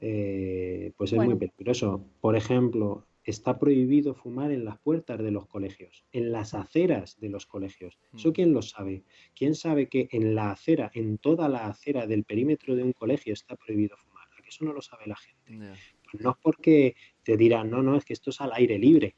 eh, 0.00 0.92
pues 0.96 1.12
es 1.12 1.18
muy 1.18 1.34
peligroso. 1.34 2.04
Por 2.20 2.36
ejemplo, 2.36 3.04
está 3.24 3.58
prohibido 3.58 4.14
fumar 4.14 4.50
en 4.52 4.64
las 4.64 4.78
puertas 4.78 5.18
de 5.18 5.30
los 5.30 5.46
colegios, 5.46 6.04
en 6.12 6.32
las 6.32 6.54
aceras 6.54 7.18
de 7.20 7.28
los 7.28 7.46
colegios. 7.46 7.98
¿Eso 8.14 8.30
mm. 8.30 8.32
quién 8.32 8.52
lo 8.54 8.62
sabe? 8.62 9.04
¿Quién 9.34 9.54
sabe 9.54 9.88
que 9.88 10.08
en 10.12 10.34
la 10.34 10.50
acera, 10.50 10.90
en 10.94 11.18
toda 11.18 11.48
la 11.48 11.66
acera 11.66 12.06
del 12.06 12.24
perímetro 12.24 12.74
de 12.74 12.84
un 12.84 12.92
colegio 12.92 13.32
está 13.32 13.56
prohibido 13.56 13.96
fumar? 13.96 14.07
Eso 14.48 14.64
no 14.64 14.72
lo 14.72 14.82
sabe 14.82 15.06
la 15.06 15.16
gente. 15.16 15.76
Pues 16.10 16.22
no 16.22 16.30
es 16.30 16.36
porque 16.42 16.96
te 17.22 17.36
dirán, 17.36 17.70
no, 17.70 17.82
no, 17.82 17.96
es 17.96 18.04
que 18.04 18.12
esto 18.12 18.30
es 18.30 18.40
al 18.40 18.52
aire 18.54 18.78
libre. 18.78 19.14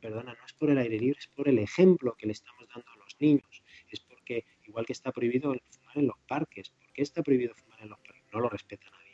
Perdona, 0.00 0.34
no 0.34 0.44
es 0.44 0.52
por 0.52 0.70
el 0.70 0.78
aire 0.78 0.98
libre, 0.98 1.18
es 1.18 1.28
por 1.28 1.48
el 1.48 1.58
ejemplo 1.58 2.14
que 2.16 2.26
le 2.26 2.32
estamos 2.32 2.66
dando 2.68 2.90
a 2.90 2.96
los 2.96 3.16
niños. 3.18 3.62
Es 3.88 4.00
porque, 4.00 4.44
igual 4.64 4.86
que 4.86 4.92
está 4.92 5.12
prohibido 5.12 5.54
fumar 5.70 5.98
en 5.98 6.06
los 6.06 6.18
parques, 6.28 6.70
¿por 6.70 6.92
qué 6.92 7.02
está 7.02 7.22
prohibido 7.22 7.54
fumar 7.54 7.80
en 7.80 7.88
los 7.88 7.98
parques? 8.00 8.24
No 8.32 8.40
lo 8.40 8.48
respeta 8.48 8.90
nadie. 8.90 9.06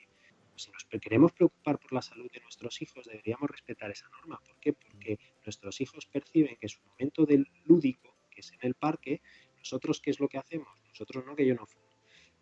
Si 0.57 0.71
nos 0.71 0.85
queremos 0.85 1.33
preocupar 1.33 1.79
por 1.79 1.93
la 1.93 2.03
salud 2.03 2.31
de 2.31 2.41
nuestros 2.41 2.83
hijos, 2.83 3.07
deberíamos 3.07 3.51
respetar 3.51 3.91
esa 3.91 4.09
norma. 4.11 4.41
¿Por 4.45 4.59
qué? 4.61 4.73
Porque 4.73 5.19
nuestros 5.45 5.81
hijos 5.81 6.07
perciben 6.07 6.57
que 6.61 6.69
su 6.69 6.81
momento 6.83 7.25
del 7.25 7.49
lúdico, 7.65 8.17
que 8.31 8.41
es 8.41 8.53
en 8.53 8.61
el 8.63 8.75
parque, 8.75 9.23
nosotros, 9.57 10.01
¿qué 10.01 10.11
es 10.11 10.21
lo 10.21 10.29
que 10.29 10.39
hacemos? 10.39 10.69
Nosotros 10.89 11.25
no, 11.25 11.35
que 11.35 11.47
yo 11.47 11.55
no 11.55 11.67
fumo. 11.67 11.87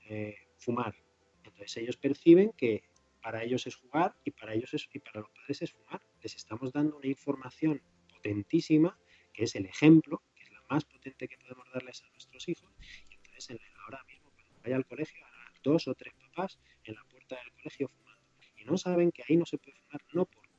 Eh, 0.09 0.37
fumar. 0.59 0.95
Entonces 1.37 1.77
ellos 1.79 1.97
perciben 1.97 2.53
que 2.57 2.83
para 3.21 3.43
ellos 3.43 3.67
es 3.67 3.77
jugar 3.77 4.17
y 4.25 4.31
para 4.31 4.55
ellos 4.55 4.73
es, 4.75 4.89
y 4.93 4.99
para 4.99 5.21
los 5.21 5.31
padres 5.31 5.63
es 5.63 5.73
fumar. 5.73 6.01
Les 6.23 6.35
estamos 6.35 6.73
dando 6.73 6.97
una 6.97 7.07
información 7.07 7.83
potentísima, 8.09 8.99
que 9.33 9.45
es 9.45 9.55
el 9.55 9.67
ejemplo, 9.67 10.23
que 10.35 10.43
es 10.45 10.51
la 10.53 10.63
más 10.69 10.85
potente 10.85 11.29
que 11.29 11.39
podemos 11.39 11.67
darles 11.73 12.03
a 12.03 12.09
nuestros 12.11 12.49
hijos. 12.49 12.71
Y 13.09 13.15
entonces 13.15 13.61
ahora 13.85 14.03
mismo 14.05 14.31
cuando 14.33 14.61
vaya 14.63 14.77
al 14.77 14.87
colegio, 14.87 15.25
habrá 15.25 15.53
dos 15.63 15.89
o 15.89 15.95
tres 15.95 16.15
papás 16.15 16.59
en 16.85 16.95
la 16.95 17.05
puerta 17.05 17.37
del 17.37 17.53
colegio 17.53 17.89
fumando. 17.89 18.27
Y 18.57 18.65
no 18.65 18.77
saben 18.77 19.11
que 19.13 19.23
ahí 19.29 19.37
no 19.37 19.47
se 19.47 19.59
puede 19.59 19.77
fumar, 19.77 20.03
no 20.13 20.27
porque 20.27 20.51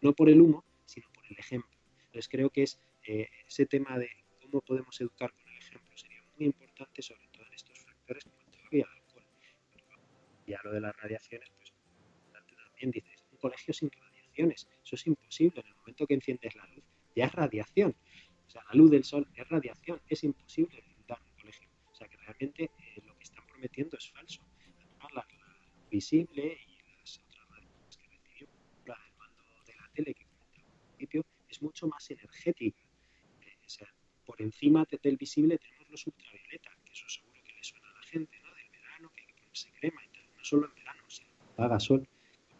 no 0.00 0.12
por 0.12 0.28
el 0.28 0.40
humo, 0.40 0.64
sino 0.86 1.08
por 1.12 1.24
el 1.26 1.38
ejemplo. 1.38 1.70
Entonces 2.06 2.28
creo 2.28 2.50
que 2.50 2.64
es 2.64 2.78
eh, 3.06 3.28
ese 3.46 3.66
tema 3.66 3.98
de 3.98 4.10
cómo 4.40 4.60
podemos 4.60 5.00
educar 5.00 5.32
con 5.32 5.48
el 5.48 5.58
ejemplo 5.58 5.96
sería 5.96 6.22
muy 6.36 6.46
importante, 6.46 7.02
sobre 7.02 7.26
todo 7.28 7.46
en 7.46 7.54
estos 7.54 7.78
factores 7.78 8.24
como 8.24 8.42
y 8.70 8.80
el 8.80 8.86
alcohol. 8.88 9.24
ya 10.46 10.60
lo 10.64 10.72
de 10.72 10.80
las 10.80 10.96
radiaciones, 10.96 11.50
dices, 12.90 13.24
un 13.30 13.38
colegio 13.38 13.74
sin 13.74 13.90
radiaciones, 13.90 14.68
eso 14.84 14.96
es 14.96 15.06
imposible. 15.06 15.60
En 15.60 15.66
el 15.68 15.74
momento 15.76 16.06
que 16.06 16.14
enciendes 16.14 16.54
la 16.56 16.66
luz, 16.66 16.84
ya 17.14 17.26
es 17.26 17.32
radiación. 17.32 17.94
O 18.46 18.50
sea, 18.50 18.64
la 18.68 18.74
luz 18.74 18.90
del 18.90 19.04
sol 19.04 19.28
es 19.34 19.48
radiación, 19.48 20.00
es 20.08 20.24
imposible 20.24 20.82
dar 21.06 21.20
un 21.20 21.40
colegio. 21.40 21.68
O 21.90 21.94
sea, 21.94 22.08
que 22.08 22.16
realmente 22.16 22.64
eh, 22.64 23.02
lo 23.04 23.16
que 23.16 23.24
están 23.24 23.44
prometiendo 23.46 23.96
es 23.96 24.10
falso. 24.10 24.42
Además, 25.00 25.12
la, 25.14 25.26
visible 25.90 26.58
y 26.66 26.98
las 26.98 27.18
otras 27.18 27.48
radiaciones 27.50 27.96
que 27.98 28.08
recibimos, 28.08 28.56
la 28.86 28.98
del 28.98 29.14
mando 29.18 29.42
de 29.66 29.74
la 29.74 29.88
tele 29.92 30.14
que 30.14 30.24
comentaba 30.24 30.70
al 30.70 30.86
principio, 30.86 31.24
es 31.48 31.62
mucho 31.62 31.86
más 31.86 32.10
energética. 32.10 32.82
Eh, 33.42 33.58
o 33.64 33.68
sea, 33.68 33.88
por 34.24 34.40
encima 34.40 34.86
del 35.02 35.16
visible 35.18 35.58
tenemos 35.58 35.90
los 35.90 36.06
ultravioleta, 36.06 36.70
que 36.84 36.92
eso 36.92 37.08
seguro 37.08 37.42
que 37.44 37.52
le 37.52 37.62
suena 37.62 37.90
a 37.90 37.92
la 37.92 38.02
gente, 38.04 38.40
¿no? 38.40 38.54
Del 38.54 38.70
verano, 38.70 39.12
que 39.14 39.20
hay 39.20 39.26
que 39.26 39.34
ponerse 39.34 39.72
crema 39.72 40.04
y 40.04 40.08
tal. 40.08 40.22
No 40.36 40.44
solo 40.44 40.66
en 40.66 40.74
verano, 40.74 41.02
sino 41.08 41.28
haga 41.58 41.78
sol 41.78 42.08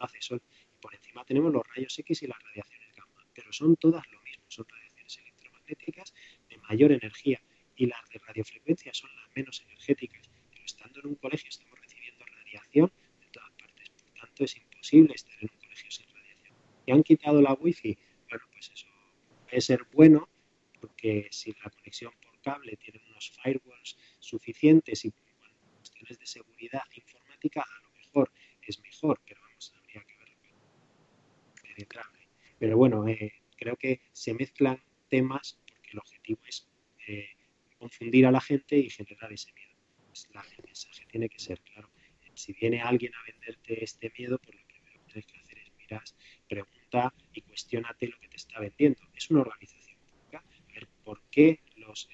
hace 0.05 0.21
sol. 0.21 0.41
Y 0.73 0.77
por 0.79 0.93
encima 0.95 1.23
tenemos 1.25 1.51
los 1.51 1.63
rayos 1.75 1.97
X 1.99 2.23
y 2.23 2.27
las 2.27 2.41
radiaciones 2.41 2.95
gamma, 2.95 3.25
pero 3.33 3.51
son 3.51 3.75
todas 3.77 4.05
lo 4.11 4.21
mismo, 4.21 4.45
son 4.47 4.65
radiaciones 4.67 5.17
electromagnéticas 5.17 6.13
de 6.49 6.57
mayor 6.57 6.91
energía 6.91 7.41
y 7.75 7.87
las 7.87 8.07
de 8.09 8.19
radiofrecuencia 8.19 8.93
son 8.93 9.09
las 9.15 9.29
menos 9.35 9.61
energéticas. 9.61 10.29
Pero 10.51 10.65
estando 10.65 10.99
en 10.99 11.07
un 11.07 11.15
colegio 11.15 11.49
estamos 11.49 11.79
recibiendo 11.79 12.25
radiación 12.25 12.91
de 13.21 13.27
todas 13.27 13.51
partes, 13.51 13.89
por 13.89 14.13
tanto 14.13 14.43
es 14.43 14.57
imposible 14.57 15.13
estar 15.15 15.35
en 15.41 15.49
un 15.51 15.59
colegio 15.59 15.91
sin 15.91 16.05
radiación. 16.07 16.55
¿Y 16.85 16.91
han 16.91 17.03
quitado 17.03 17.41
la 17.41 17.53
wifi? 17.53 17.97
Bueno, 18.29 18.45
pues 18.51 18.71
eso 18.73 18.87
puede 19.43 19.61
ser 19.61 19.83
bueno 19.91 20.29
porque 20.79 21.29
si 21.31 21.53
la 21.63 21.69
conexión 21.69 22.13
por 22.21 22.41
cable 22.41 22.75
tiene 22.75 23.01
unos 23.09 23.31
firewalls 23.41 23.97
suficientes 24.19 25.05
y 25.05 25.13
cuestiones 25.77 26.19
de 26.19 26.25
seguridad 26.25 26.83
informática, 26.93 27.61
a 27.61 27.81
lo 27.83 27.91
mejor 27.91 28.31
es 28.61 28.79
mejor, 28.81 29.21
pero 29.25 29.42
pero 32.59 32.77
bueno, 32.77 33.07
eh, 33.07 33.33
creo 33.57 33.75
que 33.75 34.01
se 34.11 34.33
mezclan 34.33 34.81
temas 35.09 35.59
porque 35.67 35.91
el 35.91 35.99
objetivo 35.99 36.39
es 36.47 36.67
eh, 37.07 37.29
confundir 37.77 38.25
a 38.25 38.31
la 38.31 38.41
gente 38.41 38.77
y 38.77 38.89
generar 38.89 39.31
ese 39.31 39.51
miedo. 39.53 39.73
Pues 40.07 40.29
el 40.57 40.65
mensaje 40.65 41.05
tiene 41.07 41.29
que 41.29 41.39
ser 41.39 41.59
claro. 41.61 41.89
Si 42.35 42.53
viene 42.53 42.81
alguien 42.81 43.13
a 43.13 43.23
venderte 43.31 43.83
este 43.83 44.11
miedo, 44.17 44.39
pues 44.39 44.55
lo 44.55 44.65
primero 44.65 44.93
que 44.93 45.13
tienes 45.13 45.25
que 45.25 45.39
hacer 45.39 45.57
es 45.59 45.71
mirar, 45.77 46.03
pregunta 46.47 47.13
y 47.33 47.41
cuestionate 47.41 48.07
lo 48.07 48.19
que 48.19 48.27
te 48.27 48.37
está 48.37 48.59
vendiendo. 48.59 49.01
Es 49.15 49.29
una 49.29 49.41
organización 49.41 49.99
pública. 49.99 50.39
A 50.39 50.73
ver, 50.73 50.87
¿por 51.03 51.21
qué 51.29 51.59
los, 51.75 52.09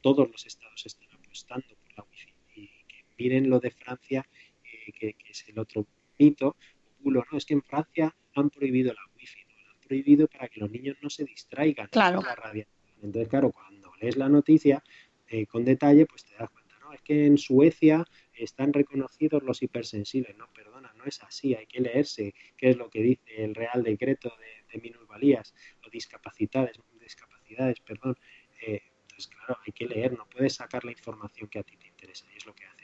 todos 0.00 0.30
los 0.30 0.46
estados 0.46 0.84
están 0.84 1.08
apostando 1.12 1.74
por 1.76 1.96
la 1.96 2.04
wifi? 2.10 2.34
Y 2.54 2.68
que 2.86 3.04
miren 3.18 3.48
lo 3.48 3.60
de 3.60 3.70
Francia, 3.70 4.28
eh, 4.64 4.92
que, 4.92 5.16
es 5.28 5.48
el 5.48 5.58
otro 5.58 5.86
mito, 6.18 6.56
¿no? 7.00 7.24
Es 7.32 7.46
que 7.46 7.54
en 7.54 7.62
Francia 7.62 8.14
han 8.40 8.50
prohibido 8.50 8.92
la 8.92 9.00
wifi, 9.16 9.40
¿no? 9.44 9.54
La 9.64 9.70
han 9.72 9.80
prohibido 9.80 10.28
para 10.28 10.48
que 10.48 10.60
los 10.60 10.70
niños 10.70 10.96
no 11.02 11.10
se 11.10 11.24
distraigan 11.24 11.88
claro. 11.88 12.18
con 12.18 12.26
la 12.26 12.34
radiación. 12.34 12.76
Entonces, 13.02 13.28
claro, 13.28 13.50
cuando 13.50 13.92
lees 14.00 14.16
la 14.16 14.28
noticia 14.28 14.82
eh, 15.28 15.46
con 15.46 15.64
detalle, 15.64 16.06
pues 16.06 16.24
te 16.24 16.34
das 16.36 16.50
cuenta, 16.50 16.78
¿no? 16.80 16.92
Es 16.92 17.02
que 17.02 17.26
en 17.26 17.38
Suecia 17.38 18.04
están 18.32 18.72
reconocidos 18.72 19.42
los 19.42 19.62
hipersensibles, 19.62 20.36
no, 20.36 20.46
perdona, 20.52 20.92
no 20.96 21.04
es 21.04 21.22
así, 21.22 21.54
hay 21.54 21.66
que 21.66 21.80
leerse 21.80 22.34
qué 22.56 22.70
es 22.70 22.76
lo 22.76 22.88
que 22.90 23.02
dice 23.02 23.44
el 23.44 23.54
Real 23.54 23.82
Decreto 23.82 24.32
de, 24.38 24.72
de 24.72 24.80
minusvalías 24.80 25.54
o 25.84 25.90
discapacidades, 25.90 26.78
discapacidades, 27.00 27.80
perdón. 27.80 28.16
Eh, 28.60 28.82
entonces, 29.02 29.28
claro, 29.28 29.58
hay 29.66 29.72
que 29.72 29.86
leer, 29.86 30.16
no 30.16 30.26
puedes 30.28 30.54
sacar 30.54 30.84
la 30.84 30.92
información 30.92 31.48
que 31.48 31.58
a 31.58 31.62
ti 31.62 31.76
te 31.76 31.88
interesa 31.88 32.26
y 32.32 32.36
es 32.36 32.46
lo 32.46 32.54
que 32.54 32.64
hace. 32.64 32.81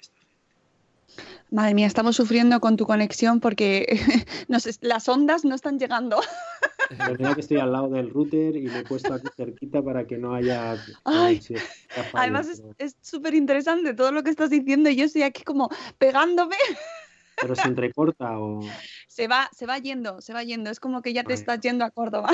Madre 1.50 1.74
mía, 1.74 1.86
estamos 1.86 2.16
sufriendo 2.16 2.61
con 2.61 2.76
tu 2.76 2.86
conexión 2.86 3.40
porque 3.40 4.00
las 4.80 5.09
ondas 5.09 5.44
no 5.44 5.54
están 5.54 5.78
llegando. 5.78 6.20
verdad 6.90 7.34
que 7.34 7.40
estoy 7.40 7.59
al 7.59 7.72
lado 7.72 7.88
del 7.88 8.11
router 8.11 8.56
y 8.56 8.66
me 8.66 8.80
he 8.80 8.84
puesto 8.84 9.14
aquí 9.14 9.28
cerquita 9.34 9.82
para 9.82 10.06
que 10.06 10.18
no 10.18 10.34
haya. 10.34 10.76
además, 12.12 12.62
es 12.78 12.96
súper 13.00 13.34
interesante 13.34 13.94
todo 13.94 14.12
lo 14.12 14.22
que 14.22 14.30
estás 14.30 14.50
diciendo 14.50 14.90
y 14.90 14.96
yo 14.96 15.06
estoy 15.06 15.22
aquí 15.22 15.42
como 15.42 15.70
pegándome. 15.96 16.56
Pero 17.40 17.54
se 17.54 17.68
entrecorta 17.68 18.38
o. 18.38 18.61
Se 19.06 19.28
va, 19.28 19.48
se 19.52 19.66
va 19.66 19.78
yendo, 19.78 20.20
se 20.20 20.32
va 20.32 20.42
yendo. 20.42 20.70
Es 20.70 20.80
como 20.80 21.02
que 21.02 21.12
ya 21.12 21.24
te 21.24 21.34
estás 21.34 21.61
yendo 21.61 21.84
a 21.84 21.90
Córdoba. 21.90 22.30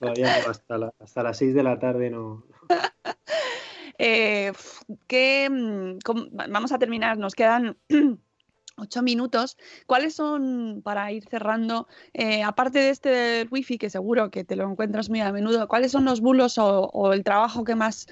Todavía 0.00 0.36
hasta, 0.48 0.92
hasta 0.98 1.22
las 1.22 1.36
6 1.38 1.54
de 1.54 1.62
la 1.62 1.78
tarde 1.78 2.10
no. 2.10 2.44
Eh, 3.98 4.52
mm, 5.10 5.98
vamos 6.50 6.72
a 6.72 6.78
terminar, 6.78 7.18
nos 7.18 7.34
quedan 7.34 7.76
ocho 8.76 9.02
minutos. 9.02 9.56
¿Cuáles 9.86 10.14
son, 10.14 10.82
para 10.84 11.10
ir 11.12 11.24
cerrando, 11.28 11.88
eh, 12.12 12.42
aparte 12.42 12.78
de 12.78 12.90
este 12.90 13.48
wifi, 13.50 13.78
que 13.78 13.90
seguro 13.90 14.30
que 14.30 14.44
te 14.44 14.56
lo 14.56 14.70
encuentras 14.70 15.08
muy 15.08 15.20
a 15.20 15.32
menudo, 15.32 15.66
cuáles 15.68 15.92
son 15.92 16.04
los 16.04 16.20
bulos 16.20 16.58
o, 16.58 17.12
el 17.12 17.24
trabajo 17.24 17.64
que 17.64 17.74
más, 17.74 18.06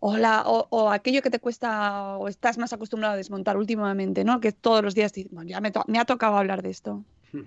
o, 0.00 0.16
o, 0.70 0.90
aquello 0.90 1.22
que 1.22 1.30
te 1.30 1.38
cuesta 1.38 2.16
o 2.16 2.28
estás 2.28 2.56
más 2.58 2.72
acostumbrado 2.72 3.14
a 3.14 3.16
desmontar 3.16 3.56
últimamente, 3.56 4.24
¿no? 4.24 4.40
Que 4.40 4.52
todos 4.52 4.82
los 4.82 4.94
días 4.94 5.12
ya 5.44 5.60
me, 5.60 5.98
ha 5.98 6.04
tocado 6.04 6.36
hablar 6.36 6.62
de 6.62 6.70
esto. 6.70 7.04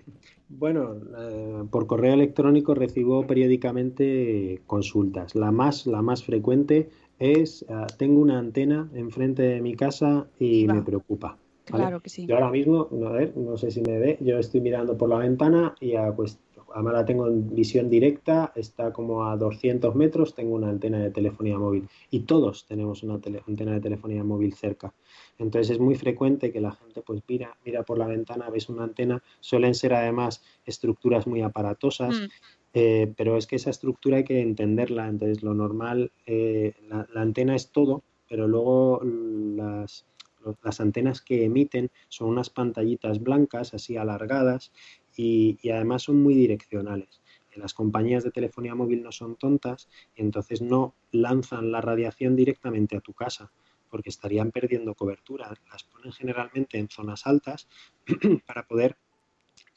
Bueno, 0.56 0.98
eh, 1.18 1.64
por 1.72 1.88
correo 1.88 2.14
electrónico 2.14 2.76
recibo 2.76 3.26
periódicamente 3.26 4.62
consultas. 4.68 5.34
La 5.34 5.52
más, 5.52 5.88
la 5.88 6.04
más 6.04 6.24
frecuente 6.24 6.92
es, 7.20 7.66
ah, 7.70 7.88
tengo 7.98 8.22
una 8.22 8.40
antena 8.40 8.90
enfrente 8.94 9.44
de 9.44 9.62
mi 9.62 9.76
casa 9.76 10.28
y 10.40 10.68
me 10.68 10.82
preocupa. 10.82 11.38
Claro 11.66 12.02
que 12.02 12.10
sí. 12.10 12.26
Yo 12.26 12.36
ahora 12.36 12.52
mismo, 12.52 12.90
a 13.06 13.12
ver, 13.12 13.38
no 13.38 13.58
sé 13.58 13.72
si 13.72 13.82
me 13.82 13.98
ve, 13.98 14.18
yo 14.20 14.38
estoy 14.38 14.62
mirando 14.62 14.98
por 14.98 15.10
la 15.10 15.18
ventana 15.18 15.76
y 15.80 15.96
a, 15.96 16.14
pues, 16.14 16.40
además 16.74 16.94
la 16.94 17.06
tengo 17.06 17.28
en 17.28 17.54
visión 17.56 17.90
directa, 17.90 18.52
está 18.56 18.92
como 18.92 19.26
a 19.26 19.38
200 19.38 19.96
metros, 19.96 20.34
tengo 20.36 20.56
una 20.56 20.70
antena 20.70 21.00
de 21.00 21.12
telefonía 21.12 21.58
móvil 21.58 21.88
y 22.10 22.22
todos 22.22 22.66
tenemos 22.66 23.04
una 23.04 23.14
antena 23.14 23.74
de 23.74 23.80
telefonía 23.80 24.24
móvil 24.24 24.54
cerca. 24.54 24.94
Entonces 25.38 25.72
es 25.72 25.80
muy 25.80 25.96
frecuente 25.96 26.52
que 26.52 26.60
la 26.60 26.72
gente 26.72 27.02
pues 27.02 27.22
mira, 27.28 27.56
mira 27.66 27.84
por 27.84 27.98
la 27.98 28.08
ventana, 28.08 28.50
ves 28.50 28.70
una 28.70 28.84
antena, 28.84 29.22
suelen 29.40 29.76
ser 29.76 29.94
además 29.94 30.44
estructuras 30.66 31.28
muy 31.28 31.42
aparatosas. 31.42 32.20
Mm. 32.20 32.26
Eh, 32.74 33.14
pero 33.16 33.38
es 33.38 33.46
que 33.46 33.56
esa 33.56 33.70
estructura 33.70 34.18
hay 34.18 34.24
que 34.24 34.42
entenderla. 34.42 35.08
Entonces, 35.08 35.44
lo 35.44 35.54
normal, 35.54 36.12
eh, 36.26 36.74
la, 36.88 37.08
antena 37.16 37.56
es 37.56 37.72
todo, 37.72 38.04
pero 38.28 38.48
luego 38.48 39.02
las, 39.04 40.06
las, 40.64 40.80
antenas 40.82 41.22
que 41.22 41.46
emiten 41.46 41.92
son 42.10 42.30
unas 42.30 42.50
pantallitas 42.50 43.22
blancas, 43.22 43.74
así 43.74 43.96
alargadas, 43.96 44.72
y, 45.16 45.58
además 45.70 46.04
son 46.04 46.22
muy 46.22 46.34
direccionales. 46.34 47.22
Las 47.56 47.76
compañías 47.76 48.24
de 48.24 48.32
telefonía 48.32 48.74
móvil 48.74 49.04
no 49.04 49.12
son 49.12 49.36
tontas 49.36 49.88
y 50.16 50.22
entonces 50.22 50.64
no 50.64 50.96
lanzan 51.12 51.72
la 51.72 51.82
radiación 51.82 52.36
directamente 52.36 52.98
a 52.98 53.02
tu 53.02 53.14
casa 53.14 53.52
porque 53.92 54.10
estarían 54.10 54.50
perdiendo 54.50 54.96
cobertura. 54.96 55.54
Las 55.72 55.84
ponen 55.84 56.12
generalmente 56.14 56.80
en 56.80 56.90
zonas 56.90 57.28
altas 57.28 57.68
para 58.48 58.66
poder 58.66 58.98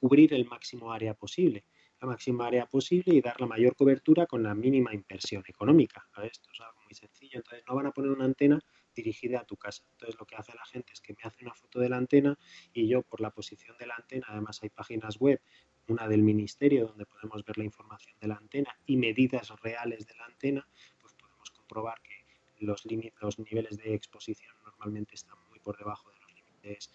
cubrir 0.00 0.32
el 0.32 0.46
máximo 0.46 0.90
área 0.90 1.12
posible 1.12 1.64
la 2.00 2.08
máxima 2.08 2.46
área 2.46 2.66
posible 2.66 3.14
y 3.14 3.20
dar 3.20 3.40
la 3.40 3.46
mayor 3.46 3.74
cobertura 3.74 4.26
con 4.26 4.42
la 4.42 4.54
mínima 4.54 4.94
inversión 4.94 5.42
económica. 5.46 6.06
Esto 6.22 6.50
es 6.52 6.60
algo 6.60 6.82
muy 6.82 6.94
sencillo. 6.94 7.38
Entonces 7.38 7.64
no 7.66 7.74
van 7.74 7.86
a 7.86 7.92
poner 7.92 8.10
una 8.10 8.24
antena 8.24 8.60
dirigida 8.94 9.40
a 9.40 9.44
tu 9.44 9.56
casa. 9.56 9.84
Entonces 9.92 10.18
lo 10.18 10.26
que 10.26 10.36
hace 10.36 10.52
la 10.54 10.64
gente 10.66 10.92
es 10.92 11.00
que 11.00 11.12
me 11.14 11.22
hace 11.24 11.42
una 11.42 11.54
foto 11.54 11.80
de 11.80 11.88
la 11.88 11.96
antena 11.96 12.38
y 12.72 12.88
yo 12.88 13.02
por 13.02 13.20
la 13.20 13.30
posición 13.30 13.76
de 13.78 13.86
la 13.86 13.94
antena, 13.94 14.26
además 14.28 14.62
hay 14.62 14.70
páginas 14.70 15.18
web, 15.18 15.40
una 15.88 16.08
del 16.08 16.22
ministerio 16.22 16.86
donde 16.86 17.06
podemos 17.06 17.44
ver 17.44 17.58
la 17.58 17.64
información 17.64 18.18
de 18.20 18.28
la 18.28 18.34
antena 18.34 18.76
y 18.86 18.96
medidas 18.96 19.48
reales 19.60 20.06
de 20.06 20.14
la 20.16 20.24
antena, 20.24 20.68
pues 21.00 21.14
podemos 21.14 21.50
comprobar 21.50 22.00
que 22.02 22.26
los, 22.58 22.84
los 23.20 23.38
niveles 23.38 23.76
de 23.76 23.94
exposición 23.94 24.54
normalmente 24.64 25.14
están 25.14 25.36
muy 25.48 25.60
por 25.60 25.76
debajo 25.78 26.10
de 26.10 26.18
los 26.18 26.34
límites 26.34 26.90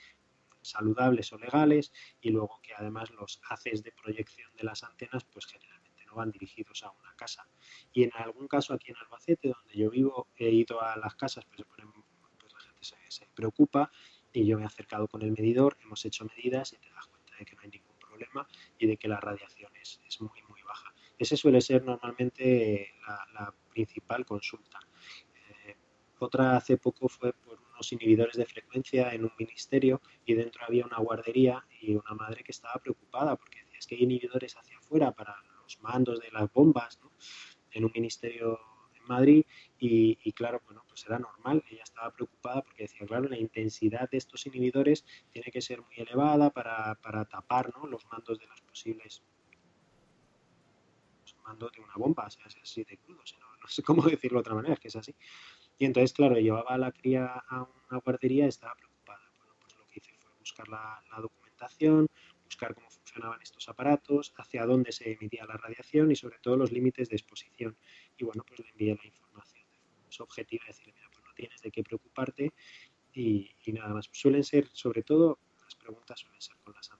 saludables 0.61 1.31
o 1.33 1.37
legales 1.37 1.91
y 2.21 2.29
luego 2.29 2.59
que 2.61 2.73
además 2.73 3.11
los 3.11 3.41
haces 3.49 3.83
de 3.83 3.91
proyección 3.91 4.51
de 4.55 4.63
las 4.63 4.83
antenas 4.83 5.23
pues 5.25 5.45
generalmente 5.45 6.05
no 6.05 6.15
van 6.15 6.31
dirigidos 6.31 6.83
a 6.83 6.91
una 6.91 7.15
casa. 7.15 7.47
Y 7.91 8.03
en 8.03 8.11
algún 8.15 8.47
caso 8.47 8.73
aquí 8.73 8.91
en 8.91 8.97
Albacete, 8.97 9.49
donde 9.49 9.75
yo 9.75 9.89
vivo, 9.89 10.27
he 10.35 10.49
ido 10.49 10.81
a 10.81 10.97
las 10.97 11.15
casas, 11.15 11.45
pues, 11.45 11.65
pues 11.67 12.53
la 12.53 12.59
gente 12.59 12.83
se, 13.09 13.27
preocupa 13.33 13.91
y 14.33 14.45
yo 14.45 14.57
me 14.57 14.63
he 14.63 14.67
acercado 14.67 15.07
con 15.07 15.21
el 15.21 15.31
medidor, 15.31 15.77
hemos 15.81 16.03
hecho 16.05 16.25
medidas 16.25 16.73
y 16.73 16.77
te 16.77 16.89
das 16.91 17.07
cuenta 17.07 17.35
de 17.37 17.45
que 17.45 17.55
no 17.55 17.61
hay 17.61 17.69
ningún 17.69 17.97
problema 17.97 18.47
y 18.77 18.87
de 18.87 18.97
que 18.97 19.07
la 19.07 19.19
radiación 19.19 19.71
es, 19.75 19.99
muy, 20.19 20.41
muy 20.47 20.61
baja. 20.63 20.93
Ese 21.17 21.37
suele 21.37 21.61
ser 21.61 21.83
normalmente 21.83 22.93
la, 23.33 23.53
principal 23.71 24.25
consulta. 24.25 24.79
Eh, 25.65 25.77
otra 26.19 26.57
hace 26.57 26.75
poco 26.75 27.07
fue 27.07 27.31
por 27.31 27.60
inhibidores 27.91 28.35
de 28.35 28.45
frecuencia 28.45 29.13
en 29.13 29.23
un 29.23 29.31
ministerio 29.37 30.01
y 30.25 30.33
dentro 30.33 30.65
había 30.65 30.85
una 30.85 30.97
guardería 30.97 31.65
y 31.79 31.95
una 31.95 32.13
madre 32.13 32.43
que 32.43 32.51
estaba 32.51 32.75
preocupada 32.81 33.35
porque 33.35 33.59
decía 33.59 33.79
es 33.79 33.87
que 33.87 33.95
hay 33.95 34.03
inhibidores 34.03 34.57
hacia 34.57 34.77
afuera 34.77 35.11
para 35.11 35.35
los 35.63 35.79
mandos 35.81 36.19
de 36.19 36.31
las 36.31 36.51
bombas 36.51 36.99
en 37.71 37.85
un 37.85 37.91
ministerio 37.93 38.59
en 38.95 39.03
Madrid 39.07 39.45
y, 39.79 40.31
claro, 40.33 40.61
bueno, 40.65 40.83
pues 40.87 41.05
era 41.05 41.17
normal, 41.17 41.63
ella 41.69 41.83
estaba 41.83 42.11
preocupada 42.11 42.61
porque 42.61 42.83
decía, 42.83 43.07
claro, 43.07 43.27
la 43.27 43.37
intensidad 43.37 44.09
de 44.09 44.17
estos 44.17 44.45
inhibidores 44.45 45.05
tiene 45.31 45.51
que 45.51 45.61
ser 45.61 45.81
muy 45.81 45.95
elevada 45.97 46.49
para, 46.51 46.95
tapar 47.25 47.71
los 47.89 48.05
mandos 48.05 48.37
de 48.39 48.47
las 48.47 48.61
posibles 48.61 49.23
mandos 51.43 51.71
de 51.71 51.81
una 51.81 51.95
bomba, 51.95 52.27
o 52.27 52.29
sea, 52.29 52.45
es 52.45 52.57
así 52.61 52.83
de 52.83 52.97
crudo, 52.97 53.23
no 53.61 53.67
sé 53.67 53.81
cómo 53.83 54.03
decirlo 54.09 54.37
de 54.37 54.41
otra 54.41 54.55
manera, 54.55 54.73
es 54.75 54.79
que 54.79 54.87
es 54.89 54.95
así. 54.95 55.15
Y 55.77 55.85
entonces, 55.85 56.13
claro, 56.13 56.35
llevaba 56.35 56.71
a 56.71 56.77
la 56.77 56.91
cría 56.91 57.43
a 57.49 57.67
una 57.89 57.99
guardería 57.99 58.45
y 58.45 58.49
estaba 58.49 58.75
preocupada. 58.75 59.31
Bueno, 59.37 59.53
pues 59.59 59.75
lo 59.77 59.85
que 59.87 59.99
hice 59.99 60.13
fue 60.19 60.31
buscar 60.39 60.67
la, 60.69 61.01
documentación, 61.19 62.07
buscar 62.45 62.75
cómo 62.75 62.89
funcionaban 62.89 63.41
estos 63.41 63.67
aparatos, 63.69 64.33
hacia 64.37 64.65
dónde 64.65 64.91
se 64.91 65.13
emitía 65.13 65.45
la 65.45 65.57
radiación 65.57 66.11
y 66.11 66.15
sobre 66.15 66.39
todo 66.39 66.57
los 66.57 66.71
límites 66.71 67.09
de 67.09 67.15
exposición. 67.15 67.75
Y 68.17 68.23
bueno, 68.25 68.43
pues 68.47 68.59
le 68.59 68.69
envié 68.69 68.95
la 68.95 69.05
información 69.05 69.65
Es 70.09 70.19
objetivo 70.19 70.63
decirle, 70.67 70.93
mira, 70.95 71.09
pues 71.11 71.25
no 71.25 71.33
tienes 71.33 71.61
de 71.61 71.71
qué 71.71 71.83
preocuparte 71.83 72.53
y, 73.13 73.49
nada 73.67 73.93
más. 73.93 74.09
Suelen 74.11 74.43
ser, 74.43 74.67
sobre 74.73 75.03
todo, 75.03 75.39
las 75.63 75.75
preguntas 75.75 76.19
suelen 76.19 76.41
ser 76.41 76.57
con 76.63 76.73
las 76.73 76.91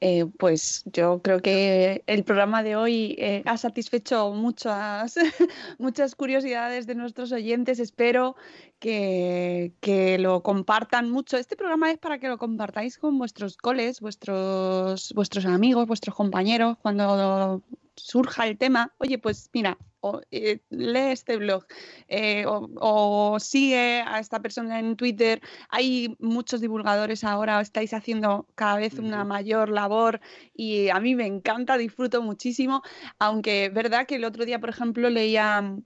eh, 0.00 0.26
pues 0.38 0.84
yo 0.86 1.20
creo 1.22 1.40
que 1.40 2.02
el 2.06 2.24
programa 2.24 2.62
de 2.62 2.76
hoy 2.76 3.16
eh, 3.18 3.42
ha 3.46 3.56
satisfecho 3.56 4.32
muchas, 4.32 5.16
muchas 5.78 6.14
curiosidades 6.14 6.86
de 6.86 6.94
nuestros 6.94 7.32
oyentes. 7.32 7.80
Espero 7.80 8.36
que, 8.78 9.72
que, 9.80 10.18
lo 10.18 10.42
compartan 10.42 11.10
mucho. 11.10 11.36
Este 11.36 11.56
programa 11.56 11.90
es 11.90 11.98
para 11.98 12.18
que 12.18 12.28
lo 12.28 12.38
compartáis 12.38 12.98
con 12.98 13.18
vuestros 13.18 13.56
coles, 13.56 14.00
vuestros, 14.00 15.12
vuestros 15.14 15.46
amigos, 15.46 15.86
vuestros 15.86 16.14
compañeros, 16.14 16.76
cuando 16.80 17.62
surja 17.96 18.46
el 18.46 18.56
tema. 18.56 18.94
Oye, 18.98 19.18
pues 19.18 19.50
mira, 19.52 19.78
o, 20.00 20.20
eh, 20.30 20.60
lee 20.70 21.12
este 21.12 21.36
blog 21.36 21.64
eh, 22.08 22.44
o, 22.46 23.38
sigue 23.40 24.02
a 24.06 24.18
esta 24.18 24.40
persona 24.40 24.78
en 24.78 24.96
Twitter. 24.96 25.40
Hay 25.68 26.16
muchos 26.18 26.60
divulgadores 26.60 27.24
ahora, 27.24 27.60
estáis 27.60 27.92
haciendo 27.94 28.46
cada 28.54 28.76
vez 28.76 28.98
una 28.98 29.24
mayor 29.24 29.68
labor 29.70 30.20
y 30.54 30.88
a 30.88 31.00
mí 31.00 31.14
me 31.14 31.26
encanta, 31.26 31.76
disfruto 31.76 32.22
muchísimo, 32.22 32.82
aunque 33.18 33.70
verdad 33.70 34.06
que 34.06 34.16
el 34.16 34.24
otro 34.24 34.44
día, 34.44 34.58
por 34.58 34.70
ejemplo, 34.70 35.10
leía 35.10 35.76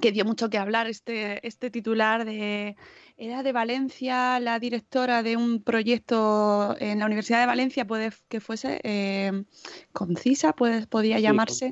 que 0.00 0.12
dio 0.12 0.24
mucho 0.24 0.50
que 0.50 0.58
hablar 0.58 0.86
este, 0.86 1.46
este 1.46 1.70
titular 1.70 2.24
de 2.24 2.76
era 3.18 3.42
de 3.42 3.50
Valencia, 3.50 4.38
la 4.38 4.60
directora 4.60 5.24
de 5.24 5.36
un 5.36 5.60
proyecto 5.60 6.76
en 6.78 7.00
la 7.00 7.06
Universidad 7.06 7.40
de 7.40 7.46
Valencia, 7.46 7.84
puede 7.84 8.12
que 8.28 8.38
fuese 8.40 8.80
eh, 8.84 9.44
concisa, 9.92 10.52
puede, 10.52 10.86
podía 10.86 11.18
llamarse 11.18 11.68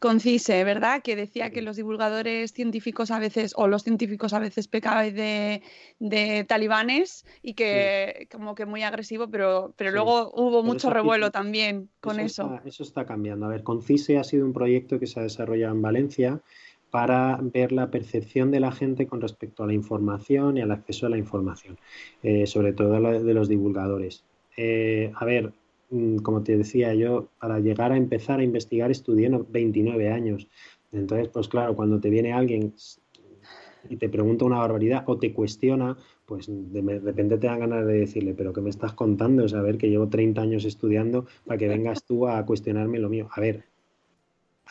concise, 0.00 0.64
¿verdad? 0.64 1.02
Que 1.02 1.14
decía 1.14 1.50
que 1.50 1.62
los 1.62 1.76
divulgadores 1.76 2.52
científicos 2.52 3.10
a 3.10 3.18
veces, 3.18 3.52
o 3.54 3.68
los 3.68 3.84
científicos 3.84 4.32
a 4.32 4.38
veces 4.38 4.66
pecaban 4.66 5.14
de, 5.14 6.44
talibanes 6.48 7.26
y 7.42 7.54
que 7.54 8.26
como 8.32 8.54
que 8.54 8.66
muy 8.66 8.82
agresivo, 8.82 9.28
pero, 9.28 9.74
pero 9.76 9.92
luego 9.92 10.32
hubo 10.34 10.62
mucho 10.64 10.90
revuelo 10.90 11.30
también 11.30 11.90
con 12.00 12.18
eso. 12.18 12.60
eso 12.64 12.82
está 12.82 13.04
cambiando. 13.04 13.46
A 13.46 13.50
ver, 13.50 13.62
Concise 13.62 14.18
ha 14.18 14.24
sido 14.24 14.46
un 14.46 14.54
proyecto 14.54 14.98
que 14.98 15.06
se 15.06 15.20
ha 15.20 15.22
desarrollado 15.22 15.74
en 15.74 15.82
Valencia 15.82 16.40
para 16.90 17.38
ver 17.40 17.70
la 17.70 17.90
percepción 17.90 18.50
de 18.50 18.60
la 18.60 18.72
gente 18.72 19.06
con 19.06 19.20
respecto 19.20 19.62
a 19.62 19.66
la 19.66 19.74
información 19.74 20.56
y 20.56 20.62
al 20.62 20.72
acceso 20.72 21.06
a 21.06 21.10
la 21.10 21.18
información, 21.18 21.78
eh, 22.22 22.46
sobre 22.46 22.72
todo 22.72 22.92
de 22.92 23.34
los 23.34 23.48
divulgadores. 23.48 24.24
Eh, 24.56 25.12
a 25.14 25.24
ver, 25.24 25.52
como 26.22 26.42
te 26.42 26.56
decía 26.56 26.94
yo, 26.94 27.28
para 27.40 27.58
llegar 27.58 27.92
a 27.92 27.96
empezar 27.96 28.40
a 28.40 28.44
investigar 28.44 28.90
estudié 28.90 29.28
29 29.28 30.10
años. 30.10 30.48
Entonces, 30.92 31.28
pues 31.28 31.48
claro, 31.48 31.74
cuando 31.74 32.00
te 32.00 32.10
viene 32.10 32.32
alguien 32.32 32.74
y 33.88 33.96
te 33.96 34.08
pregunta 34.08 34.44
una 34.44 34.58
barbaridad 34.58 35.04
o 35.06 35.18
te 35.18 35.32
cuestiona, 35.32 35.96
pues 36.26 36.46
de 36.48 36.98
repente 37.00 37.38
te 37.38 37.46
dan 37.46 37.60
ganas 37.60 37.86
de 37.86 38.00
decirle, 38.00 38.34
pero 38.34 38.52
¿qué 38.52 38.60
me 38.60 38.70
estás 38.70 38.92
contando? 38.92 39.44
O 39.44 39.48
sea, 39.48 39.60
a 39.60 39.62
ver, 39.62 39.78
que 39.78 39.88
llevo 39.88 40.08
30 40.08 40.40
años 40.40 40.64
estudiando 40.64 41.26
para 41.44 41.58
que 41.58 41.68
vengas 41.68 42.04
tú 42.04 42.28
a 42.28 42.44
cuestionarme 42.46 42.98
lo 42.98 43.08
mío. 43.08 43.28
A 43.32 43.40
ver, 43.40 43.64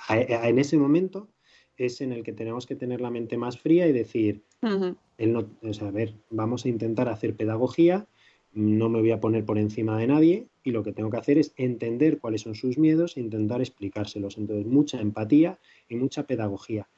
en 0.10 0.60
ese 0.60 0.78
momento 0.78 1.28
es 1.76 2.02
en 2.02 2.12
el 2.12 2.24
que 2.24 2.34
tenemos 2.34 2.66
que 2.66 2.76
tener 2.76 3.02
la 3.02 3.10
mente 3.10 3.38
más 3.38 3.58
fría 3.60 3.88
y 3.88 3.94
decir, 3.94 4.44
o 4.62 5.74
sea, 5.74 5.88
a 5.88 5.92
ver, 5.92 6.14
vamos 6.30 6.66
a 6.66 6.70
intentar 6.70 7.10
hacer 7.10 7.36
pedagogía, 7.36 8.08
no 8.52 8.90
me 8.90 9.00
voy 9.00 9.12
a 9.12 9.20
poner 9.20 9.46
por 9.46 9.58
encima 9.58 9.98
de 9.98 10.08
nadie 10.08 10.48
y 10.64 10.72
lo 10.72 10.84
que 10.84 10.92
tengo 10.92 11.10
que 11.10 11.18
hacer 11.18 11.38
es 11.38 11.54
entender 11.56 12.20
cuáles 12.20 12.42
son 12.42 12.56
sus 12.56 12.78
miedos 12.78 13.18
e 13.18 13.22
intentar 13.22 13.62
explicárselos. 13.62 14.38
Entonces, 14.38 14.66
mucha 14.66 15.00
empatía 15.00 15.60
y 15.88 15.96
mucha 15.96 16.24
pedagogía. 16.26 16.90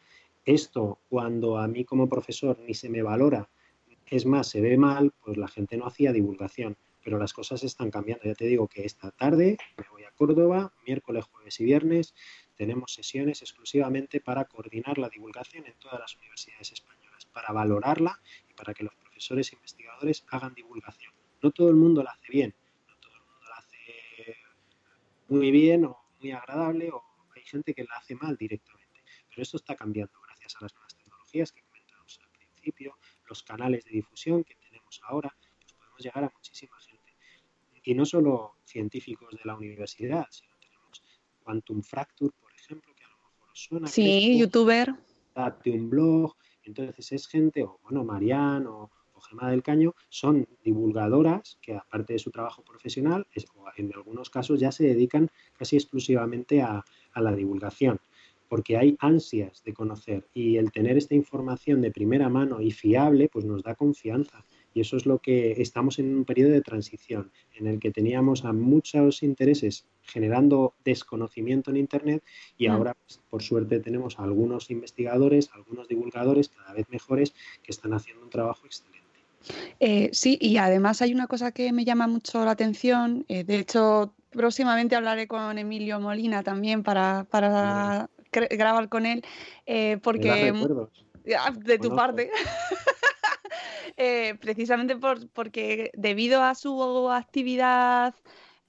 Esto, 0.45 0.99
cuando 1.09 1.57
a 1.57 1.67
mí 1.67 1.85
como 1.85 2.09
profesor 2.09 2.57
ni 2.65 2.73
se 2.73 2.89
me 2.89 3.03
valora, 3.03 3.49
es 4.07 4.25
más, 4.25 4.47
se 4.47 4.61
ve 4.61 4.77
mal, 4.77 5.11
pues 5.23 5.37
la 5.37 5.47
gente 5.47 5.77
no 5.77 5.85
hacía 5.85 6.11
divulgación. 6.11 6.77
Pero 7.03 7.17
las 7.17 7.33
cosas 7.33 7.63
están 7.63 7.89
cambiando. 7.89 8.25
Ya 8.25 8.35
te 8.35 8.45
digo 8.45 8.67
que 8.67 8.85
esta 8.85 9.11
tarde 9.11 9.57
me 9.77 9.85
voy 9.91 10.03
a 10.03 10.11
Córdoba, 10.11 10.71
miércoles, 10.85 11.25
jueves 11.25 11.59
y 11.59 11.63
viernes, 11.63 12.13
tenemos 12.55 12.93
sesiones 12.93 13.41
exclusivamente 13.41 14.21
para 14.21 14.45
coordinar 14.45 14.99
la 14.99 15.09
divulgación 15.09 15.65
en 15.65 15.73
todas 15.79 15.99
las 15.99 16.15
universidades 16.15 16.71
españolas, 16.73 17.25
para 17.25 17.51
valorarla 17.51 18.19
y 18.47 18.53
para 18.53 18.75
que 18.75 18.83
los 18.83 18.93
profesores 18.95 19.51
e 19.51 19.55
investigadores 19.55 20.25
hagan 20.29 20.53
divulgación. 20.53 21.10
No 21.41 21.51
todo 21.51 21.69
el 21.69 21.75
mundo 21.75 22.03
la 22.03 22.11
hace 22.11 22.27
bien, 22.31 22.55
no 22.87 22.95
todo 22.99 23.13
el 23.13 23.21
mundo 23.21 23.47
la 23.49 23.55
hace 23.57 24.37
muy 25.29 25.51
bien 25.51 25.85
o 25.85 25.97
muy 26.19 26.31
agradable, 26.31 26.91
o 26.91 27.03
hay 27.35 27.43
gente 27.43 27.73
que 27.73 27.83
la 27.83 27.95
hace 27.97 28.15
mal 28.15 28.35
directamente. 28.37 29.03
Pero 29.29 29.41
esto 29.41 29.57
está 29.57 29.75
cambiando 29.75 30.19
gracias 30.21 30.55
a 30.57 30.63
las 30.63 30.73
nuevas 30.75 30.95
tecnologías 30.95 31.51
que 31.51 31.63
comentamos 31.63 32.19
al 32.23 32.29
principio, 32.31 32.97
los 33.27 33.43
canales 33.43 33.85
de 33.85 33.91
difusión 33.91 34.43
que 34.43 34.55
tenemos 34.55 35.01
ahora, 35.03 35.35
pues 35.59 35.73
podemos 35.73 36.01
llegar 36.01 36.23
a 36.23 36.31
muchísima 36.33 36.77
gente. 36.79 37.15
Y 37.83 37.95
no 37.95 38.05
solo 38.05 38.57
científicos 38.63 39.31
de 39.31 39.41
la 39.43 39.55
universidad, 39.55 40.27
sino 40.29 40.55
tenemos 40.59 41.03
Quantum 41.43 41.81
Fracture, 41.81 42.33
Sí, 43.85 44.39
youtuber. 44.39 44.95
Date 45.35 45.71
un 45.71 45.89
blog. 45.89 46.35
Entonces 46.63 47.11
es 47.11 47.27
gente, 47.27 47.63
o 47.63 47.79
bueno, 47.83 48.03
Mariano 48.03 48.83
o, 48.83 48.91
Gemma 49.21 49.49
del 49.49 49.63
Caño, 49.63 49.95
son 50.09 50.47
divulgadoras 50.63 51.57
que 51.61 51.75
aparte 51.75 52.13
de 52.13 52.19
su 52.19 52.31
trabajo 52.31 52.63
profesional, 52.63 53.27
en 53.77 53.93
algunos 53.93 54.29
casos 54.29 54.59
ya 54.59 54.71
se 54.71 54.83
dedican 54.83 55.29
casi 55.57 55.77
exclusivamente 55.77 56.61
a, 56.61 56.83
a 57.13 57.21
la 57.21 57.35
divulgación 57.35 57.99
porque 58.51 58.75
hay 58.75 58.97
ansias 58.99 59.63
de 59.63 59.73
conocer 59.73 60.27
y 60.33 60.57
el 60.57 60.73
tener 60.73 60.97
esta 60.97 61.15
información 61.15 61.79
de 61.79 61.89
primera 61.89 62.27
mano 62.27 62.59
y 62.59 62.71
fiable, 62.71 63.29
pues 63.31 63.45
nos 63.45 63.63
da 63.63 63.75
confianza. 63.75 64.43
Y 64.73 64.81
eso 64.81 64.97
es 64.97 65.05
lo 65.05 65.19
que 65.19 65.53
estamos 65.61 65.99
en 65.99 66.13
un 66.13 66.25
periodo 66.25 66.51
de 66.51 66.59
transición 66.59 67.31
en 67.53 67.67
el 67.67 67.79
que 67.79 67.91
teníamos 67.91 68.43
a 68.43 68.51
muchos 68.51 69.23
intereses 69.23 69.85
generando 70.01 70.73
desconocimiento 70.83 71.71
en 71.71 71.77
Internet 71.77 72.23
y 72.57 72.67
mm. 72.67 72.71
ahora, 72.71 72.93
pues, 72.93 73.21
por 73.29 73.41
suerte, 73.41 73.79
tenemos 73.79 74.19
a 74.19 74.23
algunos 74.23 74.69
investigadores, 74.69 75.49
algunos 75.53 75.87
divulgadores 75.87 76.49
cada 76.49 76.73
vez 76.73 76.89
mejores 76.89 77.33
que 77.63 77.71
están 77.71 77.93
haciendo 77.93 78.21
un 78.21 78.29
trabajo 78.29 78.65
excelente. 78.65 79.00
Eh, 79.79 80.09
sí, 80.13 80.37
y 80.39 80.57
además 80.57 81.01
hay 81.01 81.13
una 81.13 81.27
cosa 81.27 81.51
que 81.51 81.71
me 81.71 81.85
llama 81.85 82.07
mucho 82.07 82.43
la 82.45 82.51
atención. 82.51 83.25
Eh, 83.27 83.43
de 83.43 83.57
hecho, 83.57 84.13
próximamente 84.29 84.95
hablaré 84.95 85.27
con 85.27 85.57
Emilio 85.57 85.99
Molina 85.99 86.43
también 86.43 86.83
para, 86.83 87.25
para 87.29 88.09
grabar 88.31 88.89
con 88.89 89.05
él, 89.05 89.23
eh, 89.65 89.97
porque... 90.01 90.53
De 91.63 91.77
tu 91.77 91.95
parte. 91.95 92.29
Eh, 93.97 94.35
precisamente 94.39 94.95
por, 94.95 95.29
porque 95.29 95.91
debido 95.93 96.41
a 96.41 96.55
su 96.55 97.11
actividad 97.11 98.15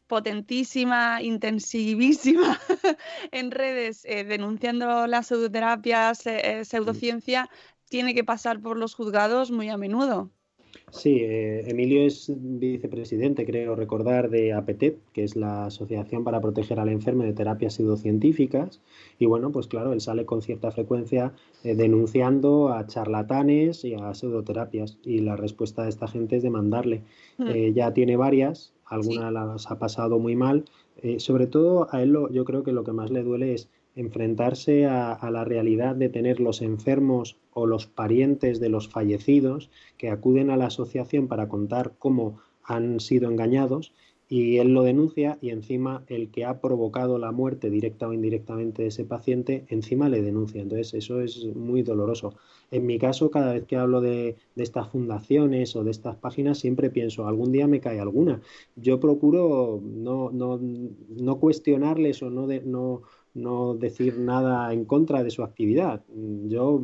potentísima, 0.07 1.23
intensivísima 1.23 2.59
en 3.31 3.51
redes, 3.51 4.03
denunciando 4.03 5.07
las 5.07 5.29
pseudoterapias, 5.29 6.25
pseudociencia, 6.65 7.49
tiene 7.89 8.15
que 8.15 8.25
pasar 8.25 8.61
por 8.61 8.77
los 8.77 8.95
juzgados 8.95 9.51
muy 9.51 9.71
a 9.71 9.79
menudo. 9.79 10.31
Sí, 10.93 11.21
eh, 11.23 11.71
Emilio 11.71 12.03
es 12.03 12.31
vicepresidente, 12.37 13.47
creo 13.47 13.75
recordar, 13.75 14.29
de 14.29 14.53
APETET, 14.53 14.99
que 15.15 15.25
es 15.25 15.37
la 15.37 15.65
Asociación 15.65 16.23
para 16.23 16.43
Proteger 16.43 16.79
al 16.79 16.91
Enfermo 16.91 17.23
de 17.23 17.33
Terapias 17.33 17.75
Pseudocientíficas. 17.75 18.83
Y 19.19 19.25
bueno, 19.25 19.51
pues 19.53 19.69
claro, 19.69 19.95
él 19.95 20.03
sale 20.03 20.27
con 20.27 20.43
cierta 20.43 20.71
frecuencia 20.71 21.33
eh, 21.65 21.75
denunciando 21.75 22.69
a 22.75 22.87
charlatanes 22.87 23.87
y 23.87 23.95
a 23.95 24.13
pseudoterapias. 24.13 24.99
Y 25.03 25.21
la 25.21 25.35
respuesta 25.35 25.85
de 25.85 25.89
esta 25.89 26.09
gente 26.09 26.37
es 26.37 26.43
demandarle. 26.43 27.05
Hmm. 27.39 27.49
Eh, 27.49 27.73
ya 27.73 27.95
tiene 27.95 28.19
varias, 28.19 28.75
algunas 28.85 29.33
las 29.33 29.71
ha 29.71 29.79
pasado 29.79 30.19
muy 30.19 30.37
mal. 30.37 30.67
sobre 31.17 31.47
todo 31.47 31.89
a 31.91 32.03
él 32.03 32.11
lo, 32.11 32.31
yo 32.31 32.45
creo 32.45 32.65
que 32.65 32.73
lo 32.73 32.85
que 32.85 32.93
más 32.93 33.11
le 33.11 33.23
duele 33.23 33.55
es 33.55 33.71
enfrentarse 33.95 34.87
a, 34.87 35.19
la 35.31 35.45
realidad 35.45 35.95
de 35.95 36.09
tener 36.09 36.41
los 36.41 36.63
enfermos 36.63 37.37
o 37.53 37.67
los 37.67 37.87
parientes 37.87 38.61
de 38.61 38.69
los 38.69 38.89
fallecidos 38.89 39.71
que 39.99 40.11
acuden 40.11 40.51
a 40.51 40.57
la 40.57 40.67
asociación 40.67 41.29
para 41.29 41.49
contar 41.49 41.95
cómo 41.99 42.39
han 42.65 43.01
sido 43.01 43.31
engañados 43.31 43.93
y 44.33 44.57
él 44.57 44.73
lo 44.73 44.83
denuncia 44.83 45.37
y 45.43 45.51
encima 45.51 46.05
el 46.07 46.31
que 46.31 46.47
ha 46.47 46.59
provocado 46.63 47.19
la 47.19 47.33
muerte 47.33 47.69
directa 47.69 48.09
o 48.09 48.15
indirectamente 48.15 48.81
de 48.81 48.89
ese 48.89 49.05
paciente 49.05 49.67
encima 49.69 50.09
le 50.09 50.23
denuncia. 50.23 50.63
Entonces 50.63 50.95
eso 50.95 51.21
es 51.21 51.45
muy 51.55 51.83
doloroso. 51.83 52.33
En 52.71 52.87
mi 52.87 52.99
caso, 52.99 53.31
cada 53.31 53.53
vez 53.53 53.67
que 53.67 53.77
hablo 53.77 54.01
de, 54.01 54.37
estas 54.57 54.89
fundaciones 54.89 55.77
o 55.77 55.85
de 55.85 55.91
estas 55.91 56.17
páginas, 56.17 56.59
siempre 56.59 56.89
pienso, 56.89 57.27
algún 57.27 57.53
día 57.53 57.67
me 57.67 57.81
cae 57.81 58.01
alguna. 58.01 58.41
Yo 58.75 58.99
procuro 58.99 59.83
no, 59.85 60.31
no, 60.31 60.59
no 60.59 61.39
cuestionarles 61.39 62.23
o 62.23 62.31
no, 62.31 62.47
de, 62.47 62.63
no, 62.63 63.03
no 63.35 63.75
decir 63.75 64.19
nada 64.19 64.73
en 64.73 64.85
contra 64.85 65.23
de 65.23 65.31
su 65.31 65.43
actividad. 65.43 66.03
Yo 66.47 66.81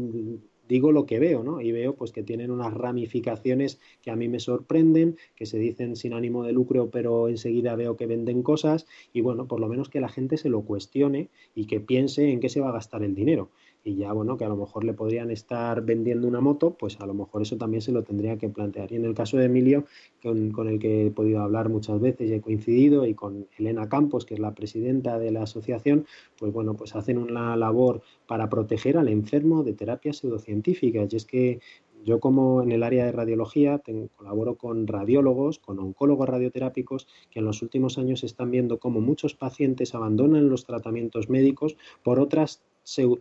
digo 0.68 0.92
lo 0.92 1.07
que 1.07 1.18
veo, 1.18 1.42
¿no? 1.42 1.61
Y 1.61 1.72
veo 1.72 1.94
pues 1.94 2.12
que 2.12 2.22
tienen 2.22 2.51
unas 2.51 2.74
ramificaciones 2.74 3.80
que 4.03 4.11
a 4.11 4.16
mí 4.16 4.28
me 4.28 4.38
sorprenden, 4.38 5.16
que 5.34 5.46
se 5.46 5.59
dicen 5.59 5.96
sin 5.96 6.12
ánimo 6.12 6.44
de 6.44 6.53
lucro, 6.53 6.90
pero 6.90 7.28
enseguida 7.28 7.74
veo 7.74 7.96
que 7.96 8.07
venden 8.07 8.42
cosas 8.42 8.86
y 9.12 9.22
bueno, 9.22 9.46
por 9.46 9.61
lo 9.61 9.68
menos 9.68 9.88
que 9.88 10.01
la 10.01 10.09
gente 10.09 10.36
se 10.36 10.51
lo 10.51 10.62
cuestione 10.62 11.30
y 11.55 11.66
que 11.66 11.80
piense 11.80 12.30
en 12.30 12.40
qué 12.40 12.49
se 12.49 12.61
va 12.61 12.68
a 12.68 12.72
gastar 12.72 13.03
el 13.03 13.14
dinero 13.14 13.51
y 13.85 13.97
ya 13.97 14.12
bueno, 14.12 14.37
que 14.37 14.45
a 14.45 14.49
lo 14.49 14.57
mejor 14.57 14.85
le 14.85 14.93
podrían 14.93 15.31
estar 15.31 15.83
vendiendo 15.83 16.29
una 16.29 16.41
moto, 16.41 16.76
pues 16.79 17.01
a 17.01 17.07
lo 17.07 17.14
mejor 17.14 17.43
eso 17.43 17.57
también 17.57 17.81
se 17.81 17.93
lo 17.93 18.03
tendría 18.03 18.37
que 18.37 18.49
plantear. 18.49 18.93
Y 18.93 18.97
en 18.97 19.05
el 19.05 19.14
caso 19.14 19.37
de 19.37 19.47
Emilio, 19.47 19.85
con, 20.22 20.68
el 20.68 20.79
que 20.79 21.07
he 21.07 21.11
podido 21.11 21.41
hablar 21.41 21.68
muchas 21.68 22.01
veces 22.01 22.29
y 22.29 22.35
he 22.35 22.41
coincidido, 22.41 23.07
y 23.07 23.14
con 23.14 23.47
Elena 23.57 23.89
Campos, 23.89 24.24
que 24.26 24.35
es 24.35 24.41
la 24.41 24.55
presidenta 24.55 25.18
de 25.18 25.31
la 25.31 25.43
asociación, 25.43 26.07
pues 26.39 26.53
bueno, 26.53 26.74
pues 26.74 26.95
hacen 26.97 27.18
una 27.18 27.57
labor 27.57 28.03
para 28.26 28.49
proteger 28.49 28.99
al 28.99 29.09
enfermo 29.09 29.62
de 29.64 29.72
terapias 29.72 30.18
pseudocientíficas. 30.18 31.12
Y 31.12 31.16
es 31.16 31.24
que 31.24 31.61
yo 32.05 32.20
como 32.20 32.62
en 32.62 32.72
el 32.72 32.83
área 32.83 33.05
de 33.05 33.12
radiología 33.12 33.83
colaboro 34.16 34.57
con 34.57 34.87
radiólogos, 34.87 35.59
con 35.59 35.79
oncólogos 35.79 36.29
radioterápicos 36.29 37.07
que 37.31 37.41
en 37.41 37.45
los 37.45 37.62
últimos 37.62 37.99
años 37.99 38.24
están 38.24 38.51
viendo 38.51 38.79
cómo 38.79 39.01
muchos 39.01 39.35
pacientes 39.35 39.95
abandonan 39.95 40.49
los 40.49 40.64
tratamientos 40.64 41.29
médicos 41.29 41.76
por 42.03 42.20
otras 42.20 42.62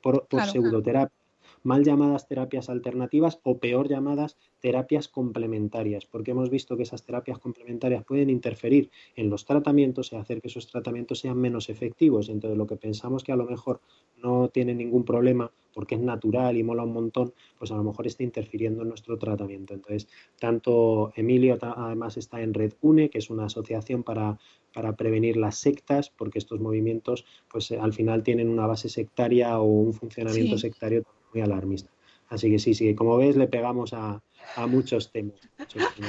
por, 0.01 0.27
pseudoterapia, 0.27 1.15
mal 1.63 1.83
llamadas 1.83 2.27
terapias 2.27 2.69
alternativas 2.69 3.39
o 3.43 3.57
peor 3.57 3.87
llamadas 3.87 4.37
terapias 4.59 5.07
complementarias, 5.07 6.05
porque 6.05 6.31
hemos 6.31 6.49
visto 6.49 6.77
que 6.77 6.83
esas 6.83 7.03
terapias 7.03 7.39
complementarias 7.39 8.03
pueden 8.03 8.29
interferir 8.29 8.89
en 9.15 9.29
los 9.29 9.45
tratamientos 9.45 10.11
y 10.11 10.15
hacer 10.15 10.41
que 10.41 10.47
esos 10.47 10.67
tratamientos 10.67 11.19
sean 11.19 11.37
menos 11.37 11.69
efectivos. 11.69 12.29
Entonces, 12.29 12.57
lo 12.57 12.67
que 12.67 12.75
pensamos 12.75 13.23
que 13.23 13.31
a 13.31 13.35
lo 13.35 13.45
mejor 13.45 13.81
no 14.17 14.49
tiene 14.49 14.73
ningún 14.73 15.03
problema 15.03 15.51
porque 15.73 15.93
es 15.93 16.01
natural 16.01 16.57
y 16.57 16.63
mola 16.63 16.81
un 16.81 16.93
montón, 16.93 17.33
pues 17.59 17.71
a 17.71 17.75
lo 17.75 17.83
mejor 17.83 18.07
está 18.07 18.23
interfiriendo 18.23 18.81
en 18.81 18.89
nuestro 18.89 19.19
tratamiento. 19.19 19.75
Entonces, 19.75 20.07
tanto 20.39 21.13
Emilio 21.15 21.55
además 21.61 22.17
está 22.17 22.41
en 22.41 22.55
Red 22.55 22.73
UNE, 22.81 23.11
que 23.11 23.19
es 23.19 23.29
una 23.29 23.45
asociación 23.45 24.01
para, 24.01 24.39
para 24.73 24.95
prevenir 24.95 25.37
las 25.37 25.57
sectas, 25.57 26.09
porque 26.09 26.39
estos 26.39 26.59
movimientos 26.59 27.25
pues 27.47 27.71
al 27.73 27.93
final 27.93 28.23
tienen 28.23 28.49
una 28.49 28.65
base 28.65 28.89
sectaria 28.89 29.59
o 29.59 29.65
un 29.65 29.93
funcionamiento 29.93 30.57
sectario 30.57 31.05
muy 31.33 31.41
alarmista. 31.41 31.91
Así 32.29 32.49
que 32.49 32.59
sí, 32.59 32.73
sí, 32.73 32.93
como 32.93 33.17
ves, 33.17 33.37
le 33.37 33.47
pegamos 33.47 33.93
a, 33.93 34.21
muchos, 34.67 35.11
temas, 35.11 35.39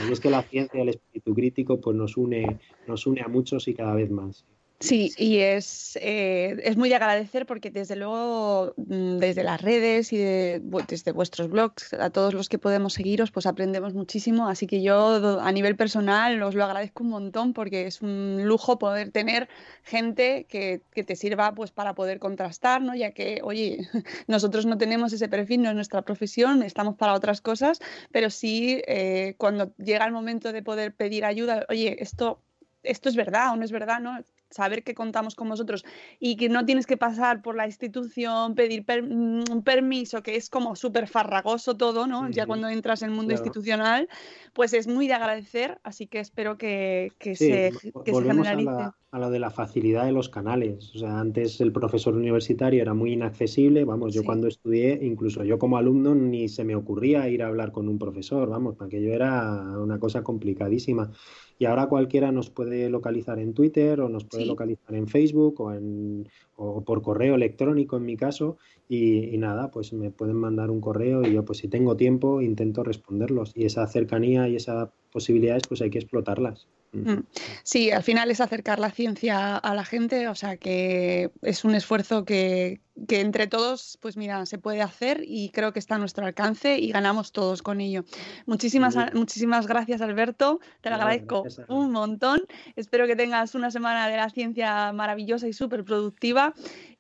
Y 0.09 0.13
es 0.13 0.21
que 0.21 0.31
la 0.31 0.43
ciencia 0.43 0.79
y 0.79 0.83
el 0.83 0.89
espíritu 0.89 1.35
crítico 1.35 1.81
pues 1.81 1.97
nos 1.97 2.17
une, 2.17 2.59
nos 2.87 3.07
une 3.07 3.21
a 3.21 3.29
muchos 3.29 3.69
y 3.69 3.75
cada 3.75 3.95
vez 3.95 4.11
más. 4.11 4.47
Sí, 4.81 5.13
y 5.17 5.39
es, 5.39 5.99
eh, 6.01 6.57
es 6.63 6.77
muy 6.77 6.89
de 6.89 6.95
agradecer 6.95 7.47
porque 7.47 7.69
desde 7.73 7.97
luego, 7.97 8.75
mm, 8.77 9.19
desde 9.19 9.43
las 9.43 9.61
redes 9.61 10.13
y 10.13 10.19
desde 10.19 11.11
vuestros 11.13 11.51
blogs, 11.51 11.93
a 11.95 12.11
todos 12.11 12.33
los 12.33 12.49
que 12.49 12.61
podemos 12.61 12.93
seguiros, 12.93 13.33
pues 13.33 13.47
aprendemos 13.47 13.95
muchísimo. 13.95 14.49
Así 14.49 14.69
que 14.69 14.81
yo 14.81 15.41
a 15.41 15.51
nivel 15.51 15.75
personal 15.75 16.41
os 16.45 16.55
lo 16.55 16.65
agradezco 16.65 17.03
un 17.03 17.11
montón 17.11 17.55
porque 17.55 17.89
es 17.89 18.03
un 18.03 18.45
lujo 18.45 18.79
poder 18.79 19.11
tener 19.11 19.49
gente 19.83 20.47
que, 20.49 20.81
que 20.93 21.03
te 21.03 21.17
sirva 21.17 21.53
pues 21.57 21.73
para 21.73 21.95
poder 21.97 22.21
contrastar, 22.21 22.81
¿no? 22.81 22.95
Ya 22.95 23.11
que, 23.11 23.41
oye, 23.43 23.79
nosotros 24.29 24.65
no 24.65 24.79
tenemos 24.79 25.13
ese 25.13 25.29
perfil, 25.29 25.63
no 25.63 25.71
es 25.71 25.75
nuestra 25.75 26.03
profesión, 26.03 26.63
estamos 26.63 26.95
para 26.95 27.15
otras 27.15 27.41
cosas, 27.41 27.81
pero 28.13 28.31
sí 28.31 28.81
eh, 28.87 29.35
cuando 29.39 29.75
llega 29.77 30.07
el 30.07 30.13
momento 30.13 30.53
de 30.53 30.63
poder 30.63 30.95
pedir 30.95 31.25
ayuda, 31.25 31.67
oye, 31.69 31.97
esto 32.01 32.41
esto 32.83 33.09
es 33.09 33.17
verdad 33.17 33.53
o 33.53 33.57
no 33.57 33.65
es 33.65 33.73
verdad, 33.73 34.01
¿no? 34.01 34.19
Saber 34.51 34.83
que 34.83 34.95
contamos 34.95 35.35
con 35.35 35.49
vosotros 35.49 35.85
y 36.19 36.37
que 36.37 36.49
no 36.49 36.65
tienes 36.65 36.87
que 36.87 36.97
pasar 36.97 37.43
por 37.43 37.57
la 37.57 37.67
institución, 37.67 38.55
pedir 38.55 38.85
un 39.03 39.45
mm, 39.49 39.63
permiso, 39.63 40.23
que 40.23 40.37
es 40.37 40.51
como 40.51 40.77
súper 40.77 41.07
farragoso 41.07 41.77
todo, 41.77 42.07
¿no? 42.07 42.31
Ya 42.31 42.47
cuando 42.47 42.69
entras 42.69 43.03
en 43.03 43.11
el 43.11 43.15
mundo 43.17 43.33
institucional, 43.33 44.09
pues 44.53 44.73
es 44.73 44.87
muy 44.87 45.07
de 45.07 45.15
agradecer, 45.15 45.79
así 45.83 46.07
que 46.07 46.21
espero 46.21 46.57
que, 46.57 47.13
se, 47.21 47.73
que 48.05 48.15
se 48.15 48.23
generalice. 48.23 48.71
A, 48.71 48.95
a, 49.11 49.19
lo 49.19 49.31
de 49.31 49.39
la 49.39 49.51
facilidad 49.51 50.05
de 50.05 50.13
los 50.13 50.29
canales, 50.29 50.95
o 50.95 50.99
sea, 50.99 51.19
antes 51.19 51.61
el 51.61 51.73
profesor 51.73 52.15
universitario 52.15 52.83
era 52.83 52.95
muy 52.95 53.13
inaccesible, 53.13 53.85
vamos, 53.85 54.15
yo 54.15 54.25
cuando 54.25 54.49
estudié, 54.49 54.99
incluso 55.03 55.45
yo 55.45 55.59
como 55.59 55.77
alumno, 55.77 56.15
ni 56.15 56.49
se 56.49 56.65
me 56.65 56.75
ocurría 56.75 57.29
ir 57.29 57.43
a 57.43 57.49
hablar 57.49 57.73
con 57.73 57.89
un 57.89 57.99
profesor, 57.99 58.49
vamos, 58.49 58.77
porque 58.77 59.03
yo 59.03 59.13
era 59.13 59.79
una 59.79 59.99
cosa 59.99 60.23
complicadísima. 60.23 61.11
Y 61.59 61.65
ahora 61.65 61.87
cualquiera 61.87 62.31
nos 62.31 62.51
puede 62.51 62.89
localizar 62.89 63.39
en 63.41 63.53
Twitter 63.53 64.01
o 64.01 64.09
nos 64.09 64.25
puede 64.25 64.47
localizar 64.47 64.95
en 64.95 65.09
Facebook 65.09 65.61
o, 65.61 65.73
en, 65.73 66.29
o 66.55 66.85
por 66.85 67.03
correo 67.03 67.35
electrónico 67.35 67.97
en 67.97 68.05
mi 68.05 68.17
caso. 68.17 68.59
Y, 68.89 69.37
nada, 69.39 69.71
pues 69.71 69.93
me 69.93 70.11
pueden 70.11 70.37
mandar 70.37 70.71
un 70.71 70.81
correo 70.81 71.23
y 71.23 71.33
yo 71.33 71.45
pues 71.45 71.59
si 71.59 71.69
tengo 71.69 71.97
tiempo 71.97 72.41
intento 72.41 72.85
responderlos. 72.85 73.53
Y 73.57 73.65
esa 73.65 73.87
cercanía 73.89 74.49
y 74.49 74.57
esas 74.57 74.91
posibilidades 75.11 75.65
pues 75.69 75.83
hay 75.83 75.91
que 75.91 75.99
explotarlas. 75.99 76.69
Mm. 76.93 77.21
Sí, 77.63 77.91
al 77.91 78.03
final 78.03 78.31
es 78.31 78.41
acercar 78.41 78.79
la 78.79 78.91
ciencia 78.91 79.57
a 79.57 79.75
la 79.75 79.85
gente, 79.85 80.29
o 80.29 80.35
sea 80.35 80.57
que 80.57 81.31
es 81.43 81.65
un 81.65 81.75
esfuerzo 81.75 82.25
que, 82.25 82.81
que, 83.07 83.21
entre 83.21 83.47
todos, 83.47 83.99
pues 84.01 84.17
mira, 84.17 84.47
se 84.47 84.59
puede 84.59 84.81
hacer 84.81 85.23
y 85.27 85.51
creo 85.51 85.73
que 85.73 85.79
está 85.79 85.97
a 85.97 85.99
nuestro 85.99 86.25
alcance 86.25 86.79
y 86.79 86.91
ganamos 86.91 87.33
todos 87.33 87.63
con 87.63 87.81
ello. 87.81 88.05
Muchísimas, 88.47 88.97
muchísimas 89.13 89.67
gracias, 89.67 90.01
Alberto, 90.01 90.61
te 90.81 90.89
lo 90.89 90.97
agradezco 90.97 91.45
un 91.69 91.93
montón. 91.93 92.41
Espero 92.75 93.07
que 93.07 93.17
tengas 93.17 93.55
una 93.55 93.71
semana 93.71 94.09
de 94.09 94.17
la 94.17 94.31
ciencia 94.31 94.93
maravillosa 94.93 95.47
y 95.47 95.53
súper 95.53 95.85
productiva 95.85 96.55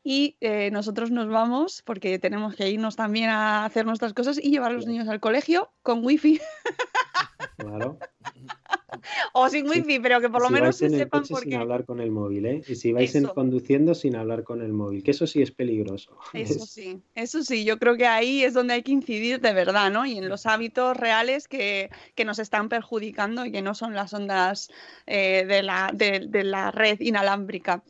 y 0.04 0.36
eh, 0.40 0.70
nosotros 0.70 1.10
nos 1.10 1.28
vamos 1.28 1.82
porque 1.84 2.18
tenemos 2.18 2.54
que 2.54 2.68
irnos 2.68 2.96
también 2.96 3.30
a 3.30 3.64
hacer 3.64 3.86
nuestras 3.86 4.12
cosas 4.12 4.38
y 4.42 4.50
llevar 4.50 4.72
a 4.72 4.74
los 4.74 4.86
niños 4.86 5.08
al 5.08 5.20
colegio 5.20 5.70
con 5.82 6.04
wifi. 6.04 6.40
Claro. 7.56 7.98
O 9.32 9.48
sin 9.48 9.68
wifi, 9.68 9.98
pero 9.98 10.20
que 10.20 10.28
por 10.28 10.42
lo 10.42 10.50
menos 10.50 10.76
se 10.76 10.88
sepan 10.90 11.24
por 11.24 11.42
qué. 11.42 11.50
Sin 11.50 11.60
hablar 11.60 11.84
con 11.84 12.00
el 12.00 12.10
móvil, 12.10 12.46
¿eh? 12.46 12.62
Y 12.66 12.74
si 12.74 12.92
vais 12.92 13.14
conduciendo 13.34 13.94
sin 13.94 14.16
hablar 14.16 14.44
con 14.44 14.62
el 14.62 14.72
móvil, 14.72 15.02
que 15.02 15.10
eso 15.10 15.26
sí 15.26 15.42
es 15.42 15.50
peligroso. 15.50 16.16
Eso 16.32 16.64
sí, 16.66 17.00
eso 17.14 17.42
sí, 17.42 17.64
yo 17.64 17.78
creo 17.78 17.96
que 17.96 18.06
ahí 18.06 18.42
es 18.42 18.54
donde 18.54 18.74
hay 18.74 18.82
que 18.82 18.92
incidir 18.92 19.40
de 19.40 19.52
verdad, 19.52 19.90
¿no? 19.90 20.06
Y 20.06 20.18
en 20.18 20.28
los 20.28 20.46
hábitos 20.46 20.96
reales 20.96 21.48
que, 21.48 21.90
que 22.14 22.24
nos 22.24 22.38
están 22.38 22.68
perjudicando 22.68 23.44
y 23.44 23.52
que 23.52 23.62
no 23.62 23.74
son 23.74 23.94
las 23.94 24.12
ondas 24.14 24.70
eh, 25.06 25.44
de, 25.46 25.62
la, 25.62 25.90
de 25.92 26.44
la 26.44 26.70
red 26.70 27.00
inalámbrica. 27.00 27.82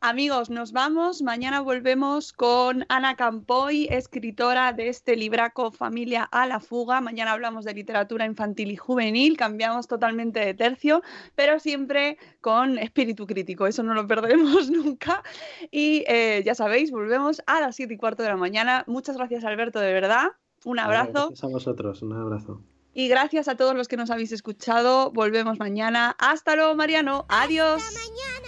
Amigos, 0.00 0.48
nos 0.48 0.70
vamos. 0.70 1.22
Mañana 1.22 1.60
volvemos 1.60 2.32
con 2.32 2.86
Ana 2.88 3.16
Campoy, 3.16 3.88
escritora 3.90 4.72
de 4.72 4.88
este 4.88 5.16
libraco 5.16 5.72
Familia 5.72 6.22
a 6.22 6.46
la 6.46 6.60
Fuga. 6.60 7.00
Mañana 7.00 7.32
hablamos 7.32 7.64
de 7.64 7.74
literatura 7.74 8.24
infantil 8.24 8.70
y 8.70 8.76
juvenil. 8.76 9.36
Cambiamos 9.36 9.88
totalmente 9.88 10.38
de 10.38 10.54
tercio, 10.54 11.02
pero 11.34 11.58
siempre 11.58 12.16
con 12.40 12.78
espíritu 12.78 13.26
crítico. 13.26 13.66
Eso 13.66 13.82
no 13.82 13.92
lo 13.92 14.06
perderemos 14.06 14.70
nunca. 14.70 15.24
Y 15.72 16.04
eh, 16.06 16.42
ya 16.44 16.54
sabéis, 16.54 16.92
volvemos 16.92 17.42
a 17.46 17.60
las 17.60 17.74
7 17.74 17.92
y 17.92 17.96
cuarto 17.96 18.22
de 18.22 18.28
la 18.28 18.36
mañana. 18.36 18.84
Muchas 18.86 19.16
gracias, 19.16 19.44
Alberto, 19.44 19.80
de 19.80 19.92
verdad. 19.92 20.28
Un 20.64 20.78
abrazo. 20.78 21.30
Gracias 21.30 21.42
a 21.42 21.48
vosotros. 21.48 22.02
Un 22.02 22.12
abrazo. 22.12 22.62
Y 22.94 23.08
gracias 23.08 23.48
a 23.48 23.56
todos 23.56 23.74
los 23.74 23.88
que 23.88 23.96
nos 23.96 24.10
habéis 24.10 24.30
escuchado. 24.30 25.10
Volvemos 25.10 25.58
mañana. 25.58 26.14
Hasta 26.20 26.54
luego, 26.54 26.76
Mariano. 26.76 27.26
Adiós. 27.28 27.82
Hasta 27.82 27.98
mañana 27.98 28.47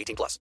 18 0.01 0.15
plus. 0.15 0.39